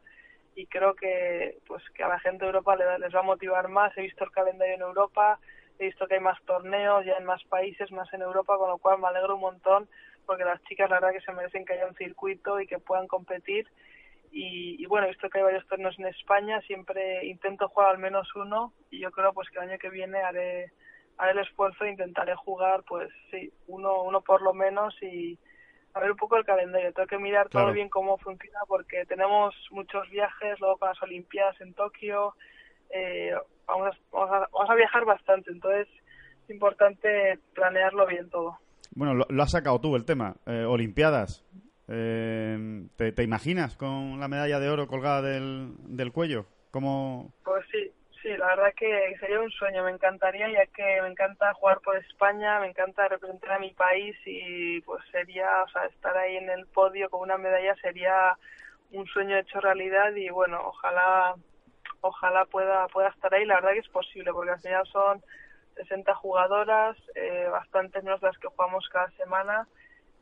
y 0.54 0.66
creo 0.66 0.94
que 0.94 1.58
pues 1.66 1.82
que 1.94 2.02
a 2.02 2.08
la 2.08 2.18
gente 2.20 2.44
de 2.44 2.48
Europa 2.50 2.76
le- 2.76 2.98
les 2.98 3.14
va 3.14 3.20
a 3.20 3.22
motivar 3.22 3.68
más, 3.68 3.96
he 3.96 4.02
visto 4.02 4.24
el 4.24 4.30
calendario 4.32 4.74
en 4.74 4.80
Europa, 4.82 5.38
he 5.78 5.84
visto 5.86 6.06
que 6.06 6.14
hay 6.14 6.20
más 6.20 6.40
torneos 6.44 7.04
ya 7.04 7.14
en 7.16 7.24
más 7.24 7.42
países, 7.44 7.90
más 7.92 8.12
en 8.12 8.22
Europa, 8.22 8.56
con 8.58 8.68
lo 8.68 8.78
cual 8.78 8.98
me 9.00 9.08
alegro 9.08 9.34
un 9.36 9.40
montón 9.42 9.88
porque 10.26 10.44
las 10.44 10.62
chicas 10.64 10.88
la 10.90 10.96
verdad 11.00 11.12
que 11.12 11.24
se 11.24 11.32
merecen 11.32 11.64
que 11.64 11.74
haya 11.74 11.86
un 11.86 11.94
circuito 11.94 12.60
y 12.60 12.66
que 12.66 12.78
puedan 12.78 13.06
competir 13.08 13.66
y, 14.32 14.82
y 14.82 14.86
bueno, 14.86 15.06
visto 15.08 15.28
que 15.28 15.38
hay 15.38 15.44
varios 15.44 15.66
torneos 15.68 15.98
en 15.98 16.06
España, 16.06 16.60
siempre 16.62 17.24
intento 17.26 17.68
jugar 17.68 17.90
al 17.90 17.98
menos 17.98 18.28
uno 18.34 18.72
y 18.90 18.98
yo 19.00 19.10
creo 19.10 19.32
pues 19.32 19.48
que 19.50 19.58
el 19.58 19.68
año 19.70 19.78
que 19.78 19.90
viene 19.90 20.18
haré, 20.22 20.72
haré 21.18 21.32
el 21.32 21.38
esfuerzo 21.40 21.84
e 21.84 21.90
intentaré 21.90 22.34
jugar 22.34 22.82
pues 22.88 23.10
sí, 23.30 23.52
uno, 23.66 24.02
uno 24.02 24.20
por 24.22 24.40
lo 24.42 24.54
menos 24.54 24.94
y 25.02 25.38
a 25.94 26.00
ver 26.00 26.10
un 26.12 26.16
poco 26.16 26.36
el 26.38 26.44
calendario, 26.46 26.92
tengo 26.94 27.06
que 27.06 27.18
mirar 27.18 27.50
Claro. 27.50 27.66
todo 27.66 27.74
bien 27.74 27.90
cómo 27.90 28.16
funciona 28.18 28.60
porque 28.66 29.04
tenemos 29.04 29.54
muchos 29.70 30.08
viajes, 30.08 30.58
luego 30.60 30.78
con 30.78 30.88
las 30.88 31.02
Olimpiadas 31.02 31.60
en 31.60 31.74
Tokio, 31.74 32.34
eh, 32.88 33.34
vamos, 33.66 33.94
a, 33.94 33.98
vamos, 34.10 34.30
a, 34.30 34.48
vamos 34.52 34.70
a 34.70 34.74
viajar 34.74 35.04
bastante, 35.04 35.50
entonces 35.50 35.86
es 36.44 36.50
importante 36.50 37.38
planearlo 37.54 38.06
bien 38.06 38.30
todo. 38.30 38.56
Bueno, 38.94 39.12
lo, 39.14 39.26
lo 39.28 39.42
has 39.42 39.50
sacado 39.50 39.80
tú 39.80 39.94
el 39.96 40.04
tema. 40.04 40.34
Eh, 40.46 40.64
Olimpiadas. 40.66 41.44
Eh, 41.94 42.86
¿te, 42.96 43.22
imaginas 43.22 43.76
con 43.76 44.18
la 44.18 44.26
medalla 44.26 44.58
de 44.58 44.70
oro 44.70 44.86
colgada 44.86 45.20
del, 45.20 46.10
cuello? 46.14 46.46
¿Cómo, 46.70 47.34
Pues 47.44 47.66
sí, 47.70 47.92
sí, 48.22 48.28
la 48.38 48.46
verdad 48.46 48.72
que 48.74 49.14
sería 49.20 49.38
un 49.38 49.50
sueño, 49.50 49.84
me 49.84 49.90
encantaría 49.90 50.48
ya 50.50 50.64
que 50.74 51.02
me 51.02 51.08
encanta 51.08 51.52
jugar 51.52 51.80
por 51.80 51.98
España, 51.98 52.60
me 52.60 52.68
encanta 52.68 53.08
representar 53.08 53.52
a 53.52 53.58
mi 53.58 53.74
país 53.74 54.16
y 54.24 54.80
pues 54.80 55.04
sería, 55.10 55.64
o 55.64 55.68
sea, 55.68 55.84
estar 55.84 56.16
ahí 56.16 56.38
en 56.38 56.48
el 56.48 56.66
podio 56.66 57.10
con 57.10 57.20
una 57.20 57.36
medalla 57.36 57.76
sería 57.82 58.38
un 58.92 59.04
sueño 59.08 59.36
hecho 59.36 59.60
realidad 59.60 60.14
y 60.14 60.30
bueno, 60.30 60.62
ojalá 60.64 61.34
ojalá 62.00 62.46
pueda 62.46 62.86
pueda 62.88 63.10
estar 63.10 63.34
ahí, 63.34 63.44
la 63.44 63.56
verdad 63.56 63.72
que 63.72 63.80
es 63.80 63.88
posible 63.88 64.32
porque 64.32 64.52
al 64.52 64.60
final 64.60 64.86
son 64.86 65.22
60 65.74 66.14
jugadoras, 66.14 66.96
eh, 67.16 67.48
bastantes 67.50 68.02
menos 68.02 68.22
las 68.22 68.38
que 68.38 68.48
jugamos 68.48 68.88
cada 68.88 69.10
semana 69.10 69.68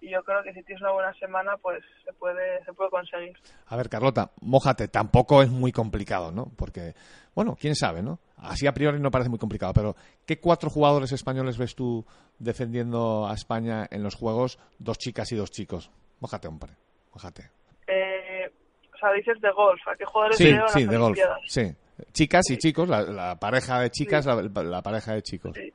y 0.00 0.10
yo 0.10 0.22
creo 0.22 0.42
que 0.42 0.52
si 0.52 0.62
tienes 0.62 0.82
una 0.82 0.92
buena 0.92 1.12
semana 1.14 1.56
pues 1.60 1.82
se 2.04 2.12
puede 2.14 2.64
se 2.64 2.72
puede 2.72 2.90
conseguir. 2.90 3.32
A 3.66 3.76
ver, 3.76 3.88
Carlota, 3.88 4.30
mójate, 4.40 4.88
tampoco 4.88 5.42
es 5.42 5.50
muy 5.50 5.72
complicado, 5.72 6.32
¿no? 6.32 6.46
Porque, 6.56 6.94
bueno, 7.34 7.56
quién 7.58 7.74
sabe, 7.74 8.02
¿no? 8.02 8.18
Así 8.36 8.66
a 8.66 8.72
priori 8.72 8.98
no 9.00 9.10
parece 9.10 9.30
muy 9.30 9.38
complicado, 9.38 9.72
pero 9.74 9.96
¿qué 10.26 10.40
cuatro 10.40 10.70
jugadores 10.70 11.12
españoles 11.12 11.58
ves 11.58 11.74
tú 11.74 12.04
defendiendo 12.38 13.28
a 13.28 13.34
España 13.34 13.86
en 13.90 14.02
los 14.02 14.14
juegos? 14.14 14.58
Dos 14.78 14.98
chicas 14.98 15.30
y 15.32 15.36
dos 15.36 15.50
chicos. 15.50 15.90
Mójate, 16.20 16.48
hombre, 16.48 16.72
mójate. 17.12 17.50
Eh, 17.86 18.50
o 18.94 18.98
sea, 18.98 19.12
dices 19.12 19.40
de 19.40 19.50
golf, 19.52 19.80
¿a 19.86 19.96
qué 19.96 20.04
jugadores 20.04 20.38
Sí, 20.38 20.54
sí, 20.68 20.86
de 20.86 20.96
golf, 20.96 21.18
sí. 21.46 21.74
Chicas 22.12 22.48
y 22.50 22.56
chicos, 22.56 22.88
la, 22.88 23.02
la 23.02 23.38
pareja 23.38 23.80
de 23.80 23.90
chicas, 23.90 24.24
la, 24.24 24.36
la 24.36 24.82
pareja 24.82 25.14
de 25.14 25.22
chicos. 25.22 25.52
Sí. 25.54 25.70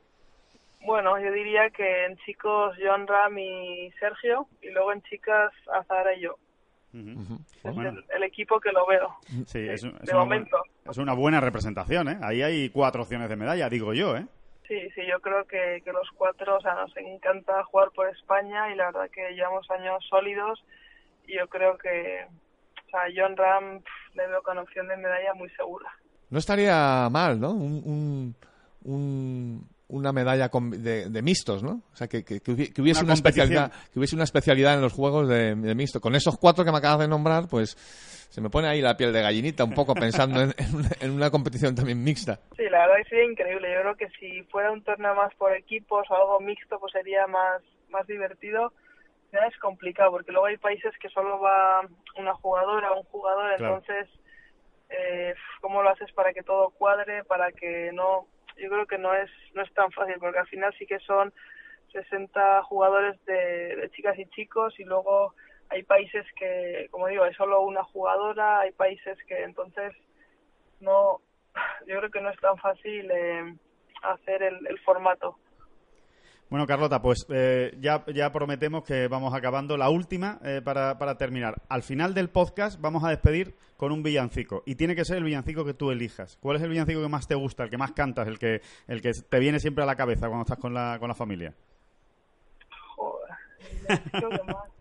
Bueno, 0.86 1.18
yo 1.18 1.32
diría 1.32 1.68
que 1.70 2.06
en 2.06 2.16
chicos 2.18 2.76
John 2.82 3.06
Ram 3.06 3.38
y 3.38 3.90
Sergio, 3.98 4.46
y 4.62 4.70
luego 4.70 4.92
en 4.92 5.02
chicas 5.02 5.52
Azara 5.72 6.14
y 6.14 6.20
yo. 6.22 6.36
Es 6.94 7.74
Bueno. 7.74 7.90
el, 7.90 8.04
el 8.16 8.22
equipo 8.22 8.58
que 8.58 8.72
lo 8.72 8.86
veo. 8.86 9.14
Sí, 9.46 9.58
es, 9.68 9.82
un- 9.82 9.90
es 9.96 10.06
de 10.06 10.12
una 10.12 10.20
momento. 10.20 10.56
buena, 10.56 10.90
es 10.90 10.96
una 10.98 11.12
buena 11.12 11.40
representación, 11.40 12.08
¿eh? 12.08 12.18
Ahí 12.22 12.40
hay 12.42 12.70
cuatro 12.70 13.02
opciones 13.02 13.28
de 13.28 13.36
medalla, 13.36 13.68
digo 13.68 13.92
yo, 13.92 14.16
¿eh? 14.16 14.24
Sí, 14.66 14.80
sí, 14.94 15.02
yo 15.06 15.20
creo 15.20 15.44
que, 15.46 15.82
que 15.84 15.92
los 15.92 16.08
cuatro, 16.16 16.56
o 16.56 16.60
sea, 16.60 16.74
nos 16.74 16.96
encanta 16.96 17.62
jugar 17.64 17.90
por 17.94 18.08
España 18.08 18.72
y 18.72 18.76
la 18.76 18.86
verdad 18.86 19.10
que 19.10 19.30
llevamos 19.34 19.70
años 19.70 20.04
sólidos 20.08 20.64
y 21.26 21.36
yo 21.36 21.46
creo 21.48 21.76
que, 21.76 22.24
o 22.86 22.90
sea, 22.90 23.02
John 23.14 23.36
Ram, 23.36 23.80
pff, 23.80 24.14
le 24.16 24.26
veo 24.28 24.42
con 24.42 24.56
opción 24.58 24.88
de 24.88 24.96
medalla 24.96 25.34
muy 25.34 25.50
segura. 25.50 25.88
No 26.30 26.38
estaría 26.38 27.08
mal, 27.10 27.38
¿no? 27.38 27.50
Un, 27.52 27.82
un- 27.84 28.36
un- 28.84 29.68
una 29.88 30.12
medalla 30.12 30.48
con- 30.48 30.70
de, 30.82 31.08
de 31.08 31.22
mixtos, 31.22 31.62
¿no? 31.62 31.82
O 31.92 31.96
sea, 31.96 32.08
que, 32.08 32.24
que- 32.24 32.40
que 32.40 32.52
hubi- 32.52 32.72
que 32.72 32.82
hubiese 32.82 33.00
Una 33.00 33.08
una, 33.08 33.14
especialidad, 33.14 33.72
que 33.92 33.98
hubiese 33.98 34.14
una 34.16 34.24
especialidad 34.24 34.74
en 34.74 34.80
los 34.80 34.92
juegos 34.92 35.28
de, 35.28 35.54
de 35.54 35.74
mixto. 35.74 36.00
Con 36.00 36.14
esos 36.16 36.36
cuatro 36.38 36.64
que 36.64 36.72
me 36.72 36.78
acabas 36.78 36.98
de 37.00 37.08
nombrar, 37.08 37.46
pues 37.48 37.76
se 38.28 38.40
me 38.40 38.50
pone 38.50 38.66
ahí 38.68 38.80
la 38.80 38.96
piel 38.96 39.12
de 39.12 39.22
gallinita 39.22 39.62
un 39.64 39.74
poco 39.74 39.94
pensando 39.94 40.40
en, 40.42 40.52
en 40.58 40.74
una, 40.74 40.88
en 41.00 41.10
una 41.12 41.30
competición 41.30 41.74
también 41.76 42.02
mixta. 42.02 42.40
Sí, 42.56 42.64
la 42.70 42.80
verdad 42.80 42.96
que 43.04 43.08
sería 43.10 43.24
increíble. 43.30 43.72
Yo 43.72 43.80
creo 43.82 43.96
que 43.96 44.08
si 44.18 44.42
fuera 44.50 44.72
un 44.72 44.82
torneo 44.82 45.14
más 45.14 45.32
por 45.36 45.54
equipos 45.56 46.04
o 46.10 46.14
algo 46.16 46.40
mixto, 46.40 46.80
pues 46.80 46.92
sería 46.92 47.26
más, 47.28 47.62
más 47.88 48.06
divertido. 48.08 48.72
Ya 49.32 49.40
es 49.46 49.56
complicado 49.58 50.10
porque 50.10 50.32
luego 50.32 50.46
hay 50.46 50.56
países 50.56 50.92
que 51.00 51.08
solo 51.10 51.38
va 51.40 51.82
una 52.18 52.34
jugadora 52.34 52.90
o 52.92 52.98
un 53.00 53.04
jugador, 53.06 53.56
Claro. 53.56 53.76
entonces, 53.76 54.08
eh, 54.90 55.34
¿cómo 55.60 55.82
lo 55.82 55.90
haces 55.90 56.10
para 56.12 56.32
que 56.32 56.42
todo 56.42 56.70
cuadre? 56.70 57.22
Para 57.24 57.52
que 57.52 57.90
no. 57.92 58.26
Yo 58.56 58.68
creo 58.70 58.86
que 58.86 58.98
no 58.98 59.14
es, 59.14 59.30
no 59.54 59.62
es 59.62 59.72
tan 59.74 59.90
fácil 59.92 60.16
porque 60.18 60.38
al 60.38 60.46
final 60.48 60.74
sí 60.78 60.86
que 60.86 60.98
son 61.00 61.32
60 61.92 62.62
jugadores 62.64 63.22
de, 63.24 63.90
chicas 63.94 64.18
y 64.18 64.26
chicos 64.26 64.78
y 64.78 64.84
luego 64.84 65.34
hay 65.68 65.82
países 65.82 66.24
que, 66.36 66.88
como 66.90 67.08
digo, 67.08 67.24
hay 67.24 67.34
solo 67.34 67.62
una 67.62 67.84
jugadora, 67.84 68.60
hay 68.60 68.72
países 68.72 69.18
que 69.26 69.42
entonces 69.42 69.92
no, 70.80 71.20
yo 71.86 71.98
creo 71.98 72.10
que 72.10 72.20
no 72.20 72.30
es 72.30 72.40
tan 72.40 72.56
fácil 72.58 73.10
eh, 73.10 73.54
hacer 74.02 74.42
el, 74.42 74.66
el 74.66 74.78
formato. 74.80 75.38
Bueno, 76.48 76.64
Carlota, 76.66 77.02
pues 77.02 77.26
eh, 77.28 77.76
ya, 77.80 78.04
ya 78.14 78.30
prometemos 78.30 78.84
que 78.84 79.08
vamos 79.08 79.34
acabando. 79.34 79.76
La 79.76 79.90
última, 79.90 80.38
eh, 80.44 80.60
para, 80.64 80.96
para 80.96 81.16
terminar. 81.16 81.60
Al 81.68 81.82
final 81.82 82.14
del 82.14 82.28
podcast 82.28 82.80
vamos 82.80 83.02
a 83.02 83.10
despedir 83.10 83.56
con 83.76 83.90
un 83.90 84.02
villancico. 84.02 84.62
Y 84.64 84.76
tiene 84.76 84.94
que 84.94 85.04
ser 85.04 85.16
el 85.16 85.24
villancico 85.24 85.64
que 85.64 85.74
tú 85.74 85.90
elijas. 85.90 86.38
¿Cuál 86.40 86.56
es 86.56 86.62
el 86.62 86.70
villancico 86.70 87.02
que 87.02 87.08
más 87.08 87.26
te 87.26 87.34
gusta, 87.34 87.64
el 87.64 87.70
que 87.70 87.78
más 87.78 87.92
cantas, 87.92 88.28
el 88.28 88.38
que, 88.38 88.60
el 88.86 89.02
que 89.02 89.10
te 89.28 89.38
viene 89.40 89.58
siempre 89.58 89.82
a 89.82 89.86
la 89.86 89.96
cabeza 89.96 90.28
cuando 90.28 90.42
estás 90.42 90.58
con 90.58 90.72
la, 90.72 90.98
con 91.00 91.08
la 91.08 91.14
familia? 91.14 91.52
Joder, 92.94 93.30
creo 94.12 94.30
que 94.30 94.42
más. 94.44 94.75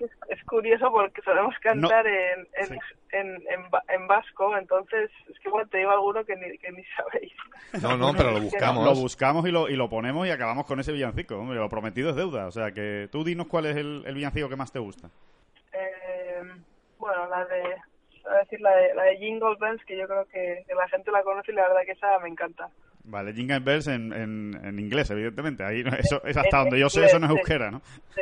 Es, 0.00 0.10
es 0.28 0.44
curioso 0.44 0.90
porque 0.90 1.22
solemos 1.22 1.54
cantar 1.60 2.06
en, 2.06 2.46
en, 2.54 2.66
Sí. 2.66 2.78
en, 3.12 3.26
en, 3.48 3.62
va- 3.74 3.82
en 3.88 4.06
vasco, 4.06 4.56
entonces 4.56 5.10
es 5.32 5.38
que 5.40 5.48
bueno, 5.48 5.68
te 5.70 5.78
digo 5.78 5.90
alguno 5.90 6.24
que 6.24 6.36
ni, 6.36 6.58
que 6.58 6.70
ni 6.72 6.84
sabéis. 6.96 7.32
No, 7.82 7.96
no, 7.96 8.12
pero 8.14 8.30
lo 8.32 8.34
Lo 8.38 8.44
buscamos. 8.44 9.00
buscamos 9.00 9.48
y 9.48 9.50
lo, 9.52 9.68
y 9.70 9.76
lo 9.76 9.88
ponemos 9.88 10.26
y 10.26 10.30
acabamos 10.30 10.66
con 10.66 10.80
ese 10.80 10.92
villancico. 10.92 11.36
Hombre, 11.38 11.58
lo 11.58 11.68
prometido 11.70 12.10
es 12.10 12.16
deuda. 12.16 12.46
O 12.46 12.50
sea, 12.50 12.72
que 12.72 13.08
tú 13.10 13.24
dinos 13.24 13.46
cuál 13.46 13.66
es 13.66 13.76
el, 13.76 14.02
el 14.06 14.14
villancico 14.14 14.48
que 14.50 14.56
más 14.56 14.70
te 14.72 14.78
gusta. 14.78 15.08
Eh, 15.72 16.42
bueno, 16.98 17.26
la 17.28 17.44
de, 17.46 17.62
a 18.30 18.38
decir 18.40 18.60
la 18.60 18.74
de, 18.76 18.94
la 18.94 19.02
de 19.04 19.16
Jingle 19.16 19.56
Bells, 19.58 19.84
que 19.84 19.96
yo 19.96 20.06
creo 20.06 20.24
que, 20.26 20.64
que 20.68 20.74
la 20.74 20.88
gente 20.88 21.10
la 21.10 21.22
conoce 21.22 21.52
y 21.52 21.54
la 21.54 21.62
verdad 21.68 21.82
que 21.86 21.92
esa 21.92 22.18
me 22.18 22.28
encanta. 22.28 22.68
Vale, 23.08 23.32
Jingle 23.32 23.60
Bells 23.60 23.86
en, 23.86 24.12
en, 24.12 24.60
en 24.64 24.78
inglés, 24.78 25.08
evidentemente. 25.10 25.64
Ahí 25.64 25.82
no- 25.84 25.94
eso 25.96 26.22
es 26.24 26.36
hasta 26.36 26.58
En 26.58 26.64
donde 26.64 26.80
yo 26.80 26.90
sé, 26.90 27.04
eso 27.04 27.18
no 27.18 27.26
es 27.26 27.32
sí. 27.32 27.38
euskera, 27.38 27.70
¿no? 27.70 27.80
Sí, 28.14 28.20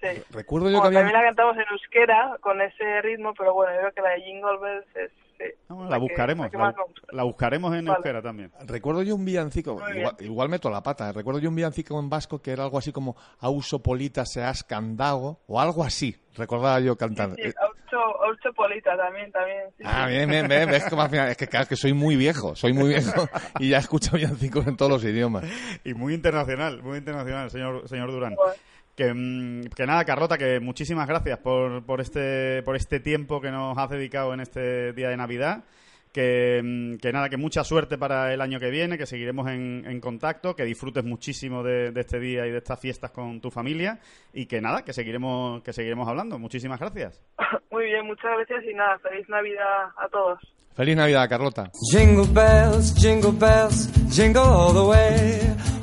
sí. 0.00 0.22
Recuerdo 0.30 0.68
yo 0.70 0.78
Bueno, 0.78 0.90
que 0.90 0.98
había... 0.98 1.08
También 1.10 1.22
la 1.22 1.28
cantamos 1.28 1.56
en 1.56 1.64
euskera 1.72 2.36
con 2.40 2.60
ese 2.60 3.02
ritmo, 3.02 3.32
pero 3.36 3.54
bueno, 3.54 3.72
yo 3.74 3.80
creo 3.80 3.92
que 3.94 4.02
la 4.02 4.10
de 4.10 4.20
Jingle 4.22 4.58
Bells 4.60 4.86
es... 4.96 5.10
sí, 5.38 5.44
Ah, 5.68 5.74
bueno, 5.74 5.88
la 5.90 5.96
que- 5.96 6.00
buscaremos. 6.02 6.52
la 6.52 6.74
La, 7.12 7.22
buscaremos 7.22 7.74
en 7.74 7.84
Vale. 7.86 7.96
euskera 7.96 8.20
también. 8.22 8.52
Recuerdo 8.66 9.02
yo 9.02 9.14
un 9.14 9.24
villancico, 9.24 9.80
igual, 9.96 10.16
igual 10.20 10.48
meto 10.50 10.68
la 10.68 10.82
pata, 10.82 11.08
¿eh? 11.08 11.12
recuerdo 11.14 11.40
yo 11.40 11.48
un 11.48 11.56
villancico 11.56 11.98
en 11.98 12.10
vasco 12.10 12.42
que 12.42 12.50
era 12.52 12.64
algo 12.64 12.76
así 12.78 12.92
como 12.92 13.16
Auso 13.38 13.82
Polita 13.82 14.26
seas 14.26 14.64
candago 14.64 15.40
o 15.46 15.58
algo 15.60 15.82
así, 15.82 16.14
recordaba 16.36 16.78
yo 16.80 16.96
cantar. 16.96 17.30
Sí, 17.36 17.42
Eh, 17.48 17.54
Aucho, 18.00 18.24
Aucho 18.24 18.52
Polita 18.54 18.96
también, 18.96 19.30
también. 19.32 19.60
sí, 19.76 19.84
Ah, 19.86 20.06
bien, 20.06 20.28
bien, 20.28 20.48
bien, 20.48 20.68
ves 20.68 20.84
cómo 20.88 21.02
al 21.02 21.10
final- 21.10 21.28
es 21.30 21.36
que 21.36 21.46
claro, 21.46 21.64
es 21.64 21.68
que 21.68 21.76
soy 21.76 21.92
muy 21.92 22.16
viejo, 22.16 22.54
soy 22.56 22.72
muy 22.72 22.88
viejo 22.90 23.28
y 23.58 23.70
ya 23.70 23.78
escucho 23.78 24.16
villancicos 24.16 24.66
en 24.66 24.76
todos 24.76 24.90
los 24.90 25.04
idiomas. 25.04 25.44
Y 25.84 25.94
muy 25.94 26.14
internacional, 26.14 26.82
muy 26.82 26.98
internacional, 26.98 27.50
señor, 27.50 27.88
señor 27.88 28.10
Durán. 28.12 28.34
Bueno, 28.34 28.52
Que, 28.96 29.14
mm, 29.14 29.70
que 29.74 29.86
nada, 29.86 30.04
Carlota, 30.04 30.36
que 30.36 30.60
muchísimas 30.60 31.06
gracias 31.08 31.38
por, 31.38 31.86
por, 31.86 32.00
este, 32.02 32.62
por 32.64 32.76
este 32.76 33.00
tiempo 33.00 33.40
que 33.40 33.50
nos 33.50 33.78
has 33.78 33.88
dedicado 33.88 34.34
en 34.34 34.40
este 34.40 34.92
día 34.92 35.08
de 35.08 35.16
Navidad. 35.16 35.64
Que, 36.12 36.60
mm, 36.62 36.96
que 36.96 37.12
nada, 37.12 37.28
que 37.28 37.36
mucha 37.36 37.62
suerte 37.62 37.96
para 37.96 38.34
el 38.34 38.40
año 38.40 38.58
que 38.58 38.70
viene, 38.70 38.98
que 38.98 39.06
seguiremos 39.06 39.48
en, 39.48 39.84
en 39.86 40.00
contacto, 40.00 40.56
que 40.56 40.64
disfrutes 40.64 41.04
muchísimo 41.04 41.62
de, 41.62 41.92
de 41.92 42.00
este 42.00 42.18
día 42.18 42.46
y 42.46 42.50
de 42.50 42.58
estas 42.58 42.80
fiestas 42.80 43.12
con 43.12 43.40
tu 43.40 43.50
familia 43.50 43.98
y 44.32 44.46
que 44.46 44.60
nada, 44.60 44.84
que 44.84 44.92
seguiremos, 44.92 45.62
que 45.62 45.72
seguiremos 45.72 46.08
hablando. 46.08 46.38
Muchísimas 46.38 46.80
gracias. 46.80 47.22
Muy 47.70 47.84
bien, 47.84 48.06
muchas 48.06 48.30
gracias 48.36 48.64
y 48.64 48.74
nada, 48.74 48.98
feliz 48.98 49.28
Navidad 49.28 49.90
a 49.96 50.08
todos. 50.08 50.40
Feliz 50.74 50.96
Navidad, 50.96 51.28
Carlota. 51.28 51.70
Jingle 51.92 52.26
bells, 52.32 52.94
jingle 52.94 53.32
bells, 53.32 53.88
jingle 54.08 54.42
all 54.42 54.72
the 54.72 54.84
way. 54.84 55.40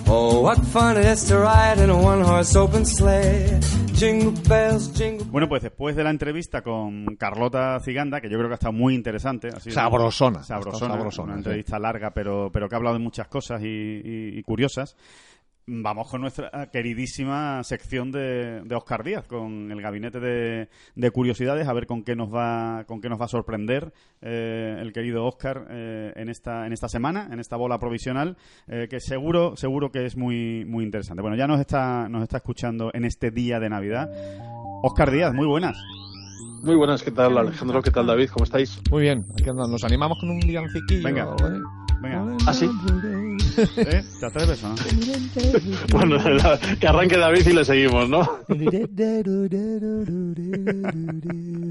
Oh, 0.08 0.42
what 0.42 0.58
fun 0.68 0.98
it 0.98 1.06
is 1.06 1.26
to 1.28 1.38
ride 1.38 1.80
in 1.80 1.90
a 1.90 1.98
one 1.98 2.22
horse 2.22 2.56
open 2.56 2.86
sleigh. 2.86 3.60
Bueno, 5.32 5.50
pues 5.50 5.64
después 5.64 5.96
de 5.96 6.04
la 6.04 6.12
entrevista 6.12 6.62
con 6.62 7.16
Carlota 7.18 7.80
Ciganda, 7.80 8.22
que 8.22 8.30
yo 8.30 8.38
creo 8.38 8.48
que 8.50 8.54
ha 8.54 8.56
estado 8.56 8.74
muy 8.74 8.94
interesante. 8.94 9.48
ha 9.48 9.60
sido- 9.60 9.74
Sabrosona. 9.74 10.44
Sabrosona, 10.44 10.94
Sabrosona, 10.96 11.26
una 11.26 11.34
sí. 11.34 11.40
entrevista 11.40 11.80
larga, 11.80 12.12
pero, 12.12 12.52
pero 12.54 12.70
que 12.70 12.76
ha 12.76 12.78
hablado 12.78 12.96
de 12.96 13.04
muchas 13.04 13.28
cosas 13.28 13.62
y, 13.64 13.66
y- 13.68 14.38
y 14.38 14.44
curiosas. 14.44 14.96
Vamos 15.70 16.08
con 16.08 16.22
nuestra 16.22 16.70
queridísima 16.72 17.62
sección 17.62 18.10
de, 18.10 18.62
de 18.64 18.74
Oscar 18.74 19.04
Díaz, 19.04 19.28
con 19.28 19.70
el 19.70 19.82
gabinete 19.82 20.22
de, 20.22 20.70
de 20.96 21.12
curiosidades, 21.12 21.68
a 21.68 21.74
ver 21.74 21.86
con 21.86 22.04
qué 22.04 22.16
nos 22.16 22.34
va, 22.34 22.86
con 22.88 23.02
qué 23.02 23.10
nos 23.10 23.20
va 23.20 23.26
a 23.26 23.28
sorprender 23.28 23.92
eh, 24.22 24.78
el 24.80 24.94
querido 24.94 25.26
Oscar 25.26 25.68
eh, 25.70 26.14
en 26.16 26.30
esta, 26.30 26.66
en 26.68 26.72
esta 26.72 26.88
semana, 26.88 27.28
en 27.34 27.42
esta 27.42 27.58
bola 27.58 27.80
provisional, 27.80 28.38
eh, 28.70 28.88
que 28.90 29.02
seguro, 29.02 29.58
seguro 29.58 29.92
que 29.92 30.06
es 30.06 30.16
muy, 30.16 30.64
muy 30.64 30.86
interesante. 30.86 31.22
Bueno, 31.22 31.36
ya 31.36 31.48
nos 31.48 31.60
está, 31.60 32.08
nos 32.08 32.24
está 32.24 32.38
escuchando 32.38 32.90
en 32.94 33.04
este 33.04 33.30
día 33.30 33.60
de 33.60 33.68
Navidad. 33.68 34.10
Oscar 34.84 35.12
Díaz, 35.12 35.34
muy 35.34 35.48
buenas. 35.48 35.78
Muy 36.64 36.78
buenas, 36.78 37.04
¿qué 37.04 37.12
tal 37.12 37.38
Alejandro? 37.38 37.82
¿Qué 37.82 37.92
tal 37.92 38.08
David? 38.08 38.30
¿Cómo 38.32 38.46
estáis? 38.46 38.82
Muy 38.90 39.02
bien, 39.02 39.26
aquí 39.34 39.50
andamos. 39.50 39.70
nos 39.70 39.84
animamos 39.84 40.18
con 40.22 40.30
un 40.30 40.40
villanciquillo. 40.40 41.04
Venga. 41.04 41.36
Venga, 42.00 42.38
¿Ah, 42.46 42.54
sí? 42.54 42.70
¿Eh? 43.58 44.04
¿te 44.20 44.26
atreves 44.26 44.64
o 44.64 44.70
no? 44.70 44.76
Bueno, 45.92 46.18
la- 46.18 46.60
que 46.80 46.88
arranque 46.88 47.18
David 47.18 47.48
y 47.48 47.54
le 47.54 47.66
seguimos, 47.66 48.08
¿no? 48.10 48.22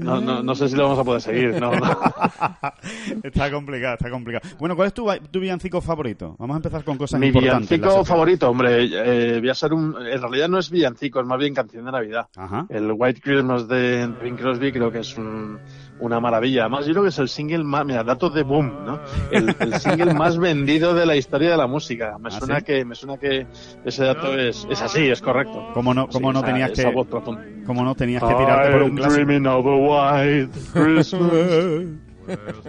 No, 0.03 0.21
no, 0.21 0.43
no 0.43 0.55
sé 0.55 0.69
si 0.69 0.75
lo 0.75 0.83
vamos 0.83 0.99
a 0.99 1.03
poder 1.03 1.21
seguir, 1.21 1.59
¿no? 1.59 1.71
está 3.23 3.51
complicado, 3.51 3.93
está 3.95 4.09
complicado. 4.09 4.47
Bueno, 4.59 4.75
¿cuál 4.75 4.87
es 4.87 4.93
tu, 4.93 5.07
tu 5.31 5.39
villancico 5.39 5.81
favorito? 5.81 6.35
Vamos 6.39 6.55
a 6.55 6.57
empezar 6.57 6.83
con 6.83 6.97
cosas 6.97 7.19
Mi 7.19 7.27
importantes. 7.27 7.69
la 7.71 7.77
villancico 7.77 8.05
favorito, 8.05 8.49
hombre, 8.49 8.85
eh, 8.91 9.39
voy 9.39 9.49
a 9.49 9.55
ser 9.55 9.73
un... 9.73 9.95
En 10.07 10.21
realidad 10.21 10.47
no 10.49 10.59
es 10.59 10.69
villancico, 10.69 11.19
es 11.19 11.25
más 11.25 11.39
bien 11.39 11.53
canción 11.53 11.85
de 11.85 11.91
Navidad. 11.91 12.27
Ajá. 12.35 12.65
El 12.69 12.91
White 12.91 13.21
Christmas 13.21 13.67
de 13.67 14.07
Bing 14.23 14.35
Crosby 14.37 14.71
creo 14.71 14.91
que 14.91 14.99
es 14.99 15.17
un- 15.17 15.59
una 15.99 16.19
maravilla. 16.19 16.61
Además, 16.61 16.85
yo 16.85 16.91
creo 16.93 17.03
que 17.03 17.09
es 17.09 17.19
el 17.19 17.27
single 17.29 17.63
más... 17.63 17.85
Mira, 17.85 18.03
datos 18.03 18.33
de 18.33 18.43
boom, 18.43 18.85
¿no? 18.85 18.99
El, 19.31 19.55
el 19.59 19.73
single 19.79 20.13
más 20.13 20.37
vendido 20.37 20.93
de 20.93 21.05
la 21.05 21.15
historia 21.15 21.51
de 21.51 21.57
la 21.57 21.67
música. 21.67 22.17
Me 22.19 22.29
¿Ah, 22.29 22.31
suena 22.31 22.59
sí? 22.59 22.65
que 22.65 22.85
me 22.85 22.95
suena 22.95 23.17
que 23.17 23.47
ese 23.85 24.03
dato 24.05 24.37
es, 24.37 24.67
es 24.69 24.81
así, 24.81 25.07
es 25.09 25.21
correcto. 25.21 25.69
¿Cómo 25.73 25.93
no, 25.93 26.07
cómo 26.07 26.29
Sí, 26.29 26.33
no 26.33 26.39
esa- 26.39 26.47
tenías 26.47 26.71
esa 26.71 26.89
que, 26.89 27.63
cómo 27.65 27.83
no 27.83 27.95
tenías 27.95 28.23
que 28.23 28.33
tirarte 28.35 28.71
por 28.71 28.83
un 28.83 28.95
clásico? 28.95 29.25
dreaming 29.25 29.47
of 29.47 29.65
a 29.65 30.21
white 30.21 30.49
Christmas. 30.73 31.85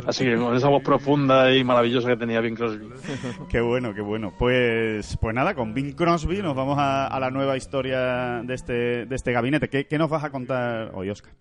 Así 0.06 0.24
que 0.24 0.36
con 0.36 0.54
esa 0.56 0.68
voz 0.68 0.82
profunda 0.84 1.52
y 1.52 1.64
maravillosa 1.64 2.08
que 2.10 2.16
tenía 2.16 2.40
Bing 2.40 2.54
Crosby. 2.54 2.88
Qué 3.50 3.60
bueno, 3.60 3.92
qué 3.92 4.00
bueno. 4.00 4.32
Pues, 4.38 5.16
pues 5.20 5.34
nada, 5.34 5.54
con 5.54 5.74
Bing 5.74 5.94
Crosby 5.94 6.40
nos 6.42 6.54
vamos 6.54 6.78
a, 6.78 7.08
a 7.08 7.18
la 7.20 7.30
nueva 7.30 7.56
historia 7.56 8.40
de 8.44 8.54
este, 8.54 9.06
de 9.06 9.14
este 9.16 9.32
gabinete. 9.32 9.68
¿Qué, 9.68 9.86
qué 9.88 9.98
nos 9.98 10.08
vas 10.10 10.22
a 10.22 10.30
contar 10.30 10.92
hoy, 10.94 11.10
Oscar? 11.10 11.32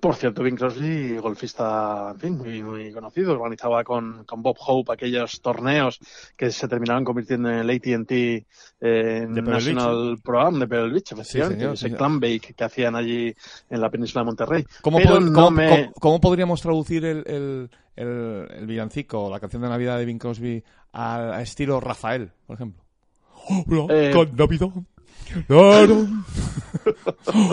Por 0.00 0.14
cierto, 0.14 0.44
Bing 0.44 0.54
Crosby, 0.56 1.16
golfista, 1.18 2.10
en 2.14 2.20
fin, 2.20 2.38
muy, 2.38 2.62
muy 2.62 2.92
conocido, 2.92 3.32
organizaba 3.32 3.82
con, 3.82 4.24
con 4.24 4.42
Bob 4.42 4.56
Hope 4.64 4.92
aquellos 4.92 5.40
torneos 5.40 5.98
que 6.36 6.52
se 6.52 6.68
terminaban 6.68 7.04
convirtiendo 7.04 7.50
en 7.50 7.56
el 7.58 7.70
AT&T 7.70 8.46
eh, 8.80 9.26
National 9.42 10.18
Pro 10.22 10.40
Am 10.40 10.60
de 10.60 10.68
Pebble 10.68 10.92
Beach, 10.92 11.12
efectivamente, 11.12 11.58
señor, 11.60 11.74
ese 11.74 11.86
clam 11.98 12.20
bake 12.20 12.54
que 12.54 12.64
hacían 12.64 12.94
allí 12.94 13.34
en 13.68 13.80
la 13.80 13.90
península 13.90 14.20
de 14.22 14.26
Monterrey. 14.26 14.64
¿Cómo, 14.82 14.98
Pero 14.98 15.16
pod- 15.16 15.24
no 15.24 15.32
cómo- 15.32 15.50
me- 15.50 15.68
cómo- 15.68 15.92
cómo 15.94 16.20
podríamos 16.20 16.62
traducir 16.62 17.04
el, 17.04 17.24
el, 17.26 17.70
el, 17.96 18.48
el 18.56 18.66
villancico 18.68 19.24
o 19.24 19.30
la 19.30 19.40
canción 19.40 19.62
de 19.62 19.68
Navidad 19.68 19.98
de 19.98 20.04
Bing 20.04 20.18
Crosby 20.20 20.62
al 20.92 21.40
estilo 21.40 21.80
Rafael, 21.80 22.30
por 22.46 22.54
ejemplo? 22.54 22.84
Eh, 23.90 24.10
Navidad. 24.36 24.84
Claro. 25.46 26.06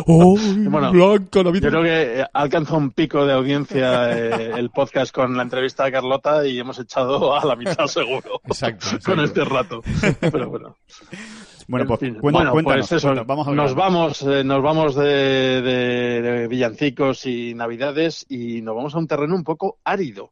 Ay, 0.07 0.67
Bueno, 0.67 0.91
Blanca 0.91 1.29
Yo 1.39 1.43
Navidad. 1.43 1.69
creo 1.69 1.83
que 1.83 2.19
eh, 2.21 2.25
alcanza 2.33 2.75
un 2.75 2.91
pico 2.91 3.25
de 3.25 3.33
audiencia 3.33 4.17
eh, 4.17 4.51
el 4.57 4.69
podcast 4.69 5.13
con 5.13 5.35
la 5.35 5.43
entrevista 5.43 5.85
a 5.85 5.91
Carlota 5.91 6.45
y 6.47 6.59
hemos 6.59 6.79
echado 6.79 7.35
a 7.35 7.45
la 7.45 7.55
mitad 7.55 7.85
seguro 7.87 8.41
Exacto, 8.45 8.87
con 9.05 9.19
este 9.19 9.43
rato. 9.45 9.81
Pero 10.19 10.49
bueno. 10.49 10.75
Bueno, 11.67 11.83
En 11.83 11.87
pues 12.19 12.21
bueno, 12.21 12.51
cuéntanos, 12.51 12.87
pues 12.87 12.91
eso, 12.91 13.07
cuéntanos, 13.07 13.27
vamos 13.27 13.47
al 13.47 13.55
nos 13.55 13.73
vamos, 13.75 14.21
eh, 14.21 14.43
nos 14.43 14.61
vamos 14.61 14.95
de, 14.95 15.61
de- 15.63 16.21
de 16.21 16.47
villancicos 16.47 17.25
y 17.25 17.55
navidades 17.55 18.25
y 18.29 18.61
nos 18.61 18.75
vamos 18.75 18.93
a 18.93 18.99
un 18.99 19.07
terreno 19.07 19.33
un 19.35 19.43
poco 19.43 19.79
árido, 19.83 20.29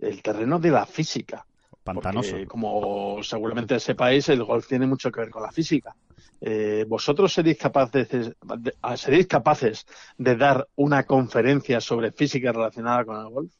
el 0.00 0.20
terreno 0.20 0.58
de 0.58 0.70
la 0.70 0.84
física. 0.86 1.46
Pantanoso. 1.84 2.30
Porque, 2.32 2.46
como 2.46 3.22
seguramente 3.22 3.78
sepáis, 3.78 4.28
el 4.30 4.42
golf 4.42 4.66
tiene 4.66 4.86
mucho 4.86 5.12
que 5.12 5.20
ver 5.20 5.30
con 5.30 5.42
la 5.42 5.52
física. 5.52 5.94
Eh, 6.40 6.84
¿Vosotros 6.88 7.32
seréis 7.32 7.58
capaces 7.58 8.08
de, 8.08 8.34
de- 8.58 8.74
seréis 8.96 9.26
capaces 9.26 9.86
de 10.18 10.36
dar 10.36 10.66
una 10.76 11.04
conferencia 11.04 11.80
sobre 11.80 12.10
física 12.12 12.50
relacionada 12.52 13.04
con 13.04 13.20
el 13.20 13.28
golf? 13.28 13.52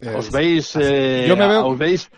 Eh, 0.00 0.14
¿Os 0.14 0.30
veis, 0.30 0.76
eh, 0.80 1.24
yo 1.28 1.36
me 1.36 1.46
veo- 1.48 1.66
os 1.66 1.78
veis 1.78 2.10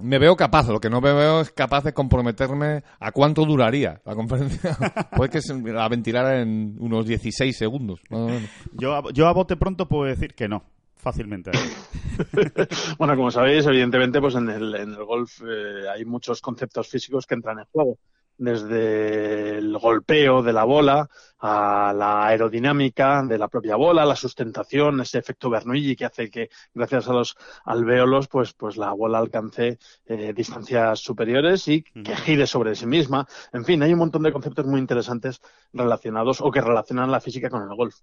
Me 0.00 0.18
veo 0.18 0.36
capaz, 0.36 0.68
lo 0.68 0.78
que 0.78 0.90
no 0.90 1.00
me 1.00 1.12
veo 1.12 1.40
es 1.40 1.50
capaz 1.50 1.82
de 1.82 1.92
comprometerme 1.92 2.84
a 3.00 3.10
cuánto 3.10 3.44
duraría 3.44 4.00
la 4.04 4.14
conferencia. 4.14 4.76
Puede 5.16 5.30
que 5.30 5.42
se 5.42 5.54
la 5.60 5.88
ventilara 5.88 6.40
en 6.40 6.76
unos 6.78 7.04
16 7.06 7.56
segundos. 7.56 8.00
más 8.10 8.20
o 8.20 8.26
menos. 8.26 8.50
Yo, 8.74 8.94
a- 8.94 9.12
yo 9.12 9.26
a 9.26 9.32
bote 9.32 9.56
pronto 9.56 9.88
puedo 9.88 10.04
decir 10.04 10.34
que 10.34 10.46
no, 10.48 10.62
fácilmente. 10.98 11.50
Bueno, 12.98 13.14
como 13.14 13.30
sabéis, 13.30 13.64
evidentemente, 13.66 14.20
pues 14.20 14.34
en 14.34 14.48
el, 14.50 14.74
en 14.74 14.90
el 14.90 15.04
golf 15.04 15.40
eh, 15.46 15.88
hay 15.88 16.04
muchos 16.04 16.40
conceptos 16.40 16.88
físicos 16.88 17.26
que 17.26 17.34
entran 17.34 17.60
en 17.60 17.66
juego. 17.66 17.96
Desde 18.36 19.58
el 19.58 19.76
golpeo 19.78 20.42
de 20.42 20.52
la 20.52 20.64
bola 20.64 21.08
a 21.40 21.92
la 21.96 22.26
aerodinámica 22.26 23.22
de 23.24 23.36
la 23.36 23.48
propia 23.48 23.74
bola, 23.74 24.04
la 24.04 24.14
sustentación, 24.14 25.00
ese 25.00 25.18
efecto 25.18 25.50
Bernoulli 25.50 25.96
que 25.96 26.04
hace 26.04 26.30
que, 26.30 26.48
gracias 26.74 27.08
a 27.08 27.12
los 27.12 27.36
alvéolos, 27.64 28.28
pues, 28.28 28.52
pues 28.52 28.76
la 28.76 28.92
bola 28.92 29.18
alcance 29.18 29.78
eh, 30.06 30.32
distancias 30.32 31.00
superiores 31.00 31.66
y 31.66 31.82
que 31.82 32.14
gire 32.16 32.46
sobre 32.46 32.76
sí 32.76 32.86
misma. 32.86 33.26
En 33.52 33.64
fin, 33.64 33.82
hay 33.82 33.92
un 33.92 33.98
montón 33.98 34.22
de 34.22 34.32
conceptos 34.32 34.66
muy 34.66 34.78
interesantes 34.80 35.40
relacionados 35.72 36.40
o 36.40 36.50
que 36.50 36.60
relacionan 36.60 37.10
la 37.10 37.20
física 37.20 37.50
con 37.50 37.62
el 37.62 37.76
golf. 37.76 37.96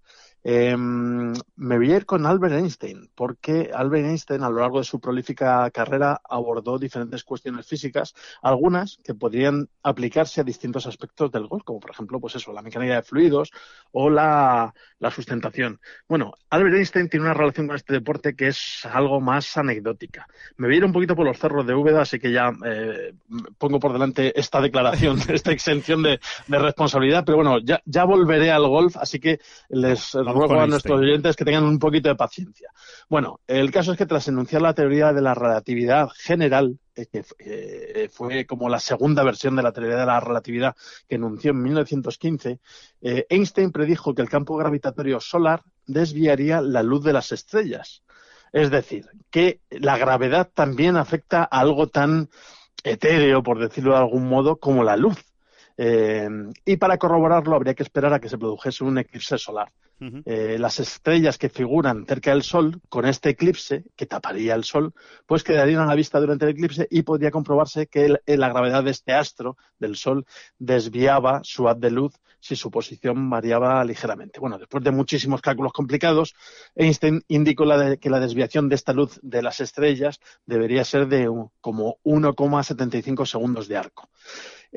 Eh, 0.48 0.78
me 0.78 1.78
voy 1.78 1.92
a 1.92 1.98
ir 1.98 2.06
con 2.06 2.24
Albert 2.28 2.54
Einstein, 2.54 3.10
porque 3.16 3.72
Albert 3.74 4.06
Einstein 4.06 4.44
a 4.44 4.50
lo 4.52 4.60
largo 4.60 4.78
de 4.78 4.84
su 4.84 5.00
prolífica 5.00 5.72
carrera 5.72 6.22
abordó 6.24 6.78
diferentes 6.78 7.24
cuestiones 7.24 7.66
físicas, 7.66 8.14
algunas 8.44 9.00
que 9.04 9.16
podrían 9.16 9.68
aplicarse 9.82 10.42
a 10.42 10.44
distintos 10.44 10.86
aspectos 10.86 11.32
del 11.32 11.48
golf, 11.48 11.64
como 11.64 11.80
por 11.80 11.90
ejemplo, 11.90 12.20
pues 12.20 12.36
eso, 12.36 12.54
la 12.54 12.62
mecánica 12.62 12.94
de 12.94 13.02
fluidos 13.02 13.52
o 13.92 14.12
la, 14.12 14.72
la 15.00 15.10
sustentación. 15.10 15.80
Bueno, 16.08 16.34
Albert 16.52 16.76
Einstein 16.76 17.10
tiene 17.10 17.26
una 17.26 17.34
relación 17.34 17.66
con 17.66 17.76
este 17.76 17.94
deporte 17.94 18.36
que 18.36 18.50
es 18.50 18.86
algo 18.86 19.20
más 19.20 19.58
anecdótica. 19.58 20.28
Me 20.58 20.68
voy 20.68 20.76
a 20.76 20.78
ir 20.78 20.86
un 20.86 20.94
poquito 20.94 21.16
por 21.16 21.26
los 21.26 21.40
cerros 21.40 21.66
de 21.66 21.74
Úbeda, 21.74 22.04
así 22.04 22.20
que 22.20 22.32
ya 22.32 22.54
eh, 22.64 23.14
pongo 23.58 23.80
por 23.80 23.94
delante 23.94 24.40
esta 24.40 24.62
declaración, 24.62 25.18
esta 25.28 25.52
exención 25.52 26.04
de, 26.04 26.20
de 26.46 26.60
responsabilidad, 26.60 27.24
pero 27.26 27.38
bueno, 27.38 27.58
ya, 27.58 27.82
ya 27.86 28.04
volveré 28.04 28.52
al 28.52 28.68
golf, 28.68 28.96
así 28.98 29.20
que 29.20 29.40
les 29.70 30.14
ruego 30.36 30.54
a 30.54 30.58
Einstein. 30.58 30.70
nuestros 30.70 31.00
oyentes 31.00 31.36
que 31.36 31.46
tengan 31.46 31.64
un 31.64 31.80
poquito 31.80 32.10
de 32.10 32.16
paciencia. 32.16 32.70
Bueno, 33.10 33.40
el 33.48 33.72
caso 33.72 33.92
es 33.92 33.98
que 33.98 34.06
tras 34.06 34.28
enunciar 34.28 34.62
la 34.62 34.74
teoría 34.74 35.14
de 35.14 35.22
la 35.22 35.34
relatividad 35.34 36.10
general, 36.16 36.78
eh, 36.96 37.08
que 37.12 37.26
eh, 37.40 38.10
fue 38.12 38.46
como 38.46 38.70
la 38.70 38.80
segunda 38.80 39.24
versión 39.24 39.56
de 39.56 39.64
la 39.64 39.72
teoría 39.72 39.98
de 39.98 40.06
la 40.06 40.20
relatividad 40.20 40.76
que 41.08 41.16
enunció 41.16 41.52
en 41.52 41.64
1915, 41.64 42.60
eh, 43.02 43.26
Einstein 43.30 43.72
predijo 43.72 44.14
que 44.14 44.22
el 44.22 44.30
campo 44.30 44.56
gravitatorio 44.58 45.20
solar 45.20 45.64
desviaría 45.86 46.62
la 46.62 46.84
luz 46.84 47.04
de 47.04 47.14
las 47.14 47.32
estrellas. 47.32 48.04
Es 48.52 48.72
decir, 48.72 49.06
que 49.30 49.60
la 49.70 49.98
gravedad 49.98 50.50
también 50.54 50.96
afecta 50.96 51.44
a 51.44 51.60
algo 51.60 51.88
tan 51.88 52.30
etéreo, 52.84 53.44
por 53.44 53.60
decirlo 53.60 53.92
de 53.92 53.98
algún 53.98 54.30
modo, 54.30 54.58
como 54.58 54.84
la 54.84 54.96
luz. 54.96 55.18
Eh, 55.78 56.28
y 56.66 56.78
para 56.78 56.98
corroborarlo 56.98 57.56
habría 57.56 57.74
que 57.74 57.84
esperar 57.84 58.14
a 58.14 58.20
que 58.20 58.30
se 58.30 58.38
produjese 58.38 58.84
un 58.84 58.98
eclipse 58.98 59.38
solar. 59.38 59.72
Eh, 60.26 60.58
las 60.60 60.82
estrellas 60.82 61.38
que 61.38 61.48
figuran 61.48 62.06
cerca 62.06 62.32
del 62.32 62.44
Sol, 62.44 62.82
con 62.90 63.06
este 63.06 63.30
eclipse, 63.30 63.86
que 63.96 64.06
taparía 64.06 64.54
el 64.54 64.66
Sol, 64.66 64.94
pues 65.26 65.42
quedarían 65.44 65.82
a 65.82 65.86
la 65.86 65.96
vista 65.96 66.20
durante 66.20 66.44
el 66.44 66.52
eclipse 66.52 66.86
y 66.92 67.04
podría 67.04 67.32
comprobarse 67.32 67.88
que 67.88 68.06
el- 68.06 68.22
eh, 68.26 68.36
la 68.36 68.50
gravedad 68.50 68.84
de 68.84 68.92
este 68.92 69.14
astro, 69.14 69.56
del 69.80 69.96
Sol, 69.96 70.26
desviaba 70.60 71.40
su 71.44 71.70
haz 71.70 71.80
de 71.80 71.92
luz 71.92 72.14
si 72.42 72.58
su 72.58 72.70
posición 72.70 73.30
variaba 73.30 73.84
ligeramente. 73.86 74.40
Bueno, 74.42 74.60
después 74.60 74.84
de 74.84 74.92
muchísimos 74.92 75.42
cálculos 75.42 75.72
complicados, 75.72 76.36
Einstein 76.76 77.24
indicó 77.30 77.64
la 77.66 77.78
de- 77.78 77.98
que 77.98 78.10
la 78.10 78.20
desviación 78.20 78.68
de 78.68 78.76
esta 78.76 78.92
luz 78.94 79.18
de 79.24 79.42
las 79.42 79.62
estrellas 79.62 80.20
debería 80.46 80.84
ser 80.84 81.08
de 81.08 81.30
un- 81.30 81.50
como 81.62 81.98
1,75 82.04 83.26
segundos 83.26 83.68
de 83.70 83.78
arco. 83.78 84.10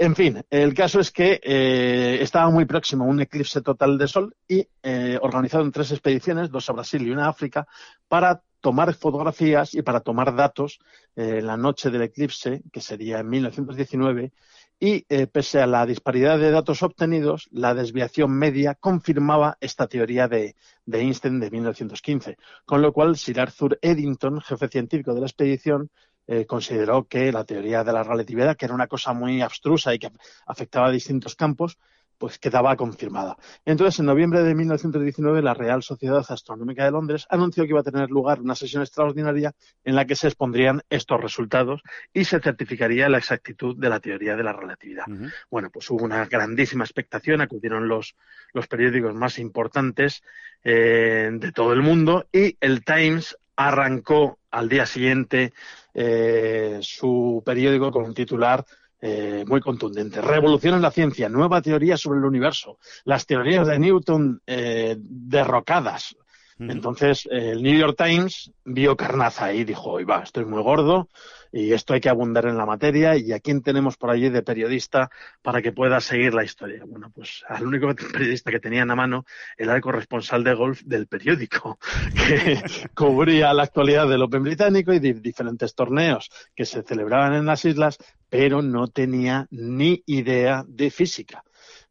En 0.01 0.15
fin, 0.15 0.45
el 0.49 0.75
caso 0.75 1.01
es 1.01 1.11
que 1.11 1.41
eh, 1.43 2.19
estaba 2.21 2.49
muy 2.51 2.67
próximo 2.67 3.05
un 3.05 3.21
eclipse 3.21 3.63
total 3.63 3.99
de 3.99 4.07
Sol 4.07 4.37
y 4.47 4.65
eh, 4.81 5.19
organizaron 5.21 5.73
tres 5.73 5.91
expediciones, 5.91 6.51
dos 6.51 6.71
a 6.71 6.73
Brasil 6.73 7.05
y 7.05 7.11
una 7.11 7.27
a 7.27 7.31
África, 7.31 7.67
para 8.07 8.41
tomar 8.61 8.95
fotografías 8.95 9.75
y 9.75 9.83
para 9.83 9.99
tomar 9.99 10.37
datos 10.37 10.79
eh, 11.17 11.43
la 11.43 11.57
noche 11.57 11.91
del 11.91 12.03
eclipse, 12.03 12.63
que 12.73 12.81
sería 12.81 13.19
en 13.19 13.29
1919, 13.29 14.33
y 14.79 15.05
eh, 15.09 15.27
pese 15.27 15.61
a 15.61 15.67
la 15.67 15.85
disparidad 15.85 16.39
de 16.39 16.53
datos 16.53 16.85
obtenidos, 16.85 17.49
la 17.51 17.75
desviación 17.75 18.31
media 18.31 18.77
confirmaba 18.77 19.59
esta 19.61 19.89
teoría 19.89 20.29
de, 20.29 20.55
de 20.87 21.01
Einstein 21.01 21.41
de 21.41 21.51
1915, 21.51 22.37
con 22.65 22.83
lo 22.83 22.93
cual 22.93 23.17
Sir 23.17 23.41
Arthur 23.41 23.81
Eddington, 23.83 24.41
jefe 24.43 24.69
científico 24.69 25.13
de 25.13 25.21
la 25.23 25.27
expedición, 25.27 25.91
eh, 26.31 26.45
consideró 26.45 27.09
que 27.09 27.33
la 27.33 27.45
teoría 27.45 27.83
de 27.83 27.93
la 27.93 28.03
relatividad, 28.03 28.55
que 28.55 28.67
era 28.67 28.75
una 28.75 28.87
cosa 28.87 29.15
muy 29.15 29.41
abstrusa 29.41 29.95
y 29.95 29.99
que 29.99 30.11
afectaba 30.47 30.89
a 30.89 30.91
distintos 30.91 31.35
campos, 31.35 31.79
pues 32.19 32.39
quedaba 32.39 32.77
confirmada. 32.77 33.39
Entonces, 33.65 34.01
en 34.01 34.07
noviembre 34.07 34.43
de 34.43 34.55
1919, 34.55 35.41
la 35.41 35.55
Real 35.55 35.83
Sociedad 35.83 36.25
Astronómica 36.29 36.85
de 36.85 36.91
Londres 36.91 37.27
anunció 37.31 37.65
que 37.65 37.71
iba 37.71 37.81
a 37.81 37.85
tener 37.85 38.11
lugar 38.11 38.41
una 38.41 38.55
sesión 38.55 38.83
extraordinaria 38.83 39.55
en 39.85 39.95
la 39.95 40.05
que 40.05 40.17
se 40.17 40.27
expondrían 40.27 40.83
estos 40.91 41.19
resultados 41.21 41.81
y 42.13 42.25
se 42.25 42.41
certificaría 42.41 43.09
la 43.09 43.19
exactitud 43.19 43.77
de 43.79 43.89
la 43.89 44.01
teoría 44.01 44.37
de 44.37 44.43
la 44.43 44.53
relatividad. 44.53 45.07
Bueno, 45.51 45.71
pues 45.71 45.89
hubo 45.91 46.05
una 46.05 46.27
grandísima 46.27 46.85
expectación, 46.85 47.41
acudieron 47.41 47.89
los, 47.89 48.17
los 48.53 48.67
periódicos 48.67 49.15
más 49.15 49.39
importantes 49.39 50.23
eh, 50.63 51.31
de 51.33 51.53
todo 51.53 51.73
el 51.73 51.81
mundo 51.81 52.27
y 52.33 52.57
el 52.61 52.85
Times 52.85 53.39
arrancó 53.57 54.39
al 54.51 54.69
día 54.69 54.87
siguiente 54.87 55.53
eh, 56.01 56.79
su 56.81 57.43
periódico 57.45 57.91
con 57.91 58.05
un 58.05 58.15
titular 58.15 58.65
eh, 59.01 59.45
muy 59.49 59.61
contundente. 59.61 60.21
Revolución 60.21 60.75
en 60.75 60.83
la 60.83 60.93
ciencia, 60.93 61.29
nueva 61.29 61.61
teoría 61.61 61.97
sobre 61.97 62.21
el 62.21 62.25
universo, 62.25 62.79
las 63.05 63.27
teorías 63.27 63.67
de 63.67 63.81
Newton 63.81 64.41
eh, 64.47 64.97
derrocadas. 65.01 66.17
Entonces, 66.61 67.29
el 67.31 67.63
New 67.63 67.79
York 67.79 67.97
Times 67.97 68.51
vio 68.65 68.97
carnaza 68.97 69.53
y 69.53 69.65
dijo, 69.65 69.91
oye, 69.93 70.05
va, 70.05 70.23
esto 70.23 70.41
es 70.41 70.47
muy 70.47 70.63
gordo 70.63 71.09
y 71.53 71.73
esto 71.73 71.95
hay 71.95 72.01
que 72.01 72.09
abundar 72.09 72.47
en 72.47 72.57
la 72.57 72.67
materia 72.67 73.17
y 73.17 73.33
a 73.33 73.41
quién 73.41 73.63
tenemos 73.63 73.97
por 73.97 74.11
allí 74.11 74.29
de 74.29 74.43
periodista 74.43 75.11
para 75.43 75.63
que 75.63 75.73
pueda 75.73 76.01
seguir 76.01 76.35
la 76.35 76.45
historia. 76.45 76.83
Bueno, 76.87 77.11
pues 77.15 77.45
al 77.49 77.67
único 77.67 77.95
periodista 78.13 78.51
que 78.51 78.61
tenían 78.61 78.91
a 78.91 78.97
mano 78.97 79.25
era 79.57 79.75
el 79.75 79.81
corresponsal 79.81 80.45
de 80.45 80.55
golf 80.55 80.83
del 80.83 81.07
periódico, 81.07 81.79
que 82.15 82.61
cubría 82.95 83.55
la 83.55 83.63
actualidad 83.63 84.09
del 84.09 84.23
Open 84.23 84.43
británico 84.43 84.93
y 84.93 84.99
de 84.99 85.15
diferentes 85.15 85.75
torneos 85.75 86.31
que 86.55 86.65
se 86.65 86.83
celebraban 86.83 87.35
en 87.35 87.47
las 87.47 87.65
islas, 87.65 87.99
pero 88.29 88.63
no 88.63 88.89
tenía 88.89 89.47
ni 89.51 90.03
idea 90.07 90.65
de 90.67 90.91
física. 90.91 91.45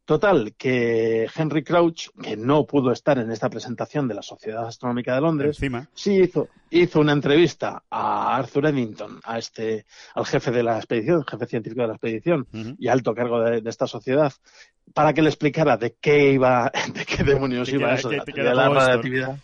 Total, 0.08 0.54
que 0.56 1.28
Henry 1.36 1.62
Crouch, 1.62 2.08
que 2.22 2.34
no 2.34 2.64
pudo 2.64 2.92
estar 2.92 3.18
en 3.18 3.30
esta 3.30 3.50
presentación 3.50 4.08
de 4.08 4.14
la 4.14 4.22
Sociedad 4.22 4.66
Astronómica 4.66 5.14
de 5.14 5.20
Londres, 5.20 5.58
Encima. 5.58 5.86
sí 5.92 6.22
hizo, 6.22 6.48
hizo 6.70 7.00
una 7.00 7.12
entrevista 7.12 7.82
a 7.90 8.34
Arthur 8.34 8.68
Eddington, 8.68 9.20
a 9.22 9.36
este, 9.36 9.84
al 10.14 10.24
jefe 10.24 10.50
de 10.50 10.62
la 10.62 10.78
expedición, 10.78 11.26
jefe 11.26 11.44
científico 11.44 11.82
de 11.82 11.88
la 11.88 11.92
expedición 11.92 12.46
y 12.78 12.88
alto 12.88 13.14
cargo 13.14 13.42
de, 13.42 13.60
de 13.60 13.68
esta 13.68 13.86
sociedad, 13.86 14.32
para 14.94 15.12
que 15.12 15.20
le 15.20 15.28
explicara 15.28 15.76
de 15.76 15.94
qué 16.00 16.32
iba, 16.32 16.72
de 16.94 17.04
qué 17.04 17.22
demonios 17.22 17.68
iba 17.68 17.92
eso 17.92 18.08
de 18.08 18.16
la 18.16 18.24
de 18.24 18.70
relatividad. 18.70 19.38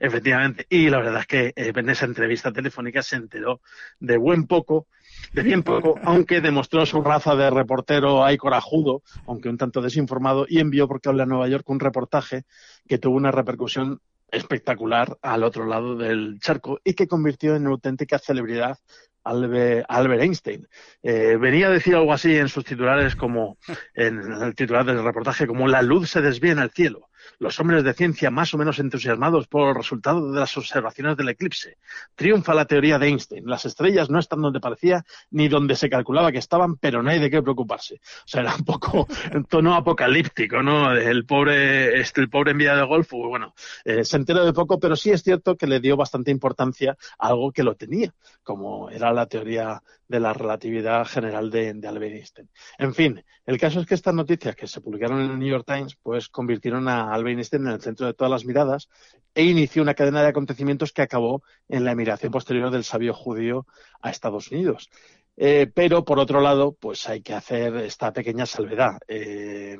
Efectivamente. 0.00 0.66
Y 0.70 0.88
la 0.88 0.98
verdad 0.98 1.20
es 1.20 1.26
que 1.26 1.46
eh, 1.54 1.72
en 1.74 1.90
esa 1.90 2.06
entrevista 2.06 2.52
telefónica 2.52 3.02
se 3.02 3.16
enteró 3.16 3.60
de 4.00 4.16
buen 4.16 4.46
poco, 4.46 4.86
de 5.32 5.42
bien 5.42 5.62
poco, 5.62 5.96
aunque 6.02 6.40
demostró 6.40 6.86
su 6.86 7.02
raza 7.02 7.34
de 7.36 7.50
reportero 7.50 8.24
ahí 8.24 8.36
corajudo, 8.36 9.02
aunque 9.26 9.48
un 9.48 9.58
tanto 9.58 9.80
desinformado, 9.80 10.46
y 10.48 10.60
envió 10.60 10.88
por 10.88 11.00
cable 11.00 11.22
a 11.22 11.26
Nueva 11.26 11.48
York 11.48 11.68
un 11.68 11.80
reportaje 11.80 12.44
que 12.86 12.98
tuvo 12.98 13.16
una 13.16 13.30
repercusión 13.30 14.00
espectacular 14.30 15.16
al 15.22 15.42
otro 15.42 15.64
lado 15.64 15.96
del 15.96 16.38
charco 16.40 16.80
y 16.84 16.94
que 16.94 17.08
convirtió 17.08 17.56
en 17.56 17.66
auténtica 17.66 18.18
celebridad 18.18 18.78
Albert 19.24 20.22
Einstein. 20.22 20.66
Eh, 21.02 21.36
venía 21.38 21.68
a 21.68 21.70
decir 21.70 21.94
algo 21.94 22.12
así 22.12 22.36
en 22.36 22.48
sus 22.48 22.64
titulares 22.64 23.14
como, 23.14 23.58
en 23.94 24.20
el 24.20 24.54
titular 24.54 24.84
del 24.84 25.04
reportaje, 25.04 25.46
como 25.46 25.68
la 25.68 25.82
luz 25.82 26.10
se 26.10 26.20
desvía 26.20 26.52
en 26.52 26.60
el 26.60 26.70
cielo. 26.70 27.08
Los 27.38 27.58
hombres 27.60 27.84
de 27.84 27.94
ciencia 27.94 28.30
más 28.30 28.52
o 28.54 28.58
menos 28.58 28.78
entusiasmados 28.78 29.46
por 29.46 29.70
el 29.70 29.74
resultado 29.74 30.30
de 30.30 30.40
las 30.40 30.56
observaciones 30.56 31.16
del 31.16 31.28
eclipse. 31.28 31.78
Triunfa 32.14 32.54
la 32.54 32.64
teoría 32.64 32.98
de 32.98 33.08
Einstein. 33.08 33.44
Las 33.46 33.64
estrellas 33.64 34.10
no 34.10 34.18
están 34.18 34.42
donde 34.42 34.60
parecía 34.60 35.04
ni 35.30 35.48
donde 35.48 35.76
se 35.76 35.88
calculaba 35.88 36.32
que 36.32 36.38
estaban, 36.38 36.76
pero 36.76 37.02
no 37.02 37.10
hay 37.10 37.18
de 37.18 37.30
qué 37.30 37.42
preocuparse. 37.42 37.96
O 37.96 38.28
sea, 38.28 38.42
era 38.42 38.54
un 38.54 38.64
poco 38.64 39.06
en 39.32 39.44
tono 39.44 39.74
apocalíptico, 39.74 40.62
¿no? 40.62 40.92
El 40.92 41.24
pobre, 41.24 42.00
este, 42.00 42.20
el 42.20 42.30
pobre 42.30 42.52
enviado 42.52 42.78
de 42.78 42.86
golf, 42.86 43.08
pues, 43.10 43.28
bueno, 43.28 43.54
eh, 43.84 44.04
se 44.04 44.16
enteró 44.16 44.44
de 44.44 44.52
poco, 44.52 44.78
pero 44.78 44.96
sí 44.96 45.10
es 45.10 45.22
cierto 45.22 45.56
que 45.56 45.66
le 45.66 45.80
dio 45.80 45.96
bastante 45.96 46.30
importancia 46.30 46.96
a 47.18 47.28
algo 47.28 47.52
que 47.52 47.62
lo 47.62 47.74
tenía, 47.74 48.14
como 48.42 48.90
era 48.90 49.12
la 49.12 49.26
teoría 49.26 49.82
de 50.08 50.20
la 50.20 50.32
relatividad 50.32 51.06
general 51.06 51.50
de, 51.50 51.74
de 51.74 51.88
Albert 51.88 52.14
Einstein. 52.14 52.50
En 52.78 52.94
fin, 52.94 53.22
el 53.46 53.58
caso 53.58 53.80
es 53.80 53.86
que 53.86 53.94
estas 53.94 54.14
noticias 54.14 54.56
que 54.56 54.66
se 54.66 54.80
publicaron 54.80 55.20
en 55.20 55.30
el 55.30 55.38
New 55.38 55.48
York 55.48 55.66
Times, 55.66 55.96
pues 56.02 56.28
convirtieron 56.28 56.88
a 56.88 57.12
Albert 57.12 57.36
Einstein 57.36 57.66
en 57.66 57.72
el 57.74 57.80
centro 57.80 58.06
de 58.06 58.14
todas 58.14 58.30
las 58.30 58.44
miradas 58.44 58.88
e 59.34 59.44
inició 59.44 59.82
una 59.82 59.94
cadena 59.94 60.22
de 60.22 60.28
acontecimientos 60.28 60.92
que 60.92 61.02
acabó 61.02 61.42
en 61.68 61.84
la 61.84 61.92
emigración 61.92 62.32
posterior 62.32 62.70
del 62.70 62.84
sabio 62.84 63.14
judío 63.14 63.66
a 64.00 64.10
Estados 64.10 64.50
Unidos. 64.50 64.90
Eh, 65.40 65.70
pero 65.72 66.04
por 66.04 66.18
otro 66.18 66.40
lado, 66.40 66.72
pues 66.72 67.08
hay 67.08 67.22
que 67.22 67.32
hacer 67.34 67.76
esta 67.76 68.12
pequeña 68.12 68.44
salvedad. 68.44 68.98
Eh, 69.06 69.78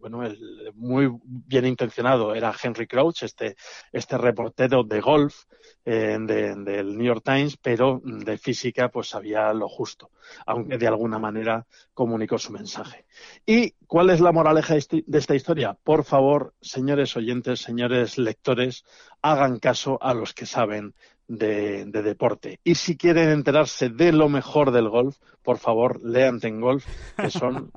bueno, 0.00 0.22
el 0.24 0.72
muy 0.74 1.10
bien 1.22 1.66
intencionado 1.66 2.34
era 2.34 2.54
Henry 2.62 2.86
Crouch, 2.86 3.22
este, 3.22 3.56
este 3.92 4.16
reportero 4.18 4.82
de 4.82 5.00
golf 5.00 5.44
eh, 5.84 6.16
de- 6.20 6.54
del 6.56 6.96
New 6.96 7.06
York 7.06 7.22
Times, 7.24 7.56
pero 7.58 8.00
de 8.04 8.36
física 8.38 8.90
pues 8.90 9.08
sabía 9.08 9.52
lo 9.52 9.68
justo, 9.68 10.10
aunque 10.46 10.76
de 10.78 10.86
alguna 10.86 11.18
manera 11.18 11.66
comunicó 11.94 12.38
su 12.38 12.52
mensaje. 12.52 13.06
¿Y 13.46 13.72
cuál 13.86 14.10
es 14.10 14.20
la 14.20 14.32
moraleja 14.32 14.74
de 14.74 15.18
esta 15.18 15.34
historia? 15.34 15.76
Por 15.82 16.04
favor, 16.04 16.54
señores 16.60 17.16
oyentes, 17.16 17.60
señores 17.60 18.18
lectores, 18.18 18.84
hagan 19.22 19.58
caso 19.58 19.98
a 20.02 20.12
los 20.14 20.34
que 20.34 20.44
saben 20.46 20.94
de, 21.28 21.84
de 21.86 22.02
deporte. 22.02 22.60
Y 22.64 22.74
si 22.74 22.96
quieren 22.96 23.30
enterarse 23.30 23.88
de 23.88 24.12
lo 24.12 24.28
mejor 24.28 24.70
del 24.70 24.88
golf, 24.88 25.16
por 25.42 25.58
favor, 25.58 26.00
lean 26.02 26.40
Ten 26.40 26.60
Golf, 26.60 26.86
que 27.16 27.30
son 27.30 27.70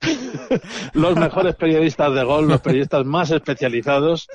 los 0.94 1.16
mejores 1.16 1.54
periodistas 1.54 2.14
de 2.14 2.24
golf, 2.24 2.48
los 2.48 2.60
periodistas 2.60 3.04
más 3.04 3.30
especializados, 3.30 4.28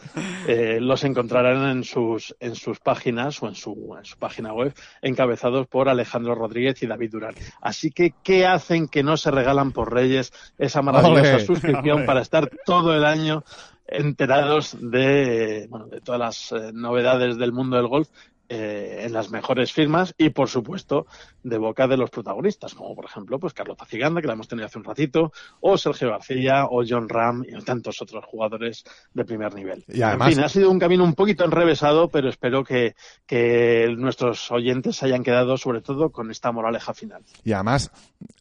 eh, 0.47 0.79
los 0.79 1.03
encontrarán 1.03 1.69
en 1.69 1.83
sus, 1.83 2.35
en 2.39 2.55
sus 2.55 2.79
páginas 2.79 3.41
o 3.41 3.47
en 3.47 3.55
su, 3.55 3.95
en 3.97 4.05
su 4.05 4.17
página 4.17 4.53
web, 4.53 4.73
encabezados 5.01 5.67
por 5.67 5.89
Alejandro 5.89 6.35
Rodríguez 6.35 6.81
y 6.83 6.87
David 6.87 7.11
Durán. 7.11 7.35
Así 7.61 7.91
que, 7.91 8.13
¿qué 8.23 8.45
hacen 8.45 8.87
que 8.87 9.03
no 9.03 9.17
se 9.17 9.31
regalan 9.31 9.71
por 9.71 9.93
Reyes 9.93 10.31
esa 10.57 10.81
maravillosa 10.81 11.39
suscripción 11.39 12.05
para 12.05 12.21
estar 12.21 12.49
todo 12.65 12.95
el 12.95 13.05
año 13.05 13.43
enterados 13.87 14.77
de, 14.79 15.67
bueno, 15.69 15.87
de 15.87 16.01
todas 16.01 16.19
las 16.19 16.51
eh, 16.51 16.71
novedades 16.73 17.37
del 17.37 17.51
mundo 17.51 17.77
del 17.77 17.87
golf 17.87 18.09
eh, 18.49 19.01
en 19.05 19.13
las 19.13 19.31
mejores 19.31 19.73
firmas 19.73 20.13
y, 20.17 20.29
por 20.29 20.49
supuesto, 20.49 21.05
de 21.43 21.57
boca 21.57 21.87
de 21.87 21.97
los 21.97 22.09
protagonistas, 22.09 22.73
como 22.73 22.95
por 22.95 23.05
ejemplo, 23.05 23.39
pues 23.39 23.53
Carlos 23.53 23.77
Paciganda, 23.77 24.21
que 24.21 24.27
la 24.27 24.33
hemos 24.33 24.47
tenido 24.47 24.65
hace 24.67 24.77
un 24.77 24.83
ratito, 24.83 25.31
o 25.61 25.77
Sergio 25.77 26.09
García, 26.09 26.65
o 26.69 26.83
John 26.87 27.09
Ram 27.09 27.43
y 27.47 27.63
tantos 27.63 28.01
otros 28.01 28.23
jugadores 28.25 28.83
de 29.13 29.25
primer 29.25 29.53
nivel. 29.53 29.83
Y 29.87 30.01
además- 30.01 30.29
en 30.29 30.33
fin, 30.35 30.43
ha 30.43 30.49
sido 30.49 30.69
un 30.71 30.79
camino 30.79 31.03
un 31.03 31.13
poquito 31.13 31.43
enrevesado, 31.45 32.09
pero 32.09 32.29
espero 32.29 32.63
que, 32.63 32.95
que 33.25 33.93
nuestros 33.97 34.51
oyentes 34.51 35.01
hayan 35.03 35.23
quedado, 35.23 35.57
sobre 35.57 35.81
todo, 35.81 36.11
con 36.11 36.29
esta 36.31 36.51
moraleja 36.51 36.93
final. 36.93 37.23
Y 37.43 37.53
además, 37.53 37.91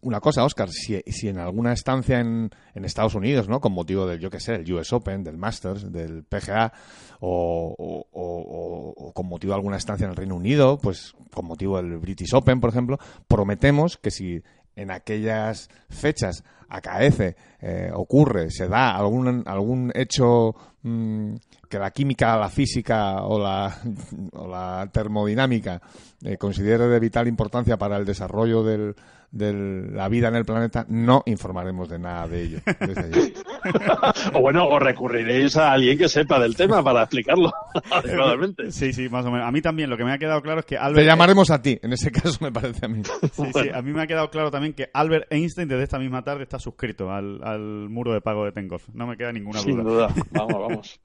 una 0.03 0.21
cosa, 0.21 0.45
Oscar, 0.45 0.69
si, 0.71 1.01
si 1.07 1.29
en 1.29 1.39
alguna 1.39 1.73
estancia 1.73 2.21
en, 2.21 2.51
en 2.75 2.85
Estados 2.85 3.15
Unidos, 3.15 3.49
¿no? 3.49 3.61
Con 3.61 3.73
motivo 3.73 4.07
del, 4.07 4.21
yo 4.21 4.31
qué 4.31 4.41
sé, 4.41 4.57
el 4.57 4.73
US 4.73 4.93
Open, 4.93 5.25
del 5.25 5.37
Masters, 5.39 5.91
del 5.93 6.25
PGA, 6.25 6.73
o, 7.21 7.75
o- 7.79 8.07
o- 8.13 8.95
o 9.09 9.13
con 9.13 9.27
motivo 9.27 9.53
de 9.53 9.57
alguna 9.57 9.77
estancia 9.77 9.94
en 10.01 10.11
el 10.11 10.17
Reino 10.17 10.37
Unido, 10.37 10.79
pues 10.79 11.15
con 11.33 11.47
motivo 11.47 11.77
del 11.77 11.99
British 11.99 12.35
Open, 12.35 12.61
por 12.61 12.71
ejemplo, 12.71 12.99
prometemos 13.29 13.97
que 13.97 14.11
si 14.11 14.43
en 14.77 14.91
aquellas 14.91 15.69
fechas 15.89 16.45
acaece, 16.69 17.37
eh, 17.61 17.91
ocurre, 17.95 18.51
se 18.51 18.69
da 18.69 18.97
algún, 18.97 19.43
algún 19.47 19.91
hecho 19.95 20.55
mm, 20.83 21.35
que 21.69 21.79
la 21.79 21.91
química, 21.91 22.37
la 22.37 22.49
física 22.49 23.23
o 23.25 23.39
la, 23.39 23.75
o 24.33 24.49
la 24.49 24.89
termodinámica 24.93 25.81
eh, 26.25 26.37
considere 26.37 26.87
de 26.89 27.01
vital 27.01 27.29
importancia 27.29 27.77
para 27.77 27.97
el 27.97 28.05
desarrollo 28.05 28.63
del- 28.63 28.95
de 29.35 29.53
la 29.53 30.09
vida 30.09 30.29
en 30.29 30.37
el 30.37 30.45
planeta, 30.45 30.87
no 30.89 31.25
informaremos 31.27 31.89
de 31.89 31.99
nada 31.99 32.29
de 32.29 32.41
ello. 32.43 32.59
desde 32.79 33.35
o 34.33 34.41
bueno, 34.41 34.69
o 34.69 34.79
recurriréis 34.79 35.57
a 35.57 35.73
alguien 35.73 35.99
que 35.99 36.09
sepa 36.09 36.39
del 36.39 36.55
tema 36.55 36.85
para 36.85 37.01
explicarlo 37.03 37.53
adecuadamente. 37.91 38.71
Sí, 38.71 38.93
sí, 38.93 39.09
más 39.09 39.27
o 39.27 39.33
menos. 39.33 39.49
A 39.49 39.51
mí 39.51 39.61
también 39.61 39.91
lo 39.91 39.97
que 39.97 40.05
me 40.05 40.13
ha 40.13 40.19
quedado 40.19 40.41
claro 40.41 40.61
es 40.61 40.67
que 40.67 40.77
Te 40.77 40.81
Albert... 40.81 41.07
llamaremos 41.09 41.51
a 41.51 41.61
ti, 41.61 41.77
en 41.83 41.93
ese 41.93 42.13
caso 42.13 42.39
me 42.43 42.53
parece 42.53 42.87
a 42.87 42.89
mí. 42.89 43.03
Sí, 43.33 43.43
sí, 43.53 43.69
a 43.75 43.83
mí 43.83 43.93
me 43.93 44.03
ha 44.03 44.07
quedado 44.07 44.31
claro 44.31 44.53
también 44.53 44.73
que 44.73 44.89
Albert 44.95 45.27
Einstein 45.33 45.67
desde 45.67 45.83
esta 45.83 45.99
misma 45.99 46.23
tarde 46.23 46.45
está 46.55 46.59
suscrito 46.63 47.11
al, 47.11 47.41
al 47.43 47.89
muro 47.89 48.13
de 48.13 48.21
pago 48.21 48.45
de 48.45 48.53
Tengolf. 48.53 48.89
No 48.95 49.07
me 49.07 49.17
queda 49.17 49.33
ninguna 49.33 49.59
Sin 49.59 49.77
duda. 49.83 50.09
duda. 50.09 50.15
Vamos, 50.33 50.61
vamos. 50.69 51.01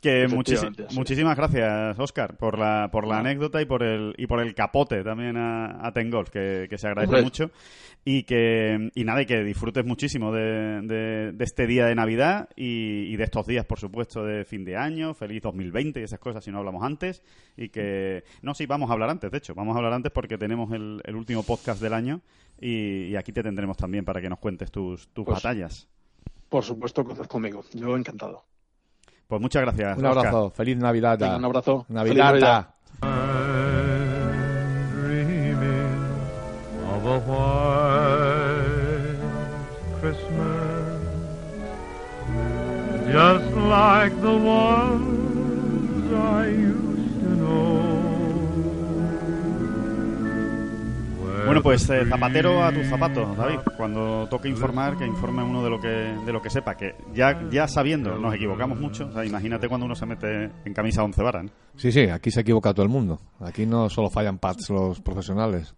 Que 0.00 0.26
muchísimas 0.94 1.36
gracias, 1.36 1.98
Oscar, 1.98 2.36
por 2.36 2.58
la, 2.58 2.88
por 2.92 3.06
la 3.06 3.18
anécdota 3.18 3.60
y 3.60 3.66
por 3.66 3.82
el, 3.82 4.14
y 4.18 4.26
por 4.26 4.40
el 4.40 4.54
capote 4.54 5.02
también 5.02 5.36
a, 5.36 5.86
a 5.86 5.92
Tengolf, 5.92 6.30
que, 6.30 6.66
que 6.68 6.78
se 6.78 6.86
agradece 6.88 7.10
Hombre. 7.10 7.22
mucho. 7.22 7.50
Y 8.06 8.24
que, 8.24 8.90
y 8.94 9.04
nada, 9.04 9.22
y 9.22 9.26
que 9.26 9.42
disfrutes 9.42 9.84
muchísimo 9.86 10.30
de, 10.30 10.82
de- 10.82 11.32
de 11.32 11.44
este 11.44 11.66
día 11.66 11.86
de 11.86 11.94
Navidad 11.94 12.50
y, 12.54 13.06
y 13.12 13.16
de 13.16 13.24
estos 13.24 13.46
días, 13.46 13.64
por 13.64 13.78
supuesto, 13.78 14.22
de 14.24 14.44
fin 14.44 14.62
de 14.64 14.76
año. 14.76 15.14
Feliz 15.14 15.40
2020 15.42 16.00
y 16.00 16.02
esas 16.02 16.18
cosas 16.18 16.44
si 16.44 16.50
no 16.50 16.58
hablamos 16.58 16.82
antes. 16.84 17.22
Y 17.56 17.70
que, 17.70 18.22
no, 18.42 18.52
sí, 18.54 18.66
vamos 18.66 18.90
a 18.90 18.92
hablar 18.92 19.08
antes, 19.08 19.30
de 19.30 19.38
hecho, 19.38 19.54
vamos 19.54 19.74
a 19.74 19.78
hablar 19.78 19.94
antes 19.94 20.12
porque 20.12 20.36
tenemos 20.36 20.70
el, 20.72 21.00
el 21.04 21.16
último 21.16 21.42
podcast 21.44 21.80
del 21.80 21.94
año 21.94 22.20
y, 22.60 23.06
y 23.06 23.16
aquí 23.16 23.32
te 23.32 23.42
tendremos 23.42 23.76
también 23.76 24.04
para 24.04 24.20
que 24.20 24.28
nos 24.28 24.38
cuentes 24.38 24.70
tus, 24.70 25.08
tus 25.08 25.24
Pues- 25.24 25.36
batallas. 25.42 25.88
Por 26.48 26.62
supuesto, 26.62 27.04
contad 27.04 27.26
conmigo. 27.26 27.64
Yo 27.72 27.96
encantado. 27.96 28.44
Pues 29.26 29.40
muchas 29.40 29.62
gracias. 29.62 29.98
Un 29.98 30.04
Oscar. 30.06 30.18
abrazo, 30.26 30.50
feliz 30.50 30.76
Navidad. 30.76 31.18
Venga, 31.18 31.36
un 31.38 31.44
abrazo. 31.46 31.86
Navidad. 31.88 32.06
Feliz 32.32 32.42
Navidad. 32.42 32.68
dreaming 34.92 35.94
of 36.92 37.06
a 37.06 37.18
white 37.28 39.18
Christmas, 40.00 41.00
just 43.12 43.56
like 43.56 44.14
the 44.20 44.36
ones 44.36 46.12
I 46.12 46.46
used 46.48 46.93
Bueno, 51.44 51.62
pues 51.62 51.88
eh, 51.90 52.06
zapatero 52.06 52.64
a 52.64 52.72
tus 52.72 52.86
zapatos, 52.86 53.36
David. 53.36 53.58
Cuando 53.76 54.26
toque 54.28 54.48
informar, 54.48 54.96
que 54.96 55.06
informe 55.06 55.42
uno 55.42 55.62
de 55.62 55.70
lo 55.70 55.80
que 55.80 55.88
de 55.88 56.32
lo 56.32 56.40
que 56.40 56.50
sepa. 56.50 56.76
Que 56.76 56.94
ya 57.12 57.48
ya 57.50 57.68
sabiendo, 57.68 58.16
nos 58.18 58.34
equivocamos 58.34 58.78
mucho. 58.78 59.06
O 59.06 59.12
sea, 59.12 59.24
imagínate 59.24 59.68
cuando 59.68 59.86
uno 59.86 59.94
se 59.94 60.06
mete 60.06 60.50
en 60.64 60.74
camisa 60.74 61.02
once 61.02 61.22
varas. 61.22 61.44
¿no? 61.44 61.50
Sí, 61.76 61.92
sí, 61.92 62.02
aquí 62.08 62.30
se 62.30 62.40
equivoca 62.40 62.72
todo 62.72 62.84
el 62.84 62.88
mundo. 62.88 63.20
Aquí 63.40 63.66
no 63.66 63.88
solo 63.90 64.10
fallan 64.10 64.38
pads 64.38 64.70
los 64.70 65.00
profesionales 65.00 65.74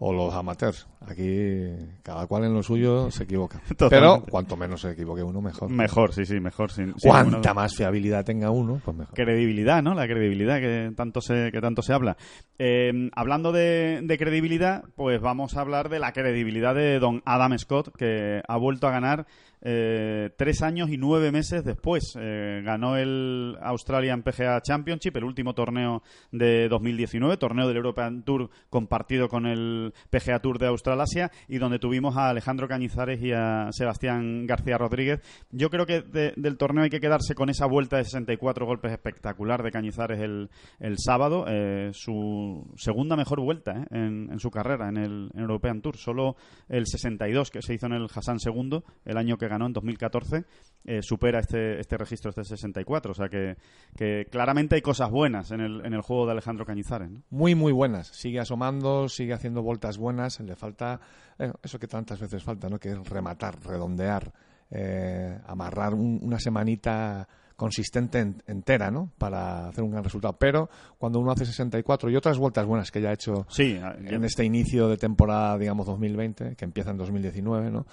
o 0.00 0.12
los 0.12 0.32
amateurs. 0.34 0.86
Aquí 1.06 1.74
cada 2.02 2.26
cual 2.26 2.44
en 2.44 2.54
lo 2.54 2.62
suyo 2.62 3.10
se 3.10 3.24
equivoca. 3.24 3.60
Pero 3.90 4.22
cuanto 4.28 4.56
menos 4.56 4.80
se 4.80 4.90
equivoque 4.92 5.22
uno, 5.22 5.40
mejor. 5.40 5.70
Mejor, 5.70 6.12
sí, 6.12 6.24
sí, 6.24 6.40
mejor. 6.40 6.70
Sin, 6.70 6.92
Cuanta 6.92 7.54
más 7.54 7.74
fiabilidad 7.74 8.24
tenga 8.24 8.50
uno, 8.50 8.80
pues 8.84 8.96
mejor. 8.96 9.14
credibilidad, 9.14 9.82
¿no? 9.82 9.94
La 9.94 10.06
credibilidad 10.06 10.60
que 10.60 10.92
tanto 10.96 11.20
se, 11.20 11.50
que 11.52 11.60
tanto 11.60 11.82
se 11.82 11.92
habla. 11.92 12.16
Eh, 12.58 13.10
hablando 13.14 13.52
de, 13.52 14.00
de 14.02 14.18
credibilidad, 14.18 14.84
pues 14.94 15.20
vamos 15.20 15.56
a 15.56 15.60
hablar 15.60 15.88
de 15.88 15.98
la 15.98 16.12
credibilidad 16.12 16.74
de 16.74 16.98
don 16.98 17.22
Adam 17.24 17.56
Scott, 17.58 17.94
que 17.96 18.42
ha 18.46 18.56
vuelto 18.56 18.86
a 18.86 18.90
ganar 18.92 19.26
eh, 19.62 20.30
tres 20.36 20.62
años 20.62 20.90
y 20.90 20.96
nueve 20.98 21.32
meses 21.32 21.64
después. 21.64 22.14
Eh, 22.18 22.62
ganó 22.64 22.96
el 22.96 23.56
Australian 23.60 24.22
PGA 24.22 24.60
Championship, 24.62 25.16
el 25.16 25.24
último 25.24 25.54
torneo 25.54 26.02
de 26.32 26.68
2019, 26.68 27.36
torneo 27.36 27.66
del 27.68 27.76
European 27.76 28.22
Tour 28.22 28.50
compartido 28.70 29.28
con 29.28 29.46
el 29.46 29.92
PGA 30.10 30.40
Tour 30.40 30.58
de 30.58 30.66
Australasia 30.66 31.30
y 31.48 31.58
donde 31.58 31.78
tuvimos 31.78 32.16
a 32.16 32.30
Alejandro 32.30 32.68
Cañizares 32.68 33.20
y 33.22 33.32
a 33.32 33.68
Sebastián 33.72 34.46
García 34.46 34.78
Rodríguez. 34.78 35.20
Yo 35.50 35.70
creo 35.70 35.86
que 35.86 36.02
de- 36.02 36.32
del 36.36 36.56
torneo 36.56 36.84
hay 36.84 36.90
que 36.90 37.00
quedarse 37.00 37.34
con 37.34 37.50
esa 37.50 37.66
vuelta 37.66 37.96
de 37.96 38.04
64 38.04 38.66
golpes 38.66 38.92
espectacular 38.92 39.62
de 39.62 39.70
Cañizares 39.70 40.20
el, 40.20 40.50
el 40.80 40.96
sábado, 40.98 41.44
eh, 41.48 41.90
su 41.92 42.70
segunda 42.76 43.16
mejor 43.16 43.40
vuelta 43.40 43.86
en, 43.90 44.28
en 44.30 44.38
su 44.38 44.50
carrera 44.50 44.88
en 44.88 44.96
el 44.96 45.30
en 45.34 45.40
European 45.40 45.80
Tour. 45.80 45.96
Solo 45.96 46.36
el 46.68 46.86
62 46.86 47.50
que 47.50 47.62
se 47.62 47.74
hizo 47.74 47.86
en 47.86 47.92
el 47.94 48.06
Hassan 48.14 48.36
II, 48.44 48.80
el 49.04 49.16
año 49.16 49.36
que 49.36 49.47
ganó 49.48 49.66
en 49.66 49.72
2014, 49.72 50.44
eh, 50.84 51.02
supera 51.02 51.40
este, 51.40 51.80
este 51.80 51.96
registro 51.98 52.30
este 52.30 52.44
64. 52.44 53.12
O 53.12 53.14
sea 53.14 53.28
que, 53.28 53.56
que 53.96 54.26
claramente 54.30 54.74
hay 54.76 54.82
cosas 54.82 55.10
buenas 55.10 55.50
en 55.50 55.60
el, 55.60 55.84
en 55.84 55.92
el 55.94 56.00
juego 56.02 56.26
de 56.26 56.32
Alejandro 56.32 56.64
Cañizares. 56.64 57.10
Muy, 57.30 57.54
muy 57.54 57.72
buenas. 57.72 58.08
Sigue 58.08 58.40
asomando, 58.40 59.08
sigue 59.08 59.32
haciendo 59.34 59.62
vueltas 59.62 59.98
buenas. 59.98 60.40
Le 60.40 60.56
falta 60.56 61.00
eh, 61.38 61.52
eso 61.62 61.78
que 61.78 61.86
tantas 61.88 62.20
veces 62.20 62.42
falta, 62.42 62.68
¿no? 62.68 62.78
Que 62.78 62.90
es 62.90 63.08
rematar, 63.08 63.58
redondear, 63.64 64.32
eh, 64.70 65.38
amarrar 65.46 65.94
un- 65.94 66.20
una 66.22 66.38
semanita 66.38 67.28
consistente 67.58 68.20
en- 68.20 68.40
entera, 68.46 68.88
¿no? 68.92 69.10
Para 69.18 69.66
hacer 69.68 69.82
un 69.82 69.90
gran 69.90 70.04
resultado. 70.04 70.34
Pero 70.38 70.70
cuando 70.96 71.18
uno 71.18 71.32
hace 71.32 71.44
64 71.44 72.08
y 72.08 72.14
otras 72.14 72.38
vueltas 72.38 72.64
buenas 72.64 72.92
que 72.92 73.00
ya 73.02 73.10
ha 73.10 73.12
hecho 73.12 73.46
Sí, 73.50 73.76
en 74.04 74.24
este 74.24 74.44
inicio 74.44 74.88
de 74.88 74.96
temporada, 74.96 75.58
digamos, 75.58 75.84
2020, 75.86 76.54
que 76.54 76.64
empieza 76.64 76.92
en 76.92 76.98
2019, 76.98 77.70
¿no? 77.72 77.84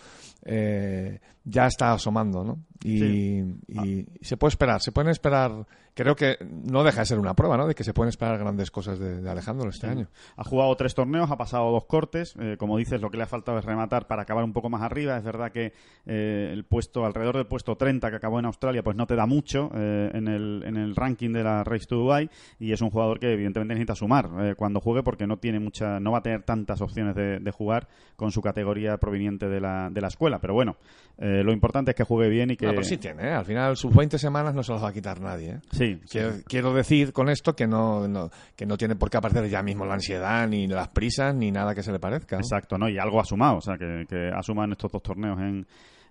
Eh, 0.43 1.19
ya 1.43 1.65
está 1.65 1.93
asomando, 1.93 2.43
¿no? 2.43 2.59
Y, 2.83 2.99
Sí. 2.99 3.43
y 3.67 4.05
se 4.21 4.37
puede 4.37 4.49
esperar, 4.51 4.81
se 4.81 4.91
pueden 4.91 5.09
esperar, 5.09 5.65
creo 5.95 6.15
que 6.15 6.37
no 6.41 6.83
deja 6.83 6.99
de 6.99 7.05
ser 7.07 7.17
una 7.17 7.33
prueba, 7.33 7.57
¿no? 7.57 7.65
De 7.67 7.73
que 7.73 7.83
se 7.83 7.93
pueden 7.93 8.09
esperar 8.09 8.37
grandes 8.37 8.69
cosas 8.69 8.99
de, 8.99 9.21
de 9.21 9.29
Alejandro 9.29 9.69
este 9.69 9.87
año. 9.87 10.07
Ha 10.37 10.43
jugado 10.43 10.75
tres 10.75 10.93
torneos, 10.93 11.31
ha 11.31 11.37
pasado 11.37 11.71
dos 11.71 11.85
cortes. 11.85 12.35
eh, 12.39 12.57
como 12.59 12.77
dices, 12.77 13.01
lo 13.01 13.09
que 13.09 13.17
le 13.17 13.23
ha 13.23 13.27
faltado 13.27 13.57
es 13.57 13.65
rematar 13.65 14.05
para 14.05 14.21
acabar 14.23 14.43
un 14.43 14.53
poco 14.53 14.69
más 14.69 14.81
arriba. 14.81 15.17
Es 15.17 15.23
verdad 15.23 15.51
que 15.51 15.73
eh, 16.05 16.49
el 16.53 16.65
puesto, 16.65 17.05
alrededor 17.05 17.37
del 17.37 17.47
puesto 17.47 17.75
30 17.75 18.09
que 18.09 18.15
acabó 18.17 18.39
en 18.39 18.45
Australia, 18.45 18.83
pues 18.83 18.95
no 18.95 19.07
te 19.07 19.15
da 19.15 19.25
mucho 19.25 19.71
eh, 19.73 20.11
en, 20.13 20.27
el, 20.27 20.63
en 20.65 20.77
el 20.77 20.95
ranking 20.95 21.31
de 21.31 21.43
la 21.43 21.63
Race 21.63 21.85
to 21.87 21.95
Dubai. 21.95 22.29
Y 22.59 22.73
es 22.73 22.81
un 22.81 22.89
jugador 22.89 23.19
que 23.19 23.31
evidentemente 23.33 23.73
necesita 23.73 23.95
sumar 23.95 24.29
eh, 24.39 24.55
cuando 24.55 24.81
juegue 24.81 25.01
porque 25.01 25.25
no 25.25 25.37
tiene 25.37 25.59
mucha, 25.59 25.99
no 25.99 26.11
va 26.11 26.17
a 26.19 26.23
tener 26.23 26.43
tantas 26.43 26.81
opciones 26.81 27.15
de, 27.15 27.39
de 27.39 27.51
jugar 27.51 27.87
con 28.15 28.31
su 28.31 28.41
categoría 28.41 28.97
proveniente 28.97 29.47
de 29.47 29.61
la, 29.61 29.89
de 29.89 30.01
la 30.01 30.07
escuela. 30.09 30.39
Pero 30.39 30.53
bueno, 30.53 30.75
eh, 31.17 31.43
lo 31.43 31.53
importante 31.53 31.91
es 31.91 31.95
que 31.95 32.03
juegue 32.03 32.29
bien 32.29 32.51
y 32.51 32.57
que. 32.57 32.65
No, 32.65 32.71
pero 32.73 32.83
sí 32.83 32.97
tiene, 32.97 33.29
¿eh? 33.29 33.31
Al 33.31 33.45
final, 33.45 33.77
sus 33.77 33.95
20 33.95 34.17
semanas 34.19 34.53
no 34.53 34.63
se 34.63 34.73
las 34.73 34.83
va 34.83 34.89
a 34.89 34.93
quitar 34.93 35.21
nadie, 35.21 35.51
¿eh? 35.51 35.59
Sí, 35.71 35.84
sí. 35.93 35.99
Quiero, 36.09 36.31
quiero 36.47 36.73
decir 36.73 37.13
con 37.13 37.29
esto 37.29 37.55
que 37.55 37.67
no, 37.67 38.07
no- 38.07 38.29
que 38.55 38.65
no 38.65 38.77
tiene 38.77 38.95
por 38.95 39.09
qué 39.09 39.17
aparecer 39.17 39.47
ya 39.49 39.61
mismo 39.63 39.85
la 39.85 39.93
ansiedad, 39.95 40.47
ni 40.47 40.67
las 40.67 40.87
prisas, 40.89 41.33
ni 41.35 41.51
nada 41.51 41.73
que 41.75 41.83
se 41.83 41.91
le 41.91 41.99
parezca. 41.99 42.35
¿no? 42.35 42.41
Exacto, 42.41 42.77
¿no? 42.77 42.89
Y 42.89 42.97
algo 42.97 43.19
ha 43.19 43.25
sumado, 43.25 43.57
o 43.57 43.61
sea, 43.61 43.77
que, 43.77 44.05
que 44.09 44.29
ha 44.33 44.41
sumado 44.43 44.65
en 44.65 44.71
estos 44.73 44.91
dos 44.91 45.01
torneos 45.03 45.39
en, 45.39 45.65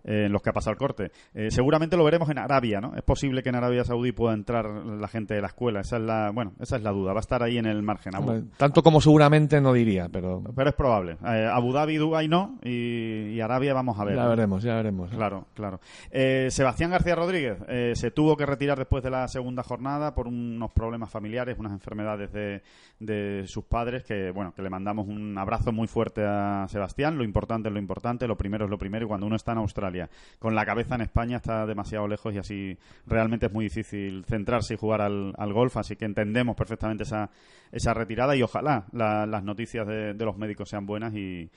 en 0.05 0.31
los 0.33 0.43
que 0.43 0.51
ha 0.51 0.53
pasado 0.53 0.73
el 0.73 0.79
corte. 0.79 1.11
Eh, 1.35 1.51
seguramente 1.51 1.97
lo 1.97 2.05
veremos 2.05 2.29
en 2.29 2.39
Arabia, 2.39 2.81
¿no? 2.81 2.95
Es 2.95 3.03
posible 3.03 3.43
que 3.43 3.49
en 3.49 3.55
Arabia 3.57 3.85
Saudí 3.85 4.13
pueda 4.13 4.35
entrar 4.35 4.67
la 4.67 5.09
gente 5.09 5.35
de 5.35 5.41
la 5.41 5.49
escuela. 5.49 5.81
Esa 5.81 5.97
es 5.97 6.03
la, 6.03 6.31
bueno, 6.31 6.53
esa 6.61 6.77
es 6.77 6.83
la 6.83 6.91
duda. 6.91 7.13
Va 7.13 7.19
a 7.19 7.21
estar 7.21 7.43
ahí 7.43 7.59
en 7.59 7.67
el 7.67 7.83
margen. 7.83 8.15
Abu- 8.15 8.49
Tanto 8.57 8.83
como 8.83 9.01
seguramente 9.01 9.61
no 9.61 9.73
diría, 9.73 10.09
pero 10.11 10.43
pero 10.55 10.71
es 10.71 10.77
probable. 10.77 11.17
Eh, 11.27 11.49
Abu 11.51 11.73
Dhabi, 11.73 11.97
Dubái 11.97 12.29
no, 12.29 12.59
y, 12.63 13.31
y 13.35 13.41
Arabia 13.41 13.73
vamos 13.75 13.99
a 13.99 14.05
ver. 14.05 14.17
ya 14.17 14.27
veremos, 14.29 14.63
ya 14.63 14.75
veremos. 14.77 15.11
Claro, 15.11 15.47
claro. 15.55 15.81
Eh, 16.11 16.49
Sebastián 16.51 16.91
García 16.91 17.15
Rodríguez 17.15 17.59
eh, 17.69 17.93
se 17.95 18.11
tuvo 18.11 18.37
que 18.37 18.47
retirar 18.47 18.79
después 18.79 19.03
de 19.03 19.11
la 19.11 19.27
segunda 19.29 19.63
jornada 19.63 20.15
por 20.15 20.29
unos 20.29 20.71
problemas 20.73 21.11
familiares, 21.11 21.57
unas 21.59 21.73
enfermedades 21.73 22.33
de, 22.33 22.63
de 23.01 23.45
sus 23.47 23.65
padres, 23.65 24.05
que 24.05 24.31
bueno, 24.31 24.53
que 24.55 24.63
le 24.63 24.71
mandamos 24.71 25.07
un 25.09 25.37
abrazo 25.39 25.73
muy 25.73 25.87
fuerte 25.87 26.23
a 26.27 26.67
Sebastián. 26.69 27.17
Lo 27.17 27.25
importante 27.25 27.69
es 27.69 27.73
lo 27.73 27.79
importante, 27.81 28.27
lo 28.27 28.37
primero 28.37 28.65
es 28.65 28.71
lo 28.71 28.79
primero, 28.79 29.05
y 29.05 29.09
cuando 29.09 29.27
uno 29.27 29.37
está 29.37 29.53
en 29.53 29.59
Australia 29.59 29.94
con 30.39 30.55
la 30.55 30.65
cabeza 30.67 30.95
en 30.97 31.03
España 31.03 31.37
está 31.39 31.67
demasiado 31.67 32.07
lejos 32.09 32.35
y 32.35 32.39
así 32.39 32.79
realmente 33.07 33.47
es 33.47 33.53
muy 33.53 33.65
difícil 33.65 34.25
centrarse 34.25 34.75
y 34.75 34.77
jugar 34.77 35.01
al, 35.03 35.35
golf, 35.53 35.77
así 35.77 35.97
que 35.97 36.05
entendemos 36.05 36.57
perfectamente 36.57 37.05
esa, 37.05 37.31
esa 37.73 37.95
retirada 37.95 38.35
y 38.37 38.43
ojalá 38.43 38.85
la- 38.93 39.27
las 39.27 39.43
noticias 39.45 39.87
de, 39.87 40.15
los 40.25 40.37
médicos 40.37 40.69
sean 40.69 40.87
buenas 40.87 41.15
y, 41.15 41.51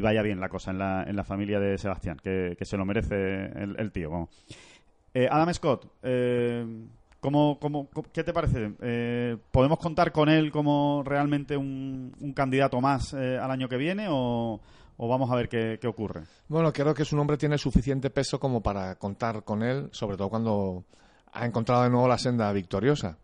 vaya 0.00 0.22
bien 0.22 0.40
la 0.40 0.48
cosa 0.48 0.70
en 0.70 0.78
la, 0.78 1.04
en 1.04 1.16
la 1.16 1.24
familia 1.24 1.58
de 1.60 1.76
Sebastián, 1.78 2.18
que, 2.22 2.56
se 2.60 2.76
lo 2.76 2.84
merece 2.84 3.46
el, 3.46 3.74
el 3.78 3.92
tío. 3.92 4.10
vamos. 4.10 4.28
Eh, 5.14 5.28
Adam 5.30 5.52
Scott, 5.52 5.86
eh, 6.02 6.64
¿cómo, 7.20 7.58
cómo- 7.60 7.88
cómo- 7.92 8.08
qué 8.12 8.24
te 8.24 8.32
parece? 8.32 8.72
Eh, 8.80 9.36
¿Podemos 9.50 9.78
contar 9.78 10.10
con 10.10 10.28
él 10.28 10.50
como 10.50 11.02
realmente 11.04 11.56
un, 11.56 12.14
un 12.20 12.32
candidato 12.32 12.80
más 12.80 13.12
eh, 13.12 13.36
al 13.38 13.50
año 13.50 13.68
que 13.68 13.76
viene 13.76 14.06
o, 14.08 14.60
o 14.96 15.08
vamos 15.08 15.30
a 15.30 15.36
ver 15.36 15.48
qué, 15.48 15.78
qué 15.80 15.86
ocurre? 15.86 16.22
Bueno, 16.48 16.72
creo 16.72 16.94
que 16.94 17.04
su 17.04 17.16
nombre 17.16 17.36
tiene 17.36 17.58
suficiente 17.58 18.10
peso 18.10 18.38
como 18.38 18.62
para 18.62 18.94
contar 18.96 19.44
con 19.44 19.62
él, 19.62 19.88
sobre 19.92 20.16
todo 20.16 20.28
cuando 20.28 20.84
ha 21.32 21.46
encontrado 21.46 21.84
de 21.84 21.90
nuevo 21.90 22.08
la 22.08 22.18
senda 22.18 22.52
victoriosa. 22.52 23.18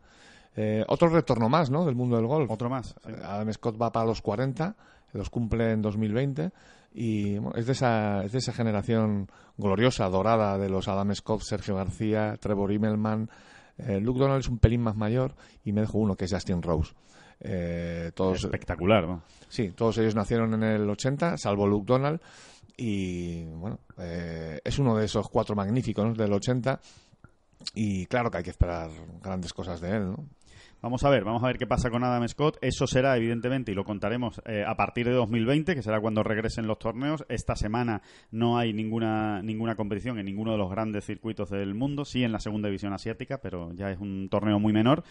Eh, 0.56 0.84
otro 0.88 1.08
retorno 1.08 1.48
más, 1.48 1.70
¿no? 1.70 1.84
Del 1.84 1.94
mundo 1.94 2.16
del 2.16 2.26
golf. 2.26 2.50
Otro 2.50 2.68
más. 2.68 2.94
sí. 3.04 3.12
Adam 3.22 3.52
Scott 3.52 3.80
va 3.80 3.92
para 3.92 4.06
los 4.06 4.20
40, 4.22 4.74
los 5.12 5.30
cumple 5.30 5.70
en 5.70 5.82
2020 5.82 6.50
y 6.92 7.38
bueno, 7.38 7.56
es, 7.56 7.66
de 7.66 7.72
esa, 7.72 8.24
es 8.24 8.32
de 8.32 8.38
esa 8.38 8.52
generación 8.52 9.28
gloriosa, 9.56 10.08
dorada 10.08 10.58
de 10.58 10.68
los 10.68 10.88
Adam 10.88 11.14
Scott, 11.14 11.42
Sergio 11.42 11.76
García, 11.76 12.36
Trevor 12.40 12.72
Immelman. 12.72 13.30
Eh, 13.76 14.00
Luke 14.00 14.18
Donald 14.18 14.40
es 14.40 14.48
un 14.48 14.58
pelín 14.58 14.82
más 14.82 14.96
mayor 14.96 15.36
y 15.64 15.72
me 15.72 15.82
dejo 15.82 15.98
uno 15.98 16.16
que 16.16 16.24
es 16.24 16.32
Justin 16.32 16.62
Rose. 16.62 16.94
Eh, 17.40 18.12
todos, 18.14 18.44
Espectacular. 18.44 19.06
¿no? 19.06 19.22
Sí, 19.48 19.70
todos 19.70 19.98
ellos 19.98 20.14
nacieron 20.14 20.54
en 20.54 20.62
el 20.62 20.90
80, 20.90 21.36
salvo 21.36 21.66
Luke 21.66 21.86
Donald. 21.86 22.20
Y 22.76 23.44
bueno, 23.44 23.80
eh, 23.98 24.60
es 24.62 24.78
uno 24.78 24.96
de 24.96 25.04
esos 25.04 25.28
cuatro 25.28 25.56
magníficos 25.56 26.06
¿no? 26.06 26.14
del 26.14 26.32
80. 26.32 26.80
Y 27.74 28.06
claro 28.06 28.30
que 28.30 28.38
hay 28.38 28.44
que 28.44 28.50
esperar 28.50 28.90
grandes 29.20 29.52
cosas 29.52 29.80
de 29.80 29.90
él, 29.90 30.12
¿no? 30.12 30.26
Vamos 30.80 31.02
a 31.02 31.10
ver, 31.10 31.24
vamos 31.24 31.42
a 31.42 31.48
ver 31.48 31.58
qué 31.58 31.66
pasa 31.66 31.90
con 31.90 32.04
Adam 32.04 32.26
Scott. 32.28 32.56
Eso 32.60 32.86
será, 32.86 33.16
evidentemente, 33.16 33.72
y 33.72 33.74
lo 33.74 33.82
contaremos 33.82 34.40
eh, 34.46 34.62
a 34.64 34.76
partir 34.76 35.06
de 35.06 35.12
2020, 35.12 35.74
que 35.74 35.82
será 35.82 36.00
cuando 36.00 36.22
regresen 36.22 36.68
los 36.68 36.78
torneos. 36.78 37.24
Esta 37.28 37.56
semana 37.56 38.00
no 38.30 38.58
hay 38.58 38.72
ninguna, 38.72 39.42
ninguna 39.42 39.74
competición 39.74 40.20
en 40.20 40.26
ninguno 40.26 40.52
de 40.52 40.58
los 40.58 40.70
grandes 40.70 41.04
circuitos 41.04 41.50
del 41.50 41.74
mundo, 41.74 42.04
sí 42.04 42.22
en 42.22 42.30
la 42.30 42.38
segunda 42.38 42.68
división 42.68 42.92
asiática, 42.92 43.38
pero 43.42 43.72
ya 43.74 43.90
es 43.90 43.98
un 43.98 44.28
torneo 44.30 44.60
muy 44.60 44.72
menor. 44.72 45.02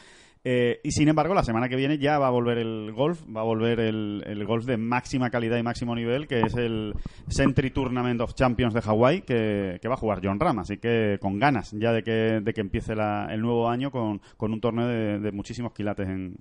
Eh, 0.44 0.80
y 0.84 0.92
sin 0.92 1.10
embargo, 1.10 1.34
la 1.34 1.44
semana 1.44 1.68
que 1.68 1.76
viene 1.76 1.98
ya 1.98 2.18
va 2.20 2.28
a 2.28 2.32
volver 2.32 2.60
el 2.60 2.94
golf, 2.94 3.22
va 3.36 3.42
a 3.42 3.44
volver 3.44 3.82
el, 3.82 4.24
el 4.26 4.46
golf 4.46 4.64
de 4.66 4.78
máxima 4.78 5.30
calidad 5.30 5.58
y 5.58 5.64
máximo 5.64 5.94
nivel, 5.96 6.28
que 6.28 6.40
es 6.42 6.56
el 6.56 6.94
Century 7.28 7.72
Tournament 7.72 8.22
of 8.22 8.34
Champions 8.36 8.74
de 8.74 8.82
Hawái, 8.82 9.24
que, 9.24 9.80
va 9.90 9.96
a 9.96 9.98
jugar 9.98 10.22
John 10.24 10.40
Ram. 10.40 10.60
Así 10.60 10.78
que 10.78 11.18
con 11.20 11.38
ganas 11.40 11.72
ya 11.74 11.92
de 11.92 12.04
que, 12.04 12.40
de 12.42 12.54
que 12.54 12.62
empiece 12.62 12.96
la- 12.96 13.28
el 13.34 13.42
nuevo 13.42 13.68
año 13.68 13.92
con, 13.92 14.22
con 14.38 14.54
un 14.54 14.62
torneo 14.62 14.88
de, 14.88 15.20
de 15.20 15.32
muchísimos 15.58 15.74
quilates 15.74 16.08
en, 16.08 16.38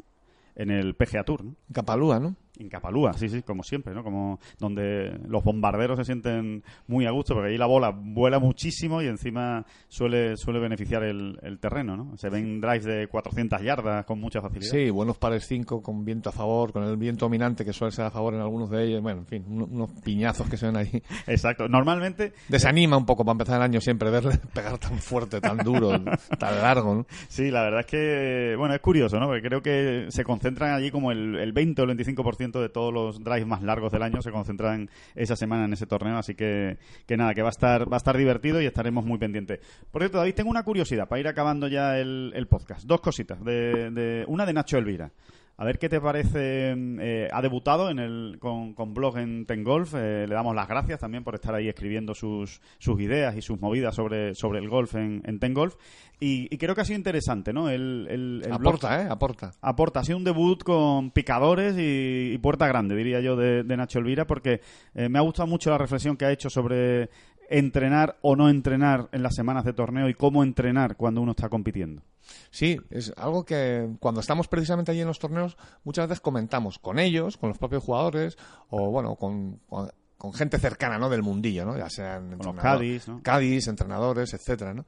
en 0.57 0.71
el 0.71 0.95
PGA 0.95 1.25
Tour, 1.25 1.45
¿no? 1.45 1.55
Capalúa, 1.73 2.21
¿no? 2.21 2.37
En 2.59 2.69
Capalúa, 2.69 3.13
sí, 3.13 3.29
sí, 3.29 3.43
como 3.43 3.63
siempre, 3.63 3.93
¿no? 3.95 4.03
Como 4.03 4.39
donde 4.59 5.19
los 5.29 5.45
bombarderos 5.45 5.99
se 5.99 6.05
sienten 6.05 6.63
muy 6.87 7.07
a 7.07 7.11
gusto, 7.11 7.35
porque 7.35 7.51
ahí 7.51 7.59
la 7.59 7.67
bola 7.67 7.91
vuela 7.91 8.39
muchísimo 8.39 9.03
y 9.03 9.07
encima 9.07 9.65
suele, 9.89 10.37
suele 10.37 10.59
beneficiar 10.61 11.03
el, 11.03 11.39
el 11.43 11.59
terreno, 11.59 11.97
¿no? 11.97 12.17
Se 12.17 12.29
ven 12.31 12.61
drives 12.61 12.85
de 12.85 13.09
400 13.09 13.61
yardas 13.63 14.05
con 14.07 14.21
mucha 14.21 14.41
facilidad. 14.41 14.71
Sí, 14.71 14.91
buenos 14.91 15.19
pares 15.19 15.45
5 15.47 15.83
con 15.83 16.05
viento 16.05 16.31
a 16.31 16.33
favor, 16.33 16.73
con 16.73 16.83
el 16.85 16.97
viento 16.97 17.27
dominante 17.27 17.65
que 17.65 17.73
suele 17.73 17.93
ser 17.93 18.07
a 18.07 18.11
favor 18.11 18.35
en 18.35 18.41
algunos 18.41 18.71
de 18.71 18.85
ellos. 18.85 19.03
Bueno, 19.03 19.21
en 19.21 19.27
fin, 19.27 19.45
uno- 19.49 19.67
unos 19.71 19.91
piñazos 20.03 20.49
que 20.49 20.57
se 20.57 20.67
ven 20.67 20.77
ahí. 20.77 20.91
Exacto. 21.27 21.69
Normalmente, 21.69 22.33
Desanima 22.49 22.97
un 22.97 23.05
poco 23.07 23.25
para 23.25 23.33
empezar 23.33 23.57
el 23.57 23.63
año 23.63 23.81
siempre 23.81 24.11
verle 24.11 24.39
pegar 24.55 24.79
tan 24.79 24.99
fuerte, 24.99 25.41
tan 25.41 25.59
duro, 25.59 25.91
tan 26.39 26.57
largo, 26.63 26.95
¿no? 26.95 27.07
sí, 27.29 27.51
la 27.51 27.63
verdad 27.63 27.81
es 27.81 27.87
que, 27.87 28.55
bueno, 28.57 28.75
es 28.75 28.81
curioso, 28.81 29.19
¿no? 29.21 29.27
Porque 29.27 29.43
creo 29.43 29.63
que 29.63 30.07
se 30.09 30.25
concentran 30.25 30.73
allí 30.73 30.91
como 30.91 31.13
el, 31.13 31.37
el 31.37 31.53
20 31.53 31.83
o 31.83 31.85
el 31.85 31.97
25% 31.97 32.46
de 32.53 32.69
todos 32.69 32.93
los 32.93 33.23
drives 33.23 33.47
más 33.47 33.63
largos 33.63 33.93
del 33.93 34.03
año 34.03 34.23
se 34.23 34.31
concentran 34.31 34.89
esa 35.15 35.37
semana 35.37 35.65
en 35.65 35.73
ese 35.73 35.87
torneo, 35.87 36.17
así 36.17 36.35
que, 36.35 36.79
que 37.07 37.17
nada, 37.17 37.35
que 37.35 37.43
va 37.43 37.49
a 37.49 37.51
estar, 37.51 37.91
va 37.91 37.97
a 37.97 37.99
estar 37.99 38.17
divertido 38.17 38.61
y 38.63 38.67
estaremos 38.67 39.05
muy 39.05 39.19
pendientes. 39.19 39.61
Por 39.91 40.03
cierto, 40.03 40.19
David, 40.19 40.35
tengo 40.35 40.51
una 40.51 40.63
curiosidad 40.63 41.09
para 41.09 41.21
ir 41.21 41.29
acabando 41.29 41.69
ya 41.69 41.99
el, 41.99 42.33
el 42.35 42.47
podcast. 42.49 42.85
Dos 42.87 43.01
cositas. 43.01 43.43
De, 43.45 43.91
de- 43.91 44.25
una 44.29 44.47
de 44.47 44.53
Nacho 44.53 44.79
Elvira. 44.79 45.11
A 45.59 45.65
ver 45.65 45.79
qué 45.79 45.89
te 45.89 46.01
parece. 46.01 46.75
eh, 46.77 47.29
ha 47.33 47.41
debutado 47.41 47.89
en 47.91 47.99
el, 47.99 48.37
con, 48.39 48.75
con 48.75 48.93
blog 48.93 49.17
en 49.19 49.47
Tengolf. 49.47 49.95
Eh, 49.97 50.27
le 50.29 50.35
damos 50.35 50.55
las 50.55 50.69
gracias 50.69 51.01
también 51.01 51.25
por 51.25 51.35
estar 51.35 51.55
ahí 51.55 51.67
escribiendo 51.69 52.15
sus, 52.15 52.61
sus 52.79 53.01
ideas 53.01 53.35
y 53.37 53.41
sus 53.43 53.59
movidas 53.61 53.95
sobre, 53.95 54.35
sobre 54.35 54.59
el 54.59 54.69
golf 54.69 54.95
en, 54.97 55.23
en 55.25 55.39
Tengolf. 55.39 55.77
Y, 56.21 56.53
y 56.55 56.59
creo 56.59 56.75
que 56.75 56.83
ha 56.83 56.85
sido 56.85 56.99
interesante, 56.99 57.53
¿no? 57.55 57.69
El, 57.71 58.07
el- 58.11 58.43
el 58.45 58.53
blog- 58.53 58.61
Aporta, 58.61 59.03
¿eh? 59.03 59.07
Aporta. 59.09 59.53
aporta. 59.63 60.01
Ha 60.01 60.05
sido 60.05 60.19
un 60.19 60.25
debut 60.25 60.63
con 60.63 61.11
picadores 61.11 61.75
y, 61.79 62.33
y 62.35 62.39
puerta 62.39 62.67
grande, 62.67 62.95
diría 62.95 63.21
yo, 63.21 63.37
de, 63.37 63.63
de 63.65 63.77
Nacho 63.77 63.99
Elvira, 63.99 64.27
porque 64.27 64.61
eh, 64.95 65.09
me 65.09 65.19
ha 65.19 65.23
gustado 65.23 65.47
mucho 65.47 65.71
la 65.71 65.79
reflexión 65.79 66.17
que 66.17 66.25
ha 66.27 66.33
hecho 66.33 66.51
sobre 66.51 67.09
entrenar 67.49 68.17
o 68.23 68.37
no 68.37 68.49
entrenar 68.49 69.09
en 69.13 69.23
las 69.23 69.35
semanas 69.35 69.65
de 69.65 69.73
torneo 69.73 70.09
y 70.09 70.15
cómo 70.15 70.43
entrenar 70.43 70.97
cuando 70.97 71.21
uno 71.21 71.33
está 71.33 71.49
compitiendo. 71.49 72.03
Sí, 72.51 72.77
es 72.91 73.13
algo 73.17 73.45
que 73.45 73.89
cuando 74.01 74.21
estamos 74.21 74.49
precisamente 74.49 74.91
allí 74.91 75.01
en 75.01 75.07
los 75.07 75.19
torneos 75.21 75.57
muchas 75.85 76.09
veces 76.09 76.21
comentamos 76.21 76.79
con 76.79 76.99
ellos, 76.99 77.37
con 77.37 77.49
los 77.51 77.59
propios 77.59 77.85
jugadores 77.85 78.37
o 78.69 78.91
bueno, 78.91 79.15
con, 79.15 79.61
con, 79.69 79.91
con 80.19 80.33
gente 80.33 80.59
cercana, 80.59 80.99
¿no? 80.99 81.09
Del 81.09 81.23
mundillo, 81.23 81.65
¿no? 81.65 81.79
Ya 81.79 81.89
sean 81.89 82.33
entrenador- 82.33 82.63
¿no? 83.07 83.23
caddies, 83.23 83.69
entrenadores, 83.69 84.35
etcétera, 84.35 84.75
¿no? 84.75 84.85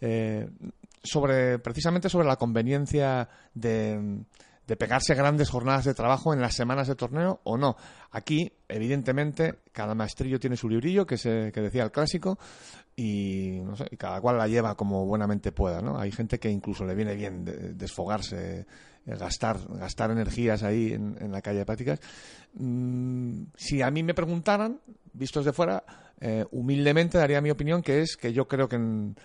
Eh, 0.00 0.46
sobre 1.02 1.58
precisamente 1.58 2.08
sobre 2.10 2.26
la 2.26 2.36
conveniencia 2.36 3.28
de, 3.54 4.22
de 4.66 4.76
pegarse 4.76 5.14
grandes 5.14 5.50
jornadas 5.50 5.84
de 5.84 5.94
trabajo 5.94 6.32
en 6.32 6.40
las 6.40 6.54
semanas 6.54 6.88
de 6.88 6.94
torneo 6.94 7.40
o 7.44 7.56
no. 7.56 7.76
Aquí, 8.10 8.52
evidentemente, 8.68 9.60
cada 9.72 9.94
maestrillo 9.94 10.40
tiene 10.40 10.56
su 10.56 10.68
librillo, 10.68 11.06
que, 11.06 11.18
se, 11.18 11.50
que 11.52 11.60
decía 11.60 11.82
el 11.84 11.90
clásico, 11.92 12.38
y, 12.96 13.60
no 13.64 13.76
sé, 13.76 13.86
y 13.90 13.96
cada 13.96 14.20
cual 14.20 14.38
la 14.38 14.48
lleva 14.48 14.74
como 14.76 15.04
buenamente 15.04 15.52
pueda, 15.52 15.82
¿no? 15.82 15.98
Hay 15.98 16.12
gente 16.12 16.38
que 16.38 16.48
incluso 16.50 16.84
le 16.84 16.94
viene 16.94 17.14
bien 17.14 17.44
de- 17.44 17.74
desfogarse 17.74 18.60
eh, 18.60 19.16
gastar, 19.16 19.58
gastar 19.68 20.10
energías 20.12 20.62
ahí 20.62 20.92
en, 20.92 21.16
en 21.20 21.32
la 21.32 21.42
calle 21.42 21.58
de 21.58 21.66
prácticas. 21.66 22.00
Mm, 22.54 23.42
si 23.56 23.82
a 23.82 23.90
mí 23.90 24.02
me 24.02 24.14
preguntaran, 24.14 24.80
vistos 25.12 25.44
de 25.44 25.52
fuera, 25.52 25.84
eh, 26.20 26.44
humildemente 26.52 27.18
daría 27.18 27.40
mi 27.40 27.50
opinión, 27.50 27.82
que 27.82 28.00
es 28.00 28.16
que 28.16 28.32
yo 28.32 28.46
creo 28.48 28.68
que, 28.68 28.76
en- 28.76 29.16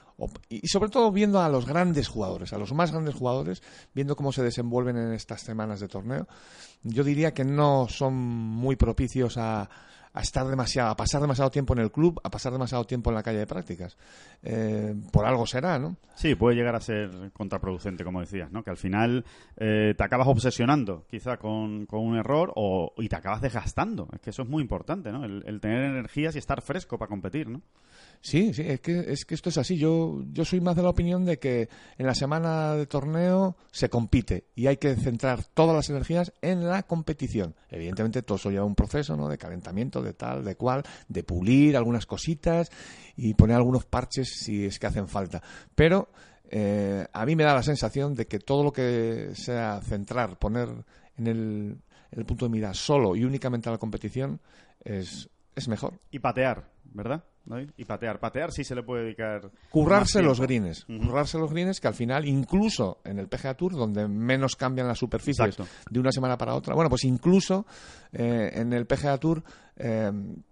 y 0.50 0.68
sobre 0.68 0.90
todo 0.90 1.12
viendo 1.12 1.40
a 1.40 1.48
los 1.50 1.66
grandes 1.66 2.08
jugadores, 2.08 2.52
a 2.54 2.58
los 2.58 2.74
más 2.74 2.92
grandes 2.92 3.16
jugadores, 3.16 3.62
viendo 3.94 4.16
cómo 4.16 4.32
se 4.32 4.44
desenvuelven 4.44 4.98
en 4.98 5.14
estas 5.14 5.42
semanas 5.42 5.80
de 5.80 5.88
torneo, 5.88 6.28
yo 6.84 7.04
diría 7.04 7.34
que 7.34 7.46
no 7.46 7.88
son 7.90 8.16
muy 8.16 8.76
propicios 8.76 9.38
a, 9.38 9.70
a 10.14 10.22
estar 10.22 10.47
demasiado, 10.47 10.89
a 10.89 10.95
pasar 10.95 11.22
demasiado 11.22 11.51
tiempo 11.51 11.74
en 11.74 11.80
el 11.80 11.91
club, 11.91 12.20
a 12.24 12.30
pasar 12.30 12.51
demasiado 12.51 12.84
tiempo 12.86 13.10
en 13.10 13.16
la 13.16 13.24
calle 13.24 13.39
de 13.39 13.47
prácticas. 13.47 13.97
Eh, 14.41 14.95
por 15.12 15.26
algo 15.26 15.45
será, 15.45 15.78
¿no? 15.80 15.97
Sí, 16.16 16.36
puede 16.36 16.55
llegar 16.55 16.76
a 16.76 16.82
ser 16.82 17.32
contraproducente, 17.32 18.03
como 18.03 18.20
decías, 18.20 18.51
¿no? 18.51 18.64
Que 18.64 18.72
al 18.72 18.78
final 18.78 19.24
eh, 19.57 19.93
te 19.97 20.03
acabas 20.03 20.28
obsesionando, 20.28 21.05
quizá 21.10 21.38
con, 21.38 21.86
con 21.86 22.01
un 22.01 22.18
error, 22.18 22.51
o, 22.55 22.93
y 22.97 23.07
te 23.07 23.16
acabas 23.16 23.41
desgastando. 23.41 24.07
Es 24.14 24.20
que 24.20 24.32
eso 24.32 24.43
es 24.43 24.49
muy 24.49 24.62
importante, 24.62 25.12
¿no? 25.12 25.24
El, 25.24 25.43
el 25.45 25.60
tener 25.62 25.84
energías 25.84 26.36
y 26.36 26.39
estar 26.39 26.62
fresco 26.62 26.97
para 26.97 27.10
competir, 27.10 27.47
¿no? 27.47 27.62
Sí, 28.22 28.53
sí, 28.53 28.64
es 28.66 28.82
que, 28.82 28.99
es 28.99 29.24
que 29.24 29.36
esto 29.36 29.49
es 29.49 29.57
así. 29.57 29.78
Yo, 29.78 30.24
yo 30.32 30.43
soy 30.43 30.60
más 30.60 30.76
de 30.76 30.84
la 30.84 30.89
opinión 30.89 31.24
de 31.24 31.39
que 31.39 31.70
en 31.97 32.05
la 32.05 32.16
semana 32.16 32.74
de 32.74 32.86
torneo 32.86 33.55
se 33.72 33.89
compite 33.89 34.45
y 34.55 34.68
hay 34.68 34.78
que 34.78 34.95
centrar 34.95 35.43
todas 35.53 35.76
las 35.76 35.89
energías 35.89 36.34
en 36.41 36.68
la 36.68 36.84
competición. 36.84 37.55
Evidentemente 37.70 38.22
todo 38.22 38.38
eso 38.38 38.51
lleva 38.51 38.66
un 38.66 38.76
proceso, 38.76 39.16
¿no? 39.16 39.30
De 39.30 39.38
calentamiento, 39.38 39.99
de 40.02 40.14
tal, 40.14 40.43
de 40.43 40.56
cual, 40.56 40.84
de 41.08 41.24
pulir 41.24 41.78
algunas 41.78 42.06
cositas 42.06 42.72
y 43.16 43.34
poner 43.34 43.58
algunos 43.58 43.86
parches 43.86 44.30
si 44.43 44.66
es 44.66 44.80
que 44.80 44.88
hacen 44.88 45.08
falta. 45.08 45.41
Pero 45.76 46.10
eh, 46.50 47.06
a 47.12 47.26
mí 47.26 47.36
me 47.36 47.43
da 47.43 47.54
la 47.54 47.64
sensación 47.64 48.16
de 48.16 48.28
que 48.28 48.39
todo 48.39 48.64
lo 48.64 48.72
que 48.72 49.32
sea 49.34 49.82
centrar, 49.82 50.38
poner 50.38 50.70
en 51.18 51.28
el, 51.28 51.78
en 52.12 52.20
el 52.20 52.26
punto 52.26 52.45
de 52.45 52.52
mira 52.52 52.74
solo 52.74 53.16
y 53.16 53.24
únicamente 53.24 53.70
a 53.70 53.72
la 53.72 53.78
competición 53.78 54.39
es, 54.84 55.30
es 55.56 55.68
mejor. 55.68 56.00
Y 56.12 56.20
patear, 56.20 56.70
¿verdad? 56.86 57.24
Y 57.78 57.86
patear. 57.86 58.20
Patear 58.20 58.52
sí 58.52 58.64
se 58.64 58.76
le 58.76 58.84
puede 58.84 59.04
dedicar. 59.04 59.50
currarse 59.72 60.22
los 60.22 60.39
greens, 60.39 60.86
Ujú. 60.88 61.08
currarse 61.08 61.38
los 61.38 61.52
greens 61.52 61.80
que 61.80 61.88
al 61.88 61.93
final 61.95 62.26
incluso 62.28 63.00
en 63.04 63.20
el 63.20 63.28
PGA 63.28 63.56
Tour 63.56 63.74
donde 63.74 64.08
menos 64.08 64.56
cambian 64.56 64.88
las 64.88 65.00
superficies 65.00 65.58
Exacto. 65.58 65.72
de 65.89 66.00
una 66.00 66.12
semana 66.12 66.38
para 66.38 66.54
otra, 66.56 66.76
bueno 66.76 66.89
pues 66.89 67.04
incluso 67.06 67.66
eh, 68.12 68.52
en 68.54 68.74
el 68.74 68.86
PGA 68.86 69.18
Tour 69.18 69.43
eh, 69.78 70.12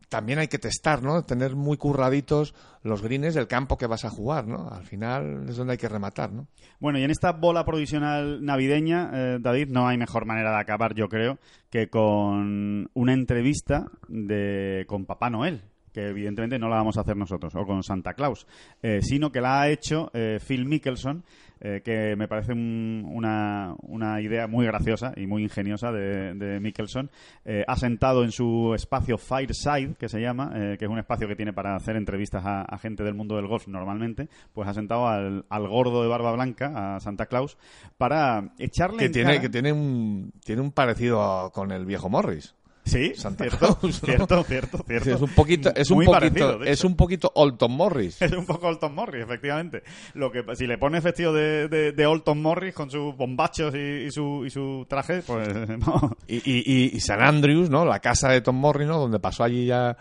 también 0.10 0.39
hay 0.39 0.48
que 0.48 0.58
testar, 0.58 1.04
¿no? 1.04 1.24
Tener 1.26 1.56
muy 1.58 1.76
curraditos 1.76 2.56
los 2.82 3.02
greens 3.02 3.36
del 3.36 3.48
campo 3.48 3.78
que 3.78 3.88
vas 3.88 4.06
a 4.06 4.10
jugar, 4.10 4.48
¿no? 4.48 4.70
Al 4.70 4.84
final 4.86 5.45
es 5.50 5.58
donde 5.58 5.74
hay 5.74 5.78
que 5.78 5.89
rematar, 5.89 6.32
¿no? 6.32 6.48
Bueno, 6.80 6.98
y 6.98 7.04
en 7.04 7.12
esta 7.12 7.34
bola 7.34 7.66
provisional 7.66 8.43
navideña, 8.43 9.12
eh, 9.14 9.38
David, 9.41 9.68
no 9.70 9.86
hay 9.86 9.98
mejor 9.98 10.26
manera 10.26 10.52
de 10.52 10.60
acabar, 10.62 10.93
yo 10.95 11.10
creo, 11.10 11.39
que 11.70 11.89
con 11.89 12.89
una 12.93 13.14
entrevista 13.14 13.88
de 14.08 14.86
con 14.88 15.06
Papá 15.06 15.30
Noel 15.30 15.64
que 15.94 16.08
evidentemente 16.10 16.60
no 16.60 16.70
la 16.70 16.76
vamos 16.76 16.98
a 16.98 17.02
hacer 17.02 17.18
nosotros, 17.18 17.54
o 17.56 17.66
con 17.66 17.84
Santa 17.84 18.14
Claus, 18.14 18.46
eh, 18.84 19.00
sino 19.02 19.32
que 19.32 19.42
la 19.42 19.62
ha 19.62 19.70
hecho 19.70 20.12
eh, 20.14 20.40
Phil 20.46 20.66
Mickelson, 20.66 21.24
eh, 21.60 21.82
que 21.84 22.16
me 22.16 22.28
parece 22.28 22.52
un- 22.54 23.04
una, 23.12 23.74
una 23.82 24.22
idea 24.22 24.46
muy 24.46 24.66
graciosa 24.68 25.12
y 25.18 25.26
muy 25.26 25.42
ingeniosa 25.42 25.92
de, 25.92 26.36
de 26.36 26.60
Mickelson. 26.60 27.10
Eh, 27.46 27.64
ha 27.68 27.76
sentado 27.76 28.24
en 28.24 28.32
su 28.32 28.74
espacio 28.76 29.18
Fireside, 29.18 29.96
que 29.96 30.08
se 30.08 30.20
llama, 30.22 30.52
que 30.54 30.86
es 30.86 30.90
un 30.90 31.00
espacio 31.00 31.28
que 31.28 31.36
tiene 31.36 31.54
para 31.54 31.76
hacer 31.76 31.96
entrevistas 31.96 32.46
a, 32.46 32.62
a 32.62 32.78
gente 32.78 33.04
del 33.04 33.16
mundo 33.16 33.38
del 33.38 33.48
golf 33.48 33.68
normalmente, 33.68 34.30
pues 34.54 34.68
ha 34.68 34.74
sentado 34.76 35.08
al, 35.08 35.46
al 35.50 35.68
gordo 35.68 36.04
de 36.04 36.08
barba 36.10 36.32
blanca, 36.34 36.96
a 36.96 37.00
Santa 37.00 37.26
Claus, 37.26 37.58
para 37.98 38.52
echarle 38.60 39.00
Que 39.00 39.06
en 39.06 39.12
tiene, 39.14 39.30
cara- 39.30 39.42
que 39.42 39.50
tiene 39.50 39.74
un 39.74 40.32
tiene 40.46 40.62
un 40.62 40.72
parecido 40.72 41.52
con 41.56 41.72
el 41.72 41.86
viejo 41.86 42.08
Morris. 42.08 42.54
Sí, 42.88 43.14
Santa 43.16 43.44
cierto, 43.46 43.78
Claus, 43.80 44.02
¿no? 44.02 44.08
cierto, 44.08 44.44
cierto, 44.44 44.78
cierto. 44.88 45.10
Es 45.12 45.22
un 45.22 45.30
poquito, 45.30 45.76
es 45.76 45.92
un 45.92 45.98
poquito, 46.06 46.12
parecido, 46.12 46.64
es 46.64 46.84
un 46.84 46.96
poquito 46.96 47.32
Olton 47.36 47.72
Morris. 47.72 48.22
Es 48.22 48.32
un 48.32 48.46
poco 48.46 48.68
Olton 48.68 48.94
Morris, 48.96 49.24
efectivamente. 49.24 49.84
Lo 50.14 50.32
que 50.32 50.44
si 50.56 50.66
le 50.68 50.78
pones 50.78 51.04
vestido 51.04 51.34
de, 51.34 51.68
de, 51.68 51.92
de 51.92 52.06
Olton 52.06 52.42
Morris 52.42 52.74
con 52.74 52.90
sus 52.90 53.16
bombachos 53.16 53.74
y, 53.76 54.06
y 54.08 54.12
su, 54.12 54.44
y 54.46 54.50
su 54.50 54.86
traje, 54.90 55.22
pues 55.22 55.48
no. 55.80 56.16
Y, 56.28 56.38
y, 56.38 56.96
y- 56.96 57.00
San 57.00 57.22
Andrews, 57.22 57.70
¿no? 57.70 57.86
La 57.86 58.00
casa 58.00 58.30
de 58.30 58.42
Tom 58.42 58.56
Morris, 58.56 58.88
¿no? 58.88 58.98
Donde 59.00 59.20
pasó 59.20 59.44
allí 59.44 59.66
ya, 59.66 59.96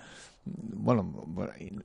bueno, 0.45 1.25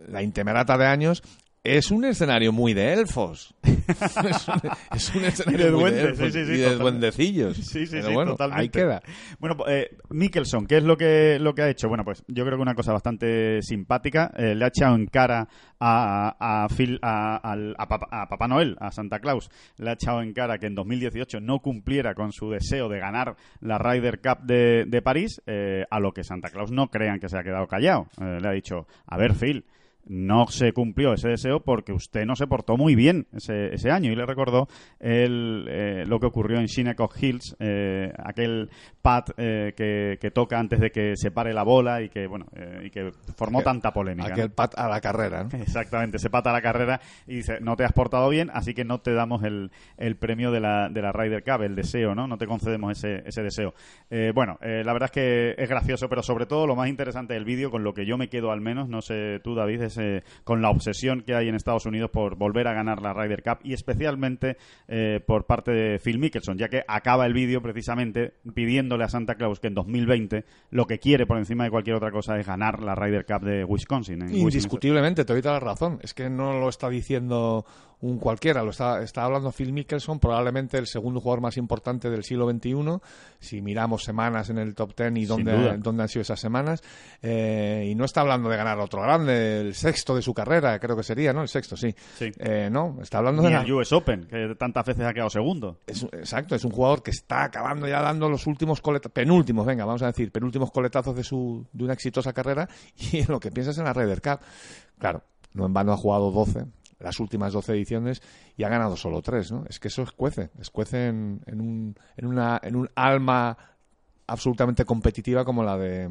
la 0.08 0.22
intemerata 0.24 0.78
de 0.78 0.86
años. 0.86 1.24
Es 1.64 1.92
un 1.92 2.06
escenario 2.06 2.52
muy 2.52 2.74
de 2.74 2.92
elfos. 2.94 3.54
es, 3.64 4.48
un, 4.48 4.62
es 4.96 5.16
un 5.16 5.24
escenario 5.26 5.66
de 5.68 5.72
muy 5.74 5.82
duendes, 5.82 6.06
elfos 6.20 6.26
sí, 6.26 6.32
sí, 6.32 6.46
sí, 6.48 6.52
y 6.54 6.58
de 6.58 6.76
duendecillos. 6.76 7.56
Sí, 7.58 7.86
sí, 7.86 7.92
Pero 7.98 8.08
sí, 8.08 8.14
bueno, 8.16 8.32
totalmente. 8.32 8.62
ahí 8.62 8.70
queda. 8.70 9.02
Bueno, 9.38 9.58
eh, 9.68 9.96
Mickelson, 10.10 10.66
¿qué 10.66 10.78
es 10.78 10.84
lo 10.84 10.98
que, 10.98 11.38
lo 11.40 11.54
que 11.54 11.62
ha 11.62 11.70
hecho? 11.70 11.88
Bueno, 11.88 12.04
pues 12.04 12.24
yo 12.28 12.46
creo 12.46 12.58
que 12.58 12.64
una 12.64 12.74
cosa 12.74 12.94
bastante 12.94 13.62
simpática. 13.62 14.32
eh, 14.38 14.56
le 14.56 14.66
ha 14.66 14.70
echado 14.70 14.96
en 14.96 15.06
cara 15.06 15.48
a, 15.80 16.64
a, 16.64 16.68
Phil- 16.70 16.98
a, 17.04 17.54
a 17.78 17.88
Papa, 17.88 18.08
a 18.10 18.28
Papá 18.28 18.48
Noel, 18.48 18.76
a 18.80 18.90
Santa 18.92 19.20
Claus, 19.20 19.52
le 19.78 19.92
ha 19.92 19.94
echado 19.94 20.24
en 20.24 20.34
cara 20.34 20.58
que 20.58 20.66
en 20.66 20.74
2018 20.74 21.42
no 21.42 21.60
cumpliera 21.60 22.16
con 22.16 22.32
su 22.32 22.50
deseo 22.50 22.90
de 22.90 22.98
ganar 22.98 23.36
la 23.60 23.78
Ryder 23.78 24.20
Cup 24.20 24.40
de, 24.48 24.86
de 24.88 25.02
París, 25.04 25.40
eh, 25.46 25.86
a 25.92 26.00
lo 26.00 26.12
que 26.12 26.24
Santa 26.24 26.50
Claus 26.50 26.72
no 26.72 26.88
crean 26.90 27.20
que 27.20 27.30
se 27.30 27.38
ha 27.38 27.44
quedado 27.44 27.68
callado. 27.68 28.08
Eh, 28.20 28.40
le 28.42 28.48
ha 28.48 28.52
dicho, 28.52 28.88
a 29.06 29.18
ver, 29.18 29.36
Phil, 29.36 29.64
no 30.08 30.48
se 30.48 30.74
cumplió 30.74 31.14
ese 31.14 31.30
deseo 31.30 31.62
porque 31.62 31.94
usted 31.94 32.26
no 32.26 32.36
se 32.36 32.48
portó 32.48 32.78
muy 32.78 32.96
bien 32.96 33.28
ese, 33.34 33.74
ese 33.74 33.92
año 33.92 34.12
y 34.12 34.16
le 34.16 34.26
recordó 34.26 34.68
el, 35.00 35.66
eh, 35.70 36.04
lo 36.08 36.20
que 36.20 36.26
ocurrió 36.26 36.60
en 36.60 36.66
Shinnecock 36.66 37.16
Hills, 37.22 37.56
eh, 37.60 38.12
aquel 38.24 38.70
pat 39.02 39.32
eh, 39.38 39.74
que, 39.76 40.18
que 40.20 40.32
toca 40.32 40.60
antes 40.60 40.80
de 40.80 40.92
que 40.92 41.16
se 41.16 41.32
pare 41.32 41.54
la 41.54 41.64
bola 41.64 42.02
y 42.02 42.10
que 42.10 42.28
bueno 42.28 42.46
y 42.84 42.90
que 42.90 43.12
formó 43.36 43.60
Aquel- 43.60 43.64
tanta 43.66 43.92
polémica. 43.94 44.32
Aquel 44.34 44.50
¿no? 44.50 44.56
pat 44.56 44.78
a 44.78 44.88
la 44.90 45.02
carrera, 45.02 45.44
¿no? 45.44 45.58
Exactamente, 45.60 46.20
se 46.20 46.30
pata 46.30 46.52
la 46.52 46.62
carrera 46.62 47.00
y 47.28 47.36
dice, 47.38 47.60
no 47.62 47.76
te 47.76 47.84
has 47.84 47.94
portado 47.94 48.30
bien, 48.30 48.50
así 48.54 48.74
que 48.74 48.84
no 48.84 49.00
te 49.00 49.14
damos 49.14 49.44
el, 49.44 49.72
el 49.98 50.16
premio 50.18 50.52
de 50.52 50.60
la, 50.60 50.90
de 50.90 51.02
la 51.02 51.12
Ryder 51.12 51.44
Cup, 51.44 51.62
el 51.64 51.76
deseo, 51.76 52.16
¿no? 52.16 52.28
No 52.28 52.38
te 52.38 52.48
concedemos 52.48 52.92
ese, 52.98 53.24
ese 53.28 53.42
deseo. 53.44 53.74
Bueno, 54.34 54.58
la 54.62 54.94
verdad 54.94 55.06
es 55.06 55.12
que 55.12 55.56
es 55.58 55.70
gracioso, 55.70 56.10
pero 56.10 56.22
sobre 56.24 56.46
todo 56.46 56.68
lo 56.68 56.76
más 56.76 56.90
interesante 56.90 57.34
del 57.34 57.46
vídeo, 57.46 57.72
con 57.72 57.84
lo 57.84 57.94
que 57.94 58.06
yo 58.06 58.18
me 58.18 58.30
quedo 58.30 58.52
al 58.52 58.62
menos, 58.62 58.90
no 58.90 59.02
sé 59.02 59.40
tú 59.44 59.56
David, 59.56 59.82
es 59.82 59.98
eh, 60.02 60.24
con 60.44 60.62
la 60.62 60.70
obsesión 60.70 61.22
que 61.22 61.36
hay 61.36 61.48
en 61.48 61.56
Estados 61.56 61.86
Unidos 61.86 62.10
por 62.12 62.36
volver 62.36 62.68
a 62.68 62.74
ganar 62.74 63.02
la 63.02 63.14
Ryder 63.14 63.44
Cup 63.44 63.60
y 63.64 63.74
especialmente 63.74 64.58
eh, 64.88 65.20
por 65.26 65.46
parte 65.46 65.72
de 65.72 66.00
Phil 66.00 66.20
Mickelson, 66.20 66.58
ya 66.58 66.68
que 66.68 66.84
acaba 66.88 67.26
el 67.26 67.34
vídeo 67.34 67.62
precisamente 67.62 68.34
pidiéndole 68.54 69.04
a 69.04 69.10
Santa 69.10 69.36
Claus 69.36 69.60
que 69.60 69.68
en 69.68 69.76
2020 69.76 70.46
lo 70.72 70.86
que 70.86 71.00
quiere 71.00 71.26
por 71.26 71.38
encima 71.38 71.64
de 71.64 71.70
cualquier 71.70 71.96
otra 71.96 72.12
cosa 72.12 72.40
es 72.40 72.46
ganar 72.46 72.82
la 72.82 72.96
Ryder 72.96 73.26
Cup 73.26 73.42
de 73.44 73.64
Wisconsin. 73.64 74.16
en 74.16 74.22
Wisconsin. 74.24 74.42
Indiscutiblemente, 74.42 75.26
te 75.26 75.34
doy 75.34 75.42
toda 75.42 75.56
la 75.56 75.60
razón. 75.60 76.00
Es 76.02 76.14
que 76.14 76.30
no 76.30 76.60
lo 76.60 76.70
está 76.70 76.90
diciendo 76.90 77.66
un 78.02 78.18
cualquiera, 78.18 78.64
lo 78.64 78.72
está, 78.72 79.02
está 79.04 79.24
hablando 79.24 79.52
Phil 79.52 79.72
Mickelson, 79.74 80.20
probablemente 80.20 80.78
el 80.78 80.88
segundo 80.88 81.20
jugador 81.20 81.42
más 81.42 81.58
importante 81.58 82.10
del 82.10 82.24
siglo 82.24 82.50
XXI, 82.50 83.00
si 83.40 83.62
miramos 83.62 84.04
semanas 84.04 84.50
en 84.50 84.58
el 84.58 84.74
top 84.74 84.96
ten 84.96 85.18
y 85.18 85.26
dónde, 85.26 85.78
dónde 85.78 86.04
han 86.04 86.10
sido 86.10 86.22
esas 86.24 86.40
semanas. 86.40 86.82
Eh, 87.22 87.88
y 87.92 87.96
no 87.96 88.06
está 88.06 88.22
hablando 88.22 88.50
de 88.50 88.58
ganar 88.58 88.80
otro 88.80 89.02
grande, 89.02 89.62
el 89.62 89.76
sexto 89.76 90.16
de 90.16 90.22
su 90.22 90.34
carrera, 90.34 90.80
creo 90.80 90.96
que 90.96 91.04
sería, 91.04 91.32
¿no? 91.32 91.44
El 91.44 91.48
sexto, 91.48 91.78
sí. 91.78 91.94
Sí. 92.18 92.32
Eh, 92.40 92.70
no, 92.72 92.98
está 93.02 93.20
hablando 93.20 93.44
Ni 93.44 93.50
de... 93.50 93.56
el 93.56 93.72
US 93.72 93.92
Open, 93.94 94.26
que 94.26 94.56
tantas 94.58 94.86
veces 94.86 95.06
ha 95.06 95.14
quedado 95.14 95.30
segundo. 95.30 95.78
Es, 95.86 96.04
exacto, 96.04 96.56
es 96.56 96.66
un 96.66 96.72
jugador 96.72 97.04
que 97.04 97.12
está 97.12 97.44
acabando 97.44 97.88
ya 97.88 98.02
dando 98.02 98.30
los 98.30 98.48
últimos 98.48 98.82
coletazos, 98.82 99.14
penúltimos, 99.14 99.66
venga, 99.66 99.86
vamos 99.86 100.02
a 100.02 100.08
decir, 100.08 100.32
penúltimos 100.32 100.72
coletazos 100.72 101.16
de, 101.16 101.24
su, 101.24 101.66
de 101.72 101.84
una 101.84 101.94
exitosa 101.94 102.34
carrera 102.34 102.68
y 103.12 103.20
en 103.20 103.28
lo 103.28 103.40
que 103.40 103.52
piensas 103.52 103.78
en 103.78 103.84
la 103.84 103.94
Ryder 103.94 104.22
Cup. 104.22 104.40
Claro, 104.98 105.24
no 105.54 105.66
en 105.66 105.74
vano 105.74 105.94
ha 105.94 105.98
jugado 105.98 106.32
12, 106.32 106.66
las 107.02 107.20
últimas 107.20 107.54
12 107.54 107.74
ediciones 107.74 108.22
y 108.58 108.64
ha 108.64 108.70
ganado 108.70 108.96
solo 108.96 109.22
3, 109.22 109.52
¿no? 109.52 109.66
Es 109.68 109.80
que 109.80 109.90
eso 109.90 110.04
escuece, 110.04 110.50
escuece 110.60 111.08
en, 111.08 111.42
en, 111.46 111.62
un, 111.62 111.96
en, 112.18 112.26
una, 112.26 112.60
en 112.64 112.76
un 112.76 112.90
alma 112.96 113.58
absolutamente 114.28 114.86
competitiva 114.86 115.44
como 115.44 115.64
la 115.64 115.78
de 115.78 116.10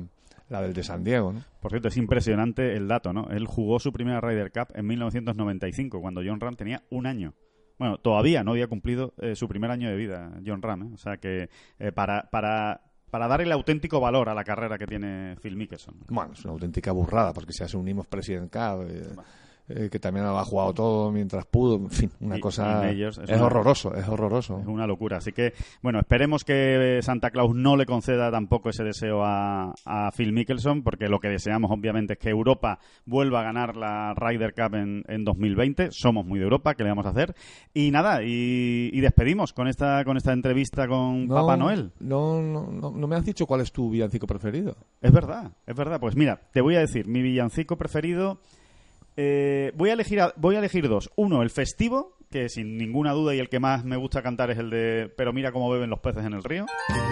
la 0.50 0.60
del 0.60 0.74
de 0.74 0.82
San 0.82 1.04
Diego, 1.04 1.32
¿no? 1.32 1.42
Por 1.60 1.70
cierto, 1.70 1.88
es 1.88 1.96
impresionante 1.96 2.76
el 2.76 2.88
dato, 2.88 3.12
¿no? 3.12 3.28
Él 3.30 3.46
jugó 3.46 3.78
su 3.78 3.92
primera 3.92 4.20
Ryder 4.20 4.50
Cup 4.50 4.74
en 4.74 4.86
1995, 4.86 6.00
cuando 6.00 6.22
John 6.24 6.40
Ram 6.40 6.56
tenía 6.56 6.82
un 6.90 7.06
año. 7.06 7.34
Bueno, 7.78 7.98
todavía 7.98 8.42
no 8.44 8.50
había 8.50 8.66
cumplido 8.66 9.14
eh, 9.18 9.36
su 9.36 9.48
primer 9.48 9.70
año 9.70 9.88
de 9.88 9.96
vida, 9.96 10.32
John 10.44 10.60
Ram. 10.60 10.82
¿eh? 10.82 10.90
O 10.92 10.98
sea 10.98 11.16
que 11.16 11.48
eh, 11.78 11.92
para, 11.92 12.28
para, 12.30 12.82
para 13.10 13.28
dar 13.28 13.40
el 13.40 13.52
auténtico 13.52 14.00
valor 14.00 14.28
a 14.28 14.34
la 14.34 14.44
carrera 14.44 14.76
que 14.76 14.86
tiene 14.86 15.36
Phil 15.40 15.56
Mickelson. 15.56 15.94
Bueno, 16.08 16.32
es 16.32 16.44
una 16.44 16.52
auténtica 16.52 16.92
burrada, 16.92 17.32
porque 17.32 17.52
si 17.52 17.62
asumimos 17.62 18.06
President 18.08 18.52
Cup, 18.52 18.86
eh, 19.70 19.88
que 19.90 19.98
también 19.98 20.26
lo 20.26 20.38
ha 20.38 20.44
jugado 20.44 20.74
todo 20.74 21.10
mientras 21.12 21.46
pudo. 21.46 21.76
En 21.76 21.90
fin, 21.90 22.10
una 22.20 22.36
Y- 22.36 22.40
cosa. 22.40 22.92
y 22.92 23.02
es 23.02 23.18
es 23.18 23.30
una- 23.30 23.44
horroroso, 23.46 23.94
es 23.94 24.06
horroroso. 24.08 24.58
Es 24.60 24.66
una 24.66 24.86
locura. 24.86 25.18
Así 25.18 25.32
que, 25.32 25.52
bueno, 25.82 26.00
esperemos 26.00 26.44
que 26.44 27.00
Santa 27.02 27.30
Claus 27.30 27.54
no 27.54 27.76
le 27.76 27.86
conceda 27.86 28.30
tampoco 28.30 28.70
ese 28.70 28.84
deseo 28.84 29.22
a, 29.24 29.72
a 29.84 30.10
Phil 30.12 30.32
Mickelson, 30.32 30.82
porque 30.82 31.08
lo 31.08 31.20
que 31.20 31.28
deseamos, 31.28 31.70
obviamente, 31.70 32.14
es 32.14 32.18
que 32.18 32.30
Europa 32.30 32.78
vuelva 33.06 33.40
a 33.40 33.44
ganar 33.44 33.76
la 33.76 34.14
Ryder 34.14 34.54
Cup 34.54 34.74
en, 34.74 35.04
en 35.08 35.24
2020. 35.24 35.88
Somos 35.92 36.26
muy 36.26 36.38
de 36.38 36.44
Europa, 36.44 36.74
¿qué 36.74 36.82
le 36.84 36.90
vamos 36.90 37.06
a 37.06 37.10
hacer? 37.10 37.34
Y 37.72 37.90
nada, 37.90 38.22
y, 38.22 38.90
y 38.92 39.00
despedimos 39.00 39.52
con 39.52 39.68
esta, 39.68 40.04
con 40.04 40.16
esta 40.16 40.32
entrevista 40.32 40.88
con 40.88 41.26
No, 41.28 41.34
Papá 41.36 41.56
Noel. 41.56 41.92
No, 42.00 42.40
no, 42.42 42.66
no, 42.70 42.90
no 42.90 43.06
me 43.06 43.16
has 43.16 43.24
dicho 43.24 43.46
cuál 43.46 43.60
es 43.60 43.72
tu 43.72 43.90
villancico 43.90 44.26
preferido. 44.26 44.76
Es 45.00 45.12
verdad, 45.12 45.52
es 45.66 45.76
verdad. 45.76 46.00
Pues 46.00 46.16
mira, 46.16 46.40
te 46.52 46.60
voy 46.60 46.76
a 46.76 46.80
decir, 46.80 47.06
mi 47.06 47.22
villancico 47.22 47.76
preferido. 47.76 48.40
Eh, 49.22 49.72
voy, 49.76 49.90
a 49.90 49.92
elegir 49.92 50.20
a- 50.22 50.32
voy 50.36 50.56
a 50.56 50.60
elegir 50.60 50.88
dos. 50.88 51.10
Uno, 51.16 51.42
el 51.42 51.50
festivo, 51.50 52.16
que 52.30 52.48
sin 52.48 52.78
ninguna 52.78 53.12
duda 53.12 53.34
y 53.34 53.38
el 53.40 53.48
que 53.50 53.58
más 53.60 53.84
me 53.84 53.96
gusta 53.96 54.22
cantar 54.22 54.50
es 54.52 54.58
el 54.58 54.70
de 54.70 55.12
Pero 55.16 55.32
mira 55.32 55.50
cómo 55.52 55.68
beben 55.68 55.90
los 55.90 55.98
peces 55.98 56.24
en 56.24 56.32
el 56.32 56.42
río. 56.44 56.64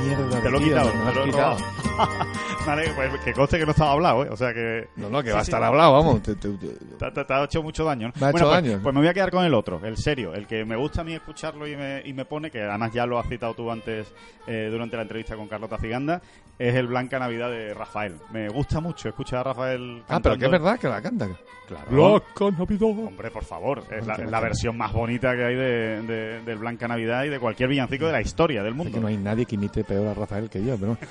Mierda, 0.06 0.40
Te 0.40 0.50
lo 0.50 0.58
he 0.58 0.62
quitado, 0.64 0.90
te 0.90 1.14
lo 1.14 1.22
he 1.22 1.26
quitado. 1.26 1.56
vale, 2.66 2.84
pues 2.94 3.20
que 3.24 3.32
conste 3.32 3.58
que 3.58 3.64
no 3.64 3.72
estaba 3.72 3.92
hablado, 3.92 4.24
¿eh? 4.24 4.28
O 4.30 4.36
sea 4.36 4.54
que. 4.54 4.86
No, 4.96 5.10
no, 5.10 5.20
que 5.22 5.28
Sí, 5.30 5.34
va 5.34 5.40
a 5.40 5.44
sí. 5.44 5.50
estar 5.50 5.62
hablado, 5.62 5.92
vamos. 5.92 6.22
Te- 6.22 6.36
te- 6.36 6.48
te- 6.50 6.68
Te, 6.98 7.10
te- 7.10 7.24
te 7.24 7.34
ha 7.34 7.44
hecho 7.44 7.62
mucho 7.62 7.84
daño, 7.84 8.08
¿no? 8.08 8.12
Me 8.20 8.26
ha 8.26 8.30
Bueno, 8.30 8.46
hecho 8.46 8.54
pues, 8.54 8.64
daño. 8.70 8.82
Pues 8.82 8.94
me 8.94 9.00
voy 9.00 9.08
a 9.08 9.14
quedar 9.14 9.30
con 9.30 9.44
el 9.44 9.54
otro, 9.54 9.80
el 9.84 9.96
serio, 9.96 10.34
el 10.34 10.46
que 10.46 10.64
me 10.64 10.76
gusta 10.76 11.00
a 11.00 11.04
mí 11.04 11.14
escucharlo 11.14 11.66
y 11.66 11.76
me, 11.76 12.00
y 12.04 12.12
me 12.12 12.24
pone, 12.24 12.50
que 12.50 12.62
además 12.62 12.92
ya 12.92 13.04
lo 13.04 13.18
has 13.18 13.28
citado 13.28 13.54
tú 13.54 13.70
antes 13.70 14.12
eh, 14.46 14.68
durante 14.70 14.96
la 14.96 15.02
entrevista 15.02 15.34
con 15.36 15.48
Carlota 15.48 15.78
Ciganda, 15.78 16.22
es 16.58 16.74
el 16.74 16.86
Blanca 16.88 17.18
Navidad 17.18 17.50
de 17.50 17.72
Rafael. 17.74 18.16
Me 18.32 18.48
gusta 18.48 18.80
mucho 18.80 19.08
escuchar 19.08 19.40
a 19.40 19.44
Rafael 19.52 20.02
Ah, 20.08 20.18
pero 20.22 20.36
que 20.36 20.44
es 20.46 20.50
cantando. 20.50 20.50
verdad 20.50 20.78
que 20.80 20.88
la 20.88 21.02
canta. 21.02 21.28
Claro. 21.68 22.22
Navidad. 22.38 23.06
Hombre, 23.06 23.30
por 23.30 23.44
favor, 23.44 23.84
es 23.90 24.06
la, 24.06 24.40
versión 24.40 24.76
más 24.76 24.92
bonita 24.92 25.34
que 25.36 25.44
hay 25.44 25.54
de, 25.54 26.02
de- 26.02 26.40
del 26.42 26.58
Blanca 26.58 26.88
Navidad 26.88 27.24
y 27.24 27.28
de 27.28 27.38
cualquier 27.38 27.68
villancico 27.68 28.06
de 28.06 28.12
la 28.12 28.20
historia 28.22 28.62
del 28.62 28.74
mundo. 28.74 28.92
que 28.94 29.00
no 29.00 29.06
hay 29.08 29.16
nadie 29.18 29.44
que 29.44 29.54
imite 29.56 29.84
peor 29.84 30.06
a 30.08 30.14
Rafael 30.14 30.48
que 30.48 30.64
yo, 30.64 30.76
pero... 30.78 30.96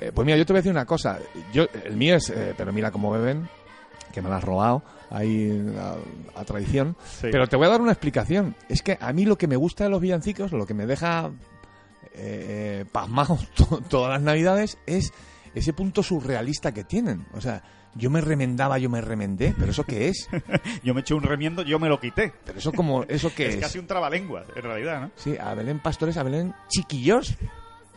Eh, 0.00 0.10
pues 0.12 0.26
mira, 0.26 0.36
yo 0.36 0.44
te 0.44 0.52
voy 0.52 0.58
a 0.58 0.60
decir 0.62 0.72
una 0.72 0.84
cosa. 0.86 1.18
Yo, 1.52 1.66
el 1.84 1.96
mío 1.96 2.16
es, 2.16 2.28
eh, 2.30 2.52
pero 2.56 2.72
mira 2.72 2.90
cómo 2.90 3.12
beben, 3.12 3.48
que 4.12 4.20
me 4.20 4.28
lo 4.28 4.34
has 4.34 4.42
robado 4.44 4.82
ahí 5.10 5.72
a, 5.78 6.40
a 6.40 6.44
traición. 6.44 6.96
Sí. 7.04 7.28
Pero 7.30 7.46
te 7.46 7.56
voy 7.56 7.66
a 7.66 7.70
dar 7.70 7.80
una 7.80 7.92
explicación. 7.92 8.56
Es 8.68 8.82
que 8.82 8.98
a 9.00 9.12
mí 9.12 9.24
lo 9.24 9.38
que 9.38 9.46
me 9.46 9.54
gusta 9.56 9.84
de 9.84 9.90
los 9.90 10.00
villancicos, 10.00 10.50
lo 10.50 10.66
que 10.66 10.74
me 10.74 10.86
deja 10.86 11.30
eh, 12.14 12.80
eh, 12.82 12.84
pasmado 12.90 13.38
to- 13.56 13.82
todas 13.88 14.10
las 14.12 14.22
navidades, 14.22 14.78
es 14.86 15.12
ese 15.54 15.72
punto 15.72 16.02
surrealista 16.02 16.72
que 16.72 16.84
tienen. 16.84 17.26
O 17.34 17.40
sea, 17.40 17.62
yo 17.94 18.10
me 18.10 18.20
remendaba, 18.20 18.78
yo 18.78 18.90
me 18.90 19.00
remendé, 19.00 19.54
pero 19.58 19.70
¿eso 19.70 19.84
qué 19.84 20.08
es? 20.08 20.28
Yo 20.82 20.94
me 20.94 21.02
eché 21.02 21.14
un 21.14 21.22
remiendo, 21.22 21.62
yo 21.62 21.78
me 21.78 21.88
lo 21.88 22.00
quité. 22.00 22.32
Pero 22.44 22.58
eso 22.58 22.72
como, 22.72 23.04
¿eso 23.04 23.30
qué 23.36 23.46
Es 23.50 23.54
es? 23.54 23.60
casi 23.60 23.78
un 23.78 23.86
trabalenguas, 23.86 24.46
en 24.56 24.62
realidad, 24.62 25.00
¿no? 25.02 25.10
Sí, 25.14 25.36
a 25.38 25.54
Belén 25.54 25.78
Pastores, 25.78 26.16
a 26.16 26.24
Belén 26.24 26.52
Chiquillos. 26.68 27.36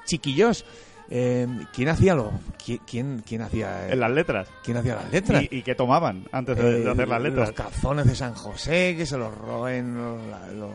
Chiquillos. 0.06 0.66
Eh, 1.10 1.48
¿Quién 1.74 1.88
hacía 1.90 2.14
lo, 2.16 2.32
quién, 2.64 2.80
quién, 2.86 3.24
quién 3.26 3.42
hacía, 3.42 3.88
eh, 3.88 3.94
En 3.94 4.02
las 4.02 4.12
letras. 4.12 4.50
quién 4.64 4.76
hacía 4.78 4.96
las 4.96 5.10
letras? 5.12 5.44
¿Y, 5.50 5.58
y 5.60 5.62
qué 5.64 5.74
tomaban 5.74 6.26
antes 6.34 6.58
de, 6.58 6.64
de 6.64 6.84
Eh, 6.86 6.92
hacer 6.92 7.08
las 7.08 7.22
letras? 7.22 7.48
Los 7.48 7.56
calzones 7.58 8.06
de 8.06 8.14
San 8.16 8.34
José, 8.36 8.94
que 8.98 9.06
se 9.06 9.18
los 9.18 9.34
roben 9.36 9.96
los, 9.98 10.20
los, 10.54 10.72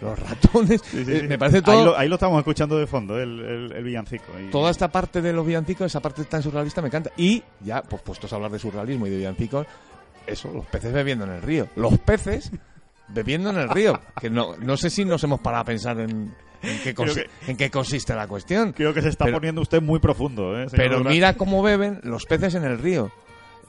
los 0.00 0.18
ratones. 0.18 0.80
Sí, 0.84 1.04
sí, 1.04 1.12
Eh, 1.12 1.20
sí. 1.22 1.28
Me 1.28 1.38
parece 1.38 1.58
Ahí 1.58 1.62
todo. 1.62 1.84
lo, 1.86 1.96
ahí 1.98 2.08
lo 2.08 2.14
estamos 2.16 2.38
escuchando 2.38 2.78
de 2.78 2.86
fondo, 2.86 3.18
el, 3.18 3.40
el- 3.40 3.72
el 3.72 3.84
villancico. 3.84 4.24
Y- 4.40 4.50
Toda 4.50 4.70
esta 4.70 4.88
parte 4.88 5.20
de 5.22 5.32
los 5.32 5.46
villancicos, 5.46 5.86
esa 5.86 6.00
parte 6.00 6.24
tan 6.24 6.42
surrealista 6.42 6.80
me 6.82 6.88
encanta. 6.88 7.10
Y 7.16 7.42
ya, 7.60 7.82
pues 7.82 8.02
puestos 8.02 8.32
a 8.32 8.36
hablar 8.36 8.50
de 8.50 8.58
surrealismo 8.58 9.06
y 9.06 9.10
de 9.10 9.16
villancicos, 9.18 9.66
eso, 10.26 10.50
los 10.52 10.66
peces 10.66 10.92
bebiendo 10.92 11.24
en 11.24 11.32
el 11.32 11.42
río. 11.42 11.68
Los 11.76 11.98
peces 11.98 12.50
bebiendo 13.08 13.50
en 13.50 13.56
el 13.58 13.68
río. 13.68 14.00
Que 14.20 14.30
no, 14.30 14.56
no 14.56 14.76
sé 14.76 14.90
si 14.90 15.04
nos 15.04 15.22
hemos 15.24 15.40
parado 15.40 15.62
a 15.62 15.64
pensar 15.66 15.98
en, 16.00 16.32
en, 16.62 16.78
qué, 16.84 16.94
en 17.48 17.56
qué 17.56 17.70
consiste 17.70 18.14
la 18.14 18.26
cuestión. 18.28 18.72
Creo 18.72 18.94
que 18.94 19.02
se 19.02 19.08
está 19.08 19.24
Pero- 19.24 19.38
poniendo 19.38 19.60
usted 19.62 19.82
muy 19.82 19.98
profundo, 19.98 20.58
¿eh? 20.60 20.66
Pero 20.70 20.98
Durán? 20.98 21.12
mira 21.12 21.34
cómo 21.34 21.62
beben 21.62 22.00
los 22.04 22.24
peces 22.26 22.54
en 22.54 22.64
el 22.64 22.78
río. 22.78 23.10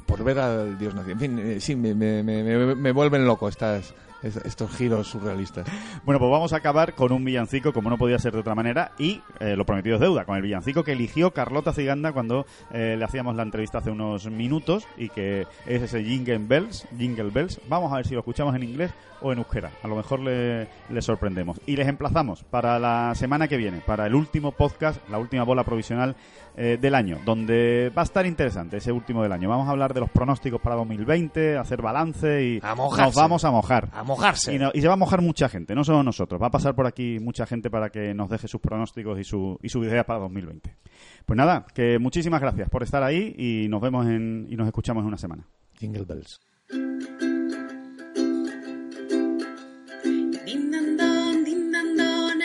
Por 0.06 0.24
ver 0.24 0.40
al 0.40 0.78
dios 0.78 0.94
nacido. 0.94 1.14
En 1.14 1.20
fin, 1.20 1.40
eh, 1.40 1.60
sí, 1.62 1.76
me, 1.76 1.94
me- 1.96 2.22
me- 2.22 2.76
me 2.76 2.92
vuelven 2.92 3.26
loco 3.26 3.48
estas, 3.48 3.94
es- 4.24 4.38
estos 4.38 4.72
giros 4.76 5.08
surrealistas. 5.08 5.68
Bueno, 6.04 6.20
pues 6.20 6.32
vamos 6.32 6.54
a 6.54 6.58
acabar 6.58 6.94
con 6.94 7.12
un 7.12 7.24
villancico, 7.24 7.74
como 7.74 7.90
no 7.90 7.98
podía 7.98 8.20
ser 8.20 8.34
de 8.34 8.40
otra 8.40 8.56
manera, 8.56 8.92
y 9.00 9.22
eh, 9.40 9.56
lo 9.56 9.66
prometido 9.66 9.96
es 9.96 10.02
deuda, 10.02 10.26
con 10.26 10.36
el 10.36 10.42
villancico 10.42 10.84
que 10.84 10.94
eligió 10.94 11.32
Carlota 11.32 11.74
Ciganda 11.74 12.12
cuando 12.14 12.46
eh, 12.72 12.96
le 12.98 13.06
hacíamos 13.06 13.36
la 13.36 13.44
entrevista 13.44 13.80
hace 13.80 13.92
unos 13.92 14.28
minutos, 14.30 14.88
y 14.98 15.10
que 15.10 15.48
es 15.66 15.82
ese 15.82 16.04
Jingle 16.04 16.40
Bells, 16.40 16.88
Jingle 16.98 17.30
Bells. 17.32 17.60
Vamos 17.68 17.92
a 17.94 17.98
ver 17.98 18.08
si 18.08 18.14
lo 18.14 18.20
escuchamos 18.20 18.56
en 18.56 18.64
inglés 18.64 18.92
o 19.22 19.32
en 19.32 19.38
euskera. 19.40 19.72
A 19.84 19.88
lo 19.88 19.96
mejor 19.96 20.20
le, 20.20 20.68
le 20.90 21.02
sorprendemos. 21.02 21.62
Y 21.68 21.76
les 21.76 21.88
emplazamos 21.88 22.44
para 22.44 22.80
la 22.80 23.14
semana 23.16 23.48
que 23.48 23.58
viene, 23.58 23.82
para 23.86 24.08
el 24.08 24.16
último 24.16 24.52
podcast, 24.52 25.00
la 25.10 25.20
última 25.20 25.44
bola 25.44 25.64
provisional 25.64 26.16
eh, 26.58 26.78
del 26.80 26.96
año, 26.96 27.18
donde 27.26 27.92
va 27.98 28.02
a 28.02 28.06
estar 28.06 28.26
interesante 28.26 28.78
ese 28.78 28.92
último 28.92 29.24
del 29.24 29.32
año. 29.32 29.50
Vamos 29.50 29.68
a 29.68 29.72
hablar 29.72 29.94
de 29.94 30.00
los 30.02 30.10
pronósticos 30.10 30.62
para 30.62 30.76
2020, 30.76 31.58
hacer 31.58 31.82
balance 31.82 32.44
y 32.44 32.60
A 32.62 32.76
mojarse. 32.76 33.04
nos 33.06 33.16
vamos 33.16 33.46
a 33.46 33.52
mojar. 33.52 33.90
A 33.94 34.04
mojarse. 34.04 34.54
Y, 34.54 34.60
no- 34.60 34.72
y 34.74 34.82
se 34.82 34.88
va 34.88 34.94
a 34.94 34.98
mojar 34.98 35.22
mucha 35.22 35.50
gente, 35.50 35.74
no 35.76 35.84
solo 35.84 36.04
nosotros. 36.04 36.42
Va 36.42 36.48
a 36.48 36.52
pasar 36.52 36.76
por 36.76 36.86
aquí 36.88 37.20
mucha 37.20 37.46
gente 37.46 37.70
para 37.70 37.90
que 37.90 38.14
nos 38.14 38.30
deje 38.30 38.48
sus 38.48 38.62
pronósticos 38.62 39.20
y 39.20 39.24
su, 39.24 39.58
y 39.62 39.70
sus 39.70 39.86
ideas 39.86 40.06
para 40.06 40.20
2020. 40.20 40.76
Pues 41.26 41.38
nada, 41.38 41.66
que 41.74 42.00
muchísimas 42.00 42.42
gracias 42.42 42.70
por 42.70 42.84
estar 42.84 43.04
ahí 43.04 43.34
y 43.38 43.68
nos 43.70 43.82
vemos 43.82 44.06
en, 44.08 44.48
y 44.50 44.56
nos 44.56 44.68
escuchamos 44.68 45.02
en 45.02 45.08
una 45.08 45.18
semana. 45.18 45.48
Jingle 45.80 46.06
bells. 46.06 46.40
Dindandon, 50.46 51.44
dindandon, 51.44 52.40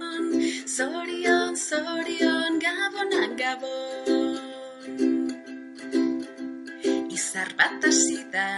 zorion, 0.66 1.56
zorion, 1.56 2.52
gabonak 2.58 3.32
gabon. 3.38 4.40
Izar 7.10 7.50
bat 7.58 7.84
hasita 7.84 8.48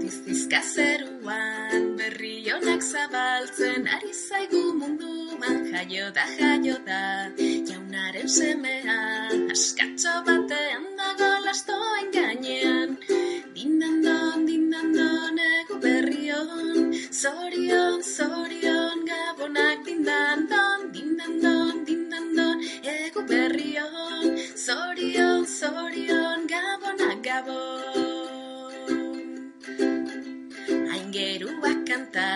dizizka 0.00 0.60
zeruan 0.62 1.96
Berrionak 1.98 2.80
zabaltzen 2.80 3.88
ari 3.88 4.12
zaigu 4.12 4.72
munduan 4.78 5.66
Jaio 5.72 6.08
da, 6.14 6.24
jaio 6.38 6.78
da, 6.86 7.28
jaunaren 7.68 8.28
semea 8.28 8.98
Askatxo 9.52 10.14
batean 10.24 10.88
dago 10.96 11.30
lastoen 11.44 12.10
gainean 12.16 12.96
Dindandon, 13.64 14.44
dindandon, 14.44 15.38
egu 15.40 15.76
berrion. 15.80 16.92
Zorion, 17.20 18.02
zorion, 18.04 18.98
gabonak 19.08 19.80
dindandon 19.86 20.92
Dindandon, 20.92 21.80
dindandon, 21.88 22.60
egu 22.84 23.24
berrion. 23.30 24.36
Zorion, 24.66 25.48
zorion, 25.48 26.44
gabonak 26.52 27.24
gabon 27.24 28.23
Aingeruak 31.14 31.86
kanta, 31.86 32.26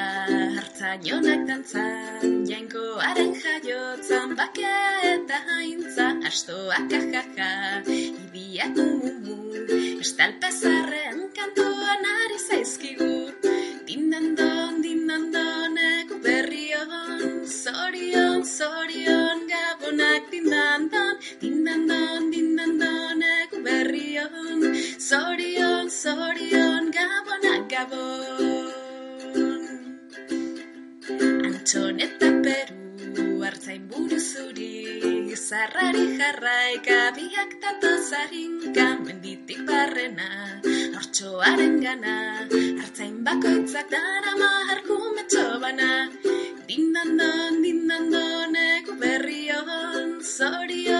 hartzainonak 0.54 1.40
dantzan, 1.48 2.44
jainkoaren 2.46 3.32
jaiotzan, 3.34 4.36
bakea 4.38 4.84
eta 5.08 5.40
haintza, 5.50 6.06
astoak 6.30 6.94
ajaja, 7.00 7.48
ibiak 7.90 8.78
umumu, 8.78 9.34
estalpezarrean 9.98 11.26
kantuan 11.34 12.06
ari 12.22 12.38
zaizkigu. 12.38 13.10
Dindandon, 13.90 14.78
dindandon, 14.86 15.74
egu 15.98 16.22
berrion, 16.22 17.42
zorion, 17.50 18.46
zorion, 18.46 19.17
zuri 35.78 36.18
Zarrari 36.18 36.18
jarraika 36.18 36.98
biak 37.14 37.52
datoz 37.62 38.10
harinka 38.10 38.86
Menditik 39.06 39.60
barrena 39.68 40.30
hortxoaren 40.96 41.78
gana 41.84 42.14
Hartzain 42.80 43.22
bakoitzak 43.26 43.86
darama 43.94 44.50
harkumetxo 44.70 45.44
bana. 45.62 45.90
Dindandon, 46.68 47.62
dindandon, 47.62 48.58
egu 48.64 48.98
berrion 49.02 50.18
Zorion, 50.18 50.18
zorion, 50.34 50.97